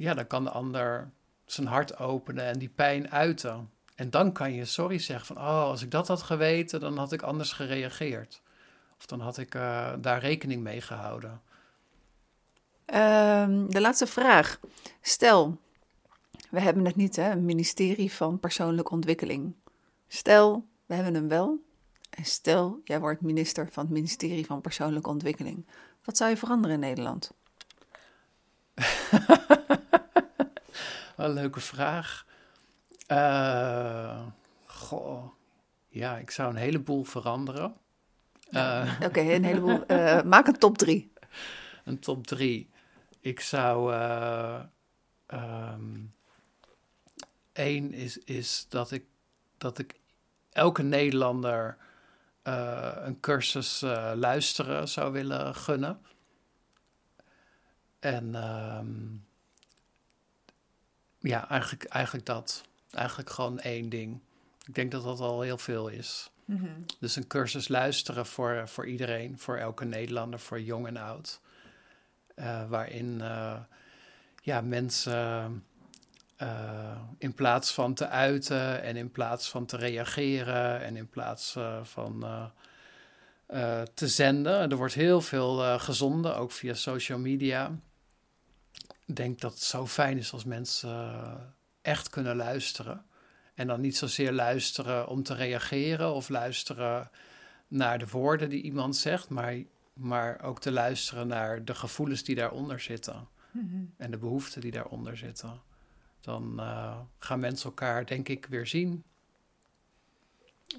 ja, 0.00 0.14
dan 0.14 0.26
kan 0.26 0.44
de 0.44 0.50
ander 0.50 1.10
zijn 1.44 1.66
hart 1.66 1.98
openen 1.98 2.44
en 2.44 2.58
die 2.58 2.68
pijn 2.68 3.10
uiten. 3.10 3.70
En 3.94 4.10
dan 4.10 4.32
kan 4.32 4.52
je 4.52 4.64
sorry 4.64 4.98
zeggen 4.98 5.26
van, 5.26 5.36
oh, 5.36 5.62
als 5.62 5.82
ik 5.82 5.90
dat 5.90 6.08
had 6.08 6.22
geweten, 6.22 6.80
dan 6.80 6.96
had 6.96 7.12
ik 7.12 7.22
anders 7.22 7.52
gereageerd. 7.52 8.42
Of 8.98 9.06
dan 9.06 9.20
had 9.20 9.38
ik 9.38 9.54
eh, 9.54 9.92
daar 9.98 10.20
rekening 10.20 10.62
mee 10.62 10.80
gehouden. 10.80 11.40
Ehm, 12.84 13.66
de 13.68 13.80
laatste 13.80 14.06
vraag. 14.06 14.60
Stel, 15.00 15.58
we 16.50 16.60
hebben 16.60 16.84
het 16.84 16.96
niet, 16.96 17.16
hè, 17.16 17.30
een 17.30 17.44
ministerie 17.44 18.12
van 18.12 18.40
persoonlijke 18.40 18.92
ontwikkeling. 18.92 19.54
Stel, 20.08 20.66
we 20.86 20.94
hebben 20.94 21.14
hem 21.14 21.28
wel. 21.28 21.58
En 22.10 22.24
stel, 22.24 22.80
jij 22.84 23.00
wordt 23.00 23.20
minister 23.20 23.68
van 23.70 23.84
het 23.84 23.92
ministerie 23.92 24.46
van 24.46 24.60
persoonlijke 24.60 25.10
ontwikkeling. 25.10 25.66
Wat 26.04 26.16
zou 26.16 26.30
je 26.30 26.36
veranderen 26.36 26.74
in 26.74 26.80
Nederland? 26.80 27.30
Een 31.20 31.32
leuke 31.32 31.60
vraag. 31.60 32.26
Eh, 33.06 34.26
goh, 34.66 35.24
ja, 35.88 36.16
ik 36.18 36.30
zou 36.30 36.50
een 36.50 36.56
heleboel 36.56 37.04
veranderen. 37.04 37.76
Eh, 38.50 39.00
Oké, 39.04 39.20
een 39.20 39.44
heleboel. 39.44 39.86
eh, 39.86 40.22
maak 40.22 40.46
een 40.46 40.58
top 40.58 40.78
drie. 40.78 41.12
een 41.84 41.98
top 41.98 42.26
drie. 42.26 42.70
Ik 43.20 43.40
zou. 43.40 43.92
eh 43.92 44.60
ehm, 45.26 45.98
één 47.52 47.92
is, 47.92 48.18
is 48.18 48.66
dat 48.68 48.90
ik, 48.90 49.04
dat 49.58 49.78
ik 49.78 50.00
elke 50.50 50.82
Nederlander 50.82 51.76
een 53.04 53.20
cursus 53.20 53.80
luisteren 54.14 54.88
zou 54.88 55.12
willen 55.12 55.54
gunnen. 55.54 56.00
En 57.98 58.34
ehm, 58.34 58.96
ja, 61.20 61.48
eigenlijk, 61.48 61.84
eigenlijk 61.84 62.26
dat. 62.26 62.64
Eigenlijk 62.90 63.30
gewoon 63.30 63.60
één 63.60 63.88
ding. 63.88 64.20
Ik 64.66 64.74
denk 64.74 64.90
dat 64.90 65.04
dat 65.04 65.20
al 65.20 65.40
heel 65.40 65.58
veel 65.58 65.88
is. 65.88 66.30
Dus 66.98 67.16
een 67.16 67.26
cursus 67.26 67.68
luisteren 67.68 68.26
voor, 68.26 68.68
voor 68.68 68.86
iedereen, 68.86 69.38
voor 69.38 69.56
elke 69.56 69.84
Nederlander, 69.84 70.40
voor 70.40 70.60
jong 70.60 70.86
en 70.86 70.96
oud. 70.96 71.40
Eh, 72.34 72.68
waarin 72.68 73.20
eh, 73.20 73.56
ja, 74.42 74.60
mensen 74.60 75.64
eh, 76.36 77.00
in 77.18 77.34
plaats 77.34 77.72
van 77.74 77.94
te 77.94 78.08
uiten 78.08 78.82
en 78.82 78.96
in 78.96 79.10
plaats 79.10 79.50
van 79.50 79.66
te 79.66 79.76
reageren 79.76 80.80
en 80.80 80.96
in 80.96 81.08
plaats 81.08 81.56
van 81.82 82.24
te 83.94 84.08
zenden. 84.08 84.70
Er 84.70 84.76
wordt 84.76 84.94
heel 84.94 85.20
veel 85.20 85.78
gezonden, 85.78 86.36
ook 86.36 86.52
via 86.52 86.74
social 86.74 87.18
media. 87.18 87.78
Ik 89.10 89.16
denk 89.16 89.40
dat 89.40 89.52
het 89.52 89.62
zo 89.62 89.86
fijn 89.86 90.18
is 90.18 90.32
als 90.32 90.44
mensen 90.44 90.90
eh, 90.90 91.34
echt 91.82 92.08
kunnen 92.08 92.36
luisteren. 92.36 93.04
En 93.54 93.66
dan 93.66 93.80
niet 93.80 93.96
zozeer 93.96 94.32
luisteren 94.32 95.08
om 95.08 95.22
te 95.22 95.34
reageren 95.34 96.14
of 96.14 96.28
luisteren 96.28 97.10
naar 97.68 97.98
de 97.98 98.08
woorden 98.08 98.48
die 98.48 98.62
iemand 98.62 98.96
zegt, 98.96 99.28
maar, 99.28 99.56
maar 99.92 100.42
ook 100.42 100.60
te 100.60 100.72
luisteren 100.72 101.26
naar 101.26 101.64
de 101.64 101.74
gevoelens 101.74 102.24
die 102.24 102.34
daaronder 102.34 102.80
zitten 102.80 103.28
en 103.96 104.10
de 104.10 104.18
behoeften 104.18 104.60
die 104.60 104.70
daaronder 104.70 105.16
zitten. 105.16 105.60
Dan 106.20 106.60
eh, 106.60 106.98
gaan 107.18 107.40
mensen 107.40 107.68
elkaar, 107.68 108.06
denk 108.06 108.28
ik, 108.28 108.46
weer 108.46 108.66
zien. 108.66 109.04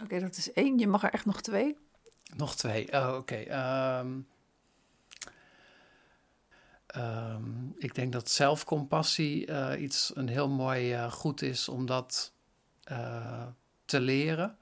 Oké, 0.04 0.20
dat 0.20 0.38
is 0.38 0.54
één. 0.54 0.78
Je 0.78 0.88
mag 0.88 1.04
er 1.04 1.13
echt 1.13 1.26
nog 1.26 1.41
twee. 1.41 1.78
Nog 2.36 2.56
twee. 2.56 2.94
Oh, 2.94 3.15
oké. 3.17 3.36
Ehm, 3.36 4.20
ehm, 6.91 7.69
ik 7.77 7.95
denk 7.95 8.12
dat 8.12 8.30
zelfcompassie 8.30 9.45
eh, 9.45 9.82
iets 9.82 10.12
een 10.15 10.27
heel 10.27 10.49
mooi 10.49 10.93
eh, 10.93 11.12
goed 11.12 11.41
is 11.41 11.69
om 11.69 11.86
dat 11.86 12.34
eh, 12.84 13.47
te 13.86 13.99
leren. 13.99 14.58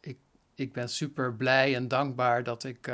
Ik, 0.00 0.18
ik 0.54 0.72
ben 0.72 0.88
super 0.88 1.34
blij 1.34 1.74
en 1.74 1.88
dankbaar 1.88 2.42
dat 2.42 2.64
ik. 2.64 2.86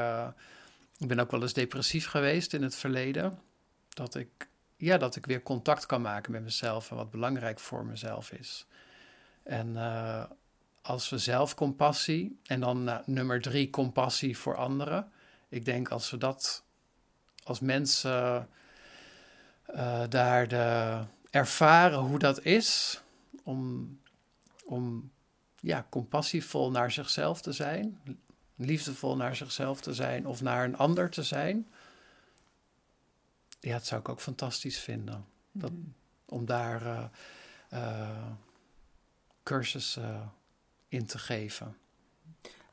ik 0.98 1.08
ben 1.08 1.18
ook 1.18 1.30
wel 1.30 1.42
eens 1.42 1.52
depressief 1.52 2.06
geweest 2.06 2.52
in 2.52 2.62
het 2.62 2.76
verleden. 2.76 3.38
Dat 3.88 4.14
ik, 4.14 4.48
ja, 4.76 4.96
dat 4.96 5.16
ik 5.16 5.26
weer 5.26 5.42
contact 5.42 5.86
kan 5.86 6.02
maken 6.02 6.32
met 6.32 6.42
mezelf 6.42 6.90
en 6.90 6.96
wat 6.96 7.10
belangrijk 7.10 7.60
voor 7.60 7.84
mezelf 7.84 8.32
is. 8.32 8.66
En 9.42 9.76
als 10.82 11.08
we 11.08 11.18
zelfcompassie 11.18 12.38
en 12.42 12.60
dan 12.60 13.02
nummer 13.06 13.40
drie, 13.40 13.70
compassie 13.70 14.38
voor 14.38 14.56
anderen. 14.56 15.12
Ik 15.48 15.64
denk 15.64 15.88
als 15.88 16.10
we 16.10 16.16
dat 16.16 16.64
als 17.44 17.61
mensen 17.61 18.48
eh, 19.64 20.02
daar 20.09 20.48
de, 20.48 21.00
ervaren 21.30 21.98
hoe 21.98 22.18
dat 22.18 22.42
is 22.42 23.00
om, 23.42 23.88
om 24.64 25.11
ja, 25.61 25.87
compassievol 25.88 26.70
naar 26.70 26.90
zichzelf 26.90 27.40
te 27.40 27.52
zijn, 27.52 28.00
liefdevol 28.57 29.16
naar 29.16 29.37
zichzelf 29.37 29.80
te 29.80 29.94
zijn 29.94 30.26
of 30.26 30.42
naar 30.42 30.64
een 30.64 30.76
ander 30.76 31.11
te 31.11 31.22
zijn. 31.22 31.68
Ja, 33.61 33.72
dat 33.72 33.87
zou 33.87 34.00
ik 34.00 34.09
ook 34.09 34.20
fantastisch 34.20 34.78
vinden. 34.78 35.24
Dat, 35.52 35.72
om 36.24 36.44
daar 36.44 36.87
eh, 36.87 37.04
eh, 37.68 38.33
cursussen 39.42 40.33
in 40.88 41.07
te 41.07 41.18
geven. 41.18 41.76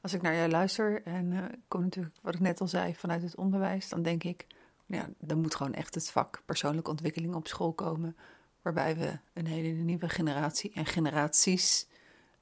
Als 0.01 0.13
ik 0.13 0.21
naar 0.21 0.35
jou 0.35 0.49
luister 0.49 1.03
en 1.03 1.33
eh, 1.33 1.43
ik 1.43 1.59
kom 1.67 1.81
natuurlijk, 1.81 2.15
wat 2.21 2.33
ik 2.33 2.39
net 2.39 2.61
al 2.61 2.67
zei, 2.67 2.95
vanuit 2.95 3.21
het 3.21 3.35
onderwijs, 3.35 3.89
dan 3.89 4.01
denk 4.01 4.23
ik, 4.23 4.45
ja, 4.91 5.09
dan 5.19 5.41
moet 5.41 5.55
gewoon 5.55 5.73
echt 5.73 5.95
het 5.95 6.11
vak 6.11 6.41
persoonlijke 6.45 6.89
ontwikkeling 6.89 7.35
op 7.35 7.47
school 7.47 7.73
komen, 7.73 8.17
waarbij 8.61 8.97
we 8.97 9.17
een 9.33 9.47
hele 9.47 9.67
nieuwe 9.67 10.09
generatie 10.09 10.71
en 10.73 10.85
generaties 10.85 11.87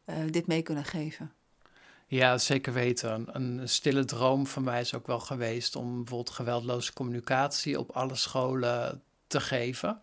eh, 0.06 0.16
dit 0.30 0.48
mee 0.48 0.62
kunnen 0.62 0.86
geven. 0.86 1.32
Ja, 2.08 2.38
zeker 2.38 2.74
weten. 2.74 3.28
Een, 3.32 3.70
stille 3.70 4.06
droom 4.06 4.48
van 4.48 4.64
mij 4.64 4.82
is 4.82 4.94
ook 4.94 5.08
wel 5.08 5.20
geweest 5.20 5.76
om 5.76 5.96
bijvoorbeeld 5.96 6.30
geweldloze 6.30 6.94
communicatie 6.94 7.80
op 7.80 7.92
alle 7.92 8.16
scholen 8.16 9.02
te 9.28 9.40
geven. 9.42 10.02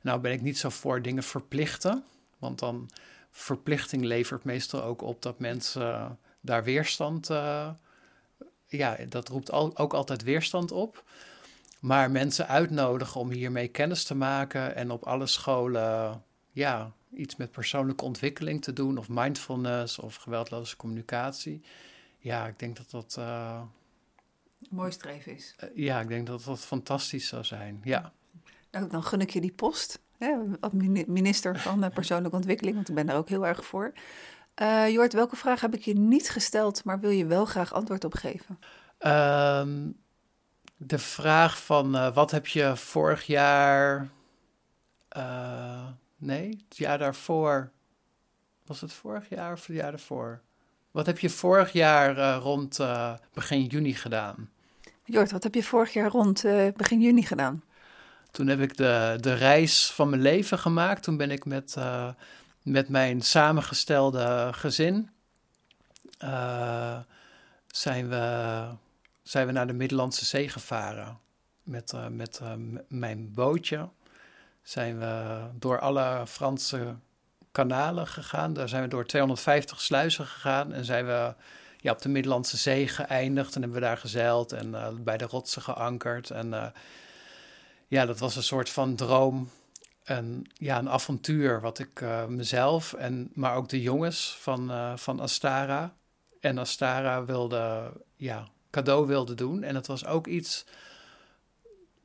Nou 0.00 0.20
ben 0.20 0.32
ik 0.32 0.40
niet 0.40 0.58
zo 0.58 0.68
voor 0.68 1.02
dingen 1.02 1.22
verplichten, 1.22 2.04
want 2.38 2.58
dan 2.58 2.90
verplichting 3.30 4.04
levert 4.04 4.44
meestal 4.44 4.82
ook 4.82 5.02
op 5.02 5.22
dat 5.22 5.38
mensen 5.38 6.18
daar 6.40 6.64
weerstand, 6.64 7.30
eh, 7.30 7.70
ja, 8.66 8.96
dat 9.08 9.28
roept 9.28 9.52
ook 9.52 9.94
altijd 9.94 10.22
weerstand 10.22 10.72
op. 10.72 11.04
Maar 11.80 12.10
mensen 12.10 12.48
uitnodigen 12.48 13.20
om 13.20 13.30
hiermee 13.30 13.68
kennis 13.68 14.04
te 14.04 14.14
maken 14.14 14.74
en 14.74 14.90
op 14.90 15.04
alle 15.04 15.26
scholen, 15.26 16.22
ja, 16.50 16.92
iets 17.14 17.36
met 17.36 17.50
persoonlijke 17.50 18.04
ontwikkeling 18.04 18.62
te 18.62 18.72
doen, 18.72 18.98
of 18.98 19.08
mindfulness 19.08 19.98
of 19.98 20.16
geweldloze 20.16 20.76
communicatie. 20.76 21.62
Ja, 22.18 22.46
ik 22.46 22.58
denk 22.58 22.76
dat 22.76 22.90
dat, 22.90 23.16
eh, 23.18 23.60
Mooi 24.70 24.92
streven 24.92 25.34
is. 25.36 25.54
eh, 25.58 25.68
ja, 25.74 26.00
ik 26.00 26.08
denk 26.08 26.26
dat 26.26 26.44
dat 26.44 26.60
fantastisch 26.60 27.28
zou 27.28 27.44
zijn. 27.44 27.80
Ja. 27.84 28.12
Nou, 28.70 28.88
dan 28.88 29.02
gun 29.02 29.20
ik 29.20 29.30
je 29.30 29.40
die 29.40 29.52
post, 29.52 30.00
hè, 30.18 30.36
als 30.60 30.72
mini- 30.72 31.04
minister 31.06 31.58
van 31.58 31.84
eh, 31.84 31.90
persoonlijke 31.94 32.36
ontwikkeling, 32.36 32.76
want 32.76 32.88
ik 32.88 32.94
ben 32.94 33.06
daar 33.06 33.16
ook 33.16 33.28
heel 33.28 33.46
erg 33.46 33.64
voor. 33.64 33.92
Jort, 34.90 35.12
welke 35.12 35.36
vraag 35.36 35.60
heb 35.60 35.74
ik 35.74 35.82
je 35.82 35.94
niet 35.94 36.30
gesteld, 36.30 36.84
maar 36.84 37.00
wil 37.00 37.10
je 37.10 37.26
wel 37.26 37.44
graag 37.44 37.72
antwoord 37.72 38.04
op 38.04 38.14
geven? 38.14 38.58
Ehm, 38.98 39.90
de 40.82 40.98
vraag 40.98 41.62
van 41.62 41.96
eh, 41.96 42.14
wat 42.14 42.30
heb 42.30 42.46
je 42.46 42.76
vorig 42.76 43.26
jaar. 43.26 44.10
eh, 45.08 45.86
nee, 46.16 46.48
het 46.68 46.76
jaar 46.76 46.98
daarvoor. 46.98 47.70
Was 48.66 48.80
het 48.80 48.92
vorig 48.92 49.28
jaar 49.28 49.52
of 49.52 49.66
het 49.66 49.76
jaar 49.76 49.90
daarvoor? 49.90 50.40
Wat 50.90 51.06
heb 51.06 51.18
je 51.18 51.30
vorig 51.30 51.72
jaar 51.72 52.18
eh, 52.18 52.38
rond 52.42 52.78
begin 53.32 53.64
juni 53.64 53.94
gedaan? 53.94 54.50
Jort, 55.04 55.30
wat 55.30 55.42
heb 55.42 55.54
je 55.54 55.62
vorig 55.62 55.92
jaar 55.92 56.10
rond 56.10 56.42
begin 56.76 57.00
juni 57.00 57.22
gedaan? 57.22 57.62
Toen 58.30 58.46
heb 58.46 58.60
ik 58.60 58.76
de, 58.76 59.16
de 59.20 59.34
reis 59.34 59.90
van 59.90 60.10
mijn 60.10 60.22
leven 60.22 60.58
gemaakt. 60.58 61.02
Toen 61.02 61.16
ben 61.16 61.30
ik 61.30 61.44
met, 61.44 61.76
met 62.62 62.88
mijn 62.88 63.22
samengestelde 63.22 64.48
gezin. 64.52 65.10
zijn, 67.66 68.08
we, 68.08 68.66
zijn 69.30 69.46
we 69.46 69.52
naar 69.52 69.66
de 69.66 69.72
Middellandse 69.72 70.24
Zee 70.24 70.48
gevaren. 70.48 71.18
Met, 71.62 71.92
eh, 71.92 72.06
met 72.06 72.38
eh, 72.42 72.52
mijn 72.88 73.32
bootje 73.32 73.88
zijn 74.62 74.98
we 74.98 75.44
door 75.54 75.80
alle 75.80 76.26
Franse 76.26 76.94
kanalen 77.52 78.06
gegaan. 78.06 78.52
Daar 78.52 78.68
zijn 78.68 78.82
we 78.82 78.88
door 78.88 79.06
250 79.06 79.80
sluizen 79.80 80.26
gegaan 80.26 80.72
en 80.72 80.84
zijn 80.84 81.06
we 81.06 81.34
ja, 81.76 81.92
op 81.92 82.02
de 82.02 82.08
Middellandse 82.08 82.56
Zee 82.56 82.88
geëindigd. 82.88 83.54
En 83.54 83.60
hebben 83.60 83.80
we 83.80 83.86
daar 83.86 83.96
gezeild 83.96 84.52
en 84.52 84.68
uh, 84.68 84.88
bij 84.98 85.16
de 85.16 85.24
rotsen 85.26 85.62
geankerd. 85.62 86.30
En 86.30 86.72
ja, 87.86 88.06
dat 88.06 88.18
was 88.18 88.36
een 88.36 88.42
soort 88.42 88.70
van 88.70 88.94
droom. 88.94 89.50
En 90.04 90.44
ja, 90.54 90.78
een 90.78 90.90
avontuur 90.90 91.60
wat 91.60 91.78
ik 91.78 92.04
mezelf 92.28 92.92
en 92.92 93.30
maar 93.34 93.54
ook 93.54 93.68
de 93.68 93.82
jongens 93.82 94.36
van, 94.40 94.98
van 94.98 95.20
Astara 95.20 95.94
en 96.40 96.58
Astara 96.58 97.24
wilde 97.24 97.92
ja, 98.16 98.48
cadeau 98.70 99.06
wilde 99.06 99.34
doen. 99.34 99.62
En 99.62 99.74
het 99.74 99.86
was 99.86 100.06
ook 100.06 100.26
iets 100.26 100.64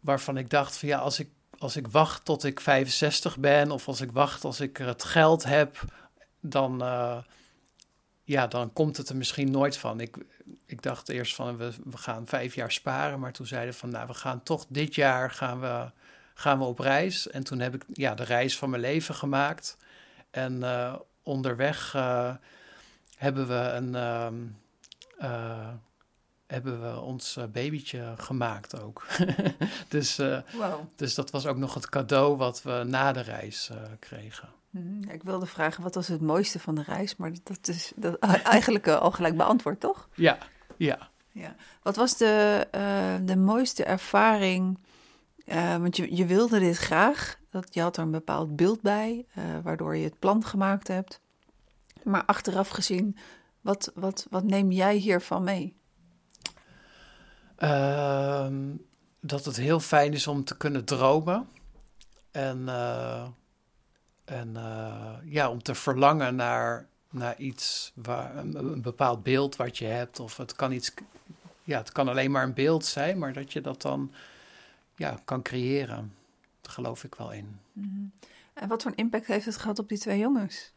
waarvan 0.05 0.37
ik 0.37 0.49
dacht 0.49 0.77
van 0.77 0.89
ja, 0.89 0.97
als 0.97 1.19
ik, 1.19 1.29
als 1.57 1.75
ik 1.75 1.87
wacht 1.87 2.25
tot 2.25 2.43
ik 2.43 2.59
65 2.59 3.37
ben 3.37 3.71
of 3.71 3.87
als 3.87 4.01
ik 4.01 4.11
wacht 4.11 4.43
als 4.43 4.59
ik 4.59 4.77
het 4.77 5.03
geld 5.03 5.43
heb, 5.43 5.83
dan, 6.39 6.83
uh, 6.83 7.17
ja, 8.23 8.47
dan 8.47 8.73
komt 8.73 8.97
het 8.97 9.09
er 9.09 9.15
misschien 9.15 9.51
nooit 9.51 9.77
van. 9.77 9.99
Ik, 9.99 10.17
ik 10.65 10.81
dacht 10.81 11.09
eerst 11.09 11.35
van 11.35 11.57
we, 11.57 11.71
we 11.83 11.97
gaan 11.97 12.27
vijf 12.27 12.55
jaar 12.55 12.71
sparen, 12.71 13.19
maar 13.19 13.33
toen 13.33 13.45
zeiden 13.45 13.73
van 13.73 13.89
nou 13.89 14.07
we 14.07 14.13
gaan 14.13 14.43
toch 14.43 14.65
dit 14.69 14.95
jaar 14.95 15.31
gaan 15.31 15.59
we, 15.59 15.91
gaan 16.33 16.59
we 16.59 16.65
op 16.65 16.79
reis. 16.79 17.29
En 17.29 17.43
toen 17.43 17.59
heb 17.59 17.75
ik 17.75 17.85
ja, 17.93 18.15
de 18.15 18.23
reis 18.23 18.57
van 18.57 18.69
mijn 18.69 18.81
leven 18.81 19.15
gemaakt. 19.15 19.77
En 20.31 20.55
uh, 20.55 20.95
onderweg 21.23 21.93
uh, 21.95 22.33
hebben 23.17 23.47
we 23.47 23.53
een... 23.53 23.93
Uh, 25.21 25.69
hebben 26.47 26.81
we 26.81 26.99
ons 27.01 27.37
babytje 27.51 28.13
gemaakt 28.17 28.81
ook. 28.81 29.05
dus, 29.87 30.19
uh, 30.19 30.39
wow. 30.53 30.79
dus 30.95 31.15
dat 31.15 31.31
was 31.31 31.45
ook 31.45 31.57
nog 31.57 31.73
het 31.73 31.89
cadeau 31.89 32.37
wat 32.37 32.61
we 32.61 32.83
na 32.87 33.11
de 33.11 33.19
reis 33.19 33.69
uh, 33.71 33.77
kregen. 33.99 34.49
Mm, 34.69 35.03
ik 35.09 35.23
wilde 35.23 35.45
vragen, 35.45 35.83
wat 35.83 35.95
was 35.95 36.07
het 36.07 36.21
mooiste 36.21 36.59
van 36.59 36.75
de 36.75 36.83
reis? 36.83 37.15
Maar 37.15 37.31
dat 37.43 37.67
is 37.67 37.91
dat, 37.95 38.19
eigenlijk 38.43 38.87
al 38.87 39.11
gelijk 39.11 39.37
beantwoord, 39.37 39.79
toch? 39.79 40.09
Ja, 40.13 40.37
ja. 40.77 41.09
ja. 41.31 41.55
Wat 41.81 41.95
was 41.95 42.17
de, 42.17 42.67
de 43.25 43.37
mooiste 43.37 43.83
ervaring? 43.83 44.79
want 45.79 45.97
je, 45.97 46.15
je 46.15 46.25
wilde 46.25 46.59
dit 46.59 46.77
graag. 46.77 47.39
Dat, 47.49 47.73
je 47.73 47.81
had 47.81 47.97
er 47.97 48.03
een 48.03 48.11
bepaald 48.11 48.55
beeld 48.55 48.81
bij, 48.81 49.25
waardoor 49.63 49.95
je 49.95 50.03
het 50.03 50.19
plan 50.19 50.45
gemaakt 50.45 50.87
hebt. 50.87 51.21
Maar 52.03 52.25
achteraf 52.25 52.69
gezien, 52.69 53.17
wat, 53.61 53.91
wat, 53.95 54.27
wat 54.29 54.43
neem 54.43 54.71
jij 54.71 54.95
hiervan 54.95 55.43
mee? 55.43 55.75
Uh, 57.59 58.47
dat 59.19 59.45
het 59.45 59.55
heel 59.55 59.79
fijn 59.79 60.13
is 60.13 60.27
om 60.27 60.43
te 60.43 60.57
kunnen 60.57 60.85
dromen. 60.85 61.47
En, 62.31 62.61
uh, 62.61 63.27
en 64.25 64.49
uh, 64.53 65.13
ja, 65.23 65.49
om 65.49 65.63
te 65.63 65.75
verlangen 65.75 66.35
naar, 66.35 66.87
naar 67.09 67.37
iets, 67.37 67.91
waar, 67.95 68.37
een, 68.37 68.81
bepaald 68.81 69.23
beeld 69.23 69.55
wat 69.55 69.77
je 69.77 69.85
hebt. 69.85 70.19
Of 70.19 70.37
het 70.37 70.55
kan 70.55 70.71
iets, 70.71 70.93
ja, 71.63 71.77
het 71.77 71.91
kan 71.91 72.07
alleen 72.07 72.31
maar 72.31 72.43
een 72.43 72.53
beeld 72.53 72.85
zijn, 72.85 73.17
maar 73.17 73.33
dat 73.33 73.53
je 73.53 73.61
dat 73.61 73.81
dan 73.81 74.11
ja, 74.95 75.19
kan 75.25 75.41
creëren. 75.41 76.13
Daar 76.61 76.73
geloof 76.73 77.03
ik 77.03 77.15
wel 77.15 77.31
in. 77.31 77.59
-hmm. 77.73 78.11
En 78.53 78.67
wat 78.67 78.81
voor 78.81 78.91
een 78.91 78.97
impact 78.97 79.27
heeft 79.27 79.45
het 79.45 79.57
gehad 79.57 79.79
op 79.79 79.89
die 79.89 79.97
twee 79.97 80.19
jongens? 80.19 80.73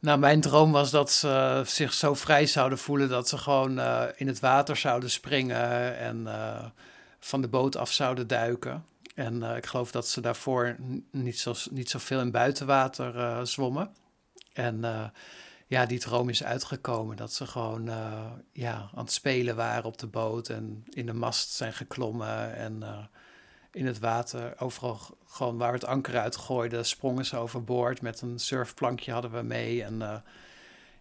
Nou, 0.00 0.18
mijn 0.18 0.40
droom 0.40 0.72
was 0.72 0.90
dat 0.90 1.10
ze 1.10 1.62
zich 1.66 1.92
zo 1.92 2.14
vrij 2.14 2.46
zouden 2.46 2.78
voelen 2.78 3.08
dat 3.08 3.28
ze 3.28 3.38
gewoon 3.38 3.78
uh, 3.78 4.04
in 4.16 4.26
het 4.26 4.40
water 4.40 4.76
zouden 4.76 5.10
springen 5.10 5.96
en 5.98 6.20
uh, 6.26 6.64
van 7.20 7.40
de 7.40 7.48
boot 7.48 7.76
af 7.76 7.92
zouden 7.92 8.26
duiken. 8.26 8.84
En 9.14 9.34
uh, 9.34 9.56
ik 9.56 9.66
geloof 9.66 9.90
dat 9.90 10.08
ze 10.08 10.20
daarvoor 10.20 10.76
niet, 11.10 11.38
zo, 11.38 11.54
niet 11.70 11.90
zoveel 11.90 12.20
in 12.20 12.30
buitenwater 12.30 13.46
zwommen. 13.46 13.94
En 14.52 15.12
ja, 15.66 15.86
die 15.86 15.98
droom 15.98 16.28
is 16.28 16.44
uitgekomen. 16.44 17.16
Dat 17.16 17.32
ze 17.32 17.46
gewoon 17.46 17.90
ja, 18.52 18.90
aan 18.94 19.04
het 19.04 19.12
spelen 19.12 19.56
waren 19.56 19.84
op 19.84 19.98
de 19.98 20.06
boot 20.06 20.48
en 20.48 20.84
in 20.88 21.06
de 21.06 21.12
mast 21.12 21.50
zijn 21.50 21.72
geklommen 21.72 22.54
en 22.54 22.82
in 23.78 23.86
het 23.86 23.98
water. 23.98 24.54
Overal 24.58 25.00
gewoon 25.26 25.58
waar 25.58 25.72
we 25.72 25.78
het 25.78 25.86
anker 25.86 26.18
uitgooiden, 26.18 26.86
sprongen 26.86 27.24
ze 27.24 27.36
overboord. 27.36 28.02
Met 28.02 28.20
een 28.20 28.38
surfplankje 28.38 29.12
hadden 29.12 29.30
we 29.30 29.42
mee. 29.42 29.84
En 29.84 29.94
uh, 29.94 30.16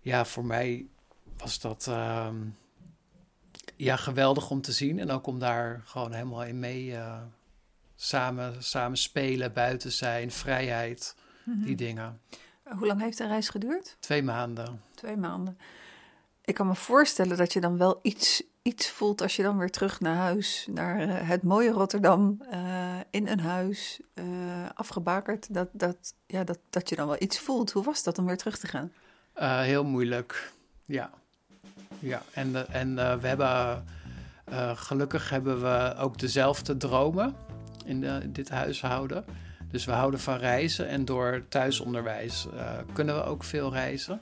ja, 0.01 0.25
voor 0.25 0.45
mij 0.45 0.85
was 1.37 1.59
dat 1.59 1.85
uh, 1.89 2.27
ja, 3.75 3.95
geweldig 3.95 4.49
om 4.49 4.61
te 4.61 4.71
zien. 4.71 4.99
En 4.99 5.11
ook 5.11 5.27
om 5.27 5.39
daar 5.39 5.81
gewoon 5.85 6.13
helemaal 6.13 6.43
in 6.43 6.59
mee 6.59 6.87
uh, 6.87 7.21
samen, 7.95 8.63
samen 8.63 8.97
spelen, 8.97 9.53
buiten 9.53 9.91
zijn, 9.91 10.31
vrijheid, 10.31 11.15
mm 11.43 11.53
-hmm. 11.53 11.65
die 11.65 11.75
dingen. 11.75 12.21
Hoe 12.63 12.87
lang 12.87 13.01
heeft 13.01 13.17
de 13.17 13.27
reis 13.27 13.49
geduurd? 13.49 13.97
Twee 13.99 14.23
maanden. 14.23 14.81
Twee 14.95 15.17
maanden. 15.17 15.57
Ik 16.41 16.53
kan 16.53 16.67
me 16.67 16.75
voorstellen 16.75 17.37
dat 17.37 17.53
je 17.53 17.61
dan 17.61 17.77
wel 17.77 17.99
iets 18.01 18.43
iets 18.67 18.89
voelt 18.89 19.21
als 19.21 19.35
je 19.35 19.43
dan 19.43 19.57
weer 19.57 19.69
terug 19.69 19.99
naar 19.99 20.15
huis, 20.15 20.67
naar 20.69 21.07
uh, 21.07 21.29
het 21.29 21.43
mooie 21.43 21.71
Rotterdam, 21.71 22.37
uh, 22.41 22.66
in 23.17 23.27
een 23.27 23.39
huis, 23.39 23.99
uh, 24.13 24.25
afgebakerd, 24.73 25.53
dat, 25.53 25.67
dat, 25.71 26.13
ja, 26.25 26.43
dat, 26.43 26.59
dat 26.69 26.89
je 26.89 26.95
dan 26.95 27.07
wel 27.07 27.15
iets 27.19 27.39
voelt. 27.39 27.71
Hoe 27.71 27.83
was 27.83 28.03
dat 28.03 28.17
om 28.17 28.25
weer 28.25 28.37
terug 28.37 28.57
te 28.57 28.67
gaan? 28.67 28.91
heel 29.63 29.83
moeilijk, 29.83 30.51
ja. 30.85 31.09
Ja, 31.99 32.21
en, 32.33 32.71
en 32.71 32.95
we 32.95 33.27
hebben, 33.27 33.85
gelukkig 34.75 35.29
hebben 35.29 35.61
we 35.61 35.95
ook 35.97 36.17
dezelfde 36.17 36.77
dromen 36.77 37.35
in, 37.85 38.01
de, 38.01 38.19
in 38.23 38.33
dit 38.33 38.49
huishouden. 38.49 39.25
Dus 39.71 39.85
we 39.85 39.91
houden 39.91 40.19
van 40.19 40.37
reizen 40.37 40.87
en 40.87 41.05
door 41.05 41.45
thuisonderwijs 41.49 42.47
kunnen 42.93 43.15
we 43.15 43.23
ook 43.23 43.43
veel 43.43 43.73
reizen. 43.73 44.21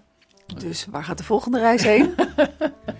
Dus 0.57 0.85
waar 0.85 1.03
gaat 1.03 1.17
de 1.17 1.23
volgende 1.23 1.59
reis 1.59 1.83
heen? 1.83 2.15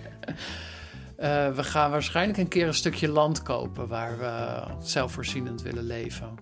Uh, 1.18 1.54
we 1.54 1.64
gaan 1.64 1.90
waarschijnlijk 1.90 2.38
een 2.38 2.48
keer 2.48 2.66
een 2.66 2.74
stukje 2.74 3.08
land 3.08 3.42
kopen 3.42 3.88
waar 3.88 4.18
we 4.18 4.62
zelfvoorzienend 4.78 5.62
willen 5.62 5.84
leven. 5.84 6.34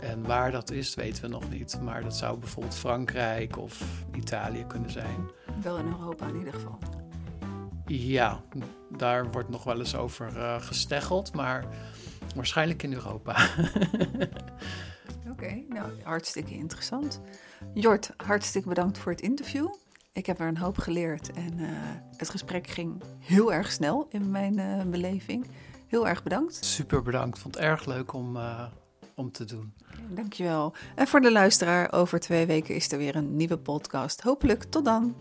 En 0.00 0.26
waar 0.26 0.50
dat 0.50 0.70
is, 0.70 0.94
weten 0.94 1.22
we 1.22 1.28
nog 1.28 1.50
niet. 1.50 1.80
Maar 1.82 2.02
dat 2.02 2.16
zou 2.16 2.38
bijvoorbeeld 2.38 2.74
Frankrijk 2.74 3.58
of 3.58 3.82
Italië 4.14 4.64
kunnen 4.66 4.90
zijn. 4.90 5.30
Wel 5.62 5.76
in 5.76 5.86
Europa 5.86 6.26
in 6.26 6.36
ieder 6.36 6.52
geval. 6.52 6.78
Ja, 7.86 8.40
daar 8.96 9.30
wordt 9.30 9.48
nog 9.48 9.64
wel 9.64 9.78
eens 9.78 9.96
over 9.96 10.36
uh, 10.36 10.60
gesteggeld, 10.60 11.34
maar 11.34 11.64
waarschijnlijk 12.34 12.82
in 12.82 12.92
Europa. 12.92 13.36
Oké, 15.30 15.30
okay, 15.30 15.64
nou 15.68 15.90
hartstikke 16.02 16.54
interessant. 16.54 17.20
Jort, 17.74 18.10
hartstikke 18.16 18.68
bedankt 18.68 18.98
voor 18.98 19.12
het 19.12 19.20
interview. 19.20 19.68
Ik 20.12 20.26
heb 20.26 20.40
er 20.40 20.46
een 20.46 20.58
hoop 20.58 20.78
geleerd 20.78 21.32
en 21.32 21.58
uh, 21.58 21.68
het 22.16 22.30
gesprek 22.30 22.66
ging 22.66 23.02
heel 23.18 23.52
erg 23.52 23.72
snel 23.72 24.06
in 24.10 24.30
mijn 24.30 24.58
uh, 24.58 24.82
beleving. 24.82 25.46
Heel 25.86 26.08
erg 26.08 26.22
bedankt. 26.22 26.64
Super 26.64 27.02
bedankt. 27.02 27.38
Vond 27.38 27.54
het 27.54 27.64
erg 27.64 27.86
leuk 27.86 28.12
om, 28.12 28.36
uh, 28.36 28.66
om 29.14 29.32
te 29.32 29.44
doen. 29.44 29.74
Dankjewel. 30.08 30.74
En 30.94 31.06
voor 31.06 31.20
de 31.20 31.32
luisteraar, 31.32 31.92
over 31.92 32.20
twee 32.20 32.46
weken 32.46 32.74
is 32.74 32.92
er 32.92 32.98
weer 32.98 33.16
een 33.16 33.36
nieuwe 33.36 33.58
podcast. 33.58 34.20
Hopelijk 34.20 34.64
tot 34.64 34.84
dan. 34.84 35.14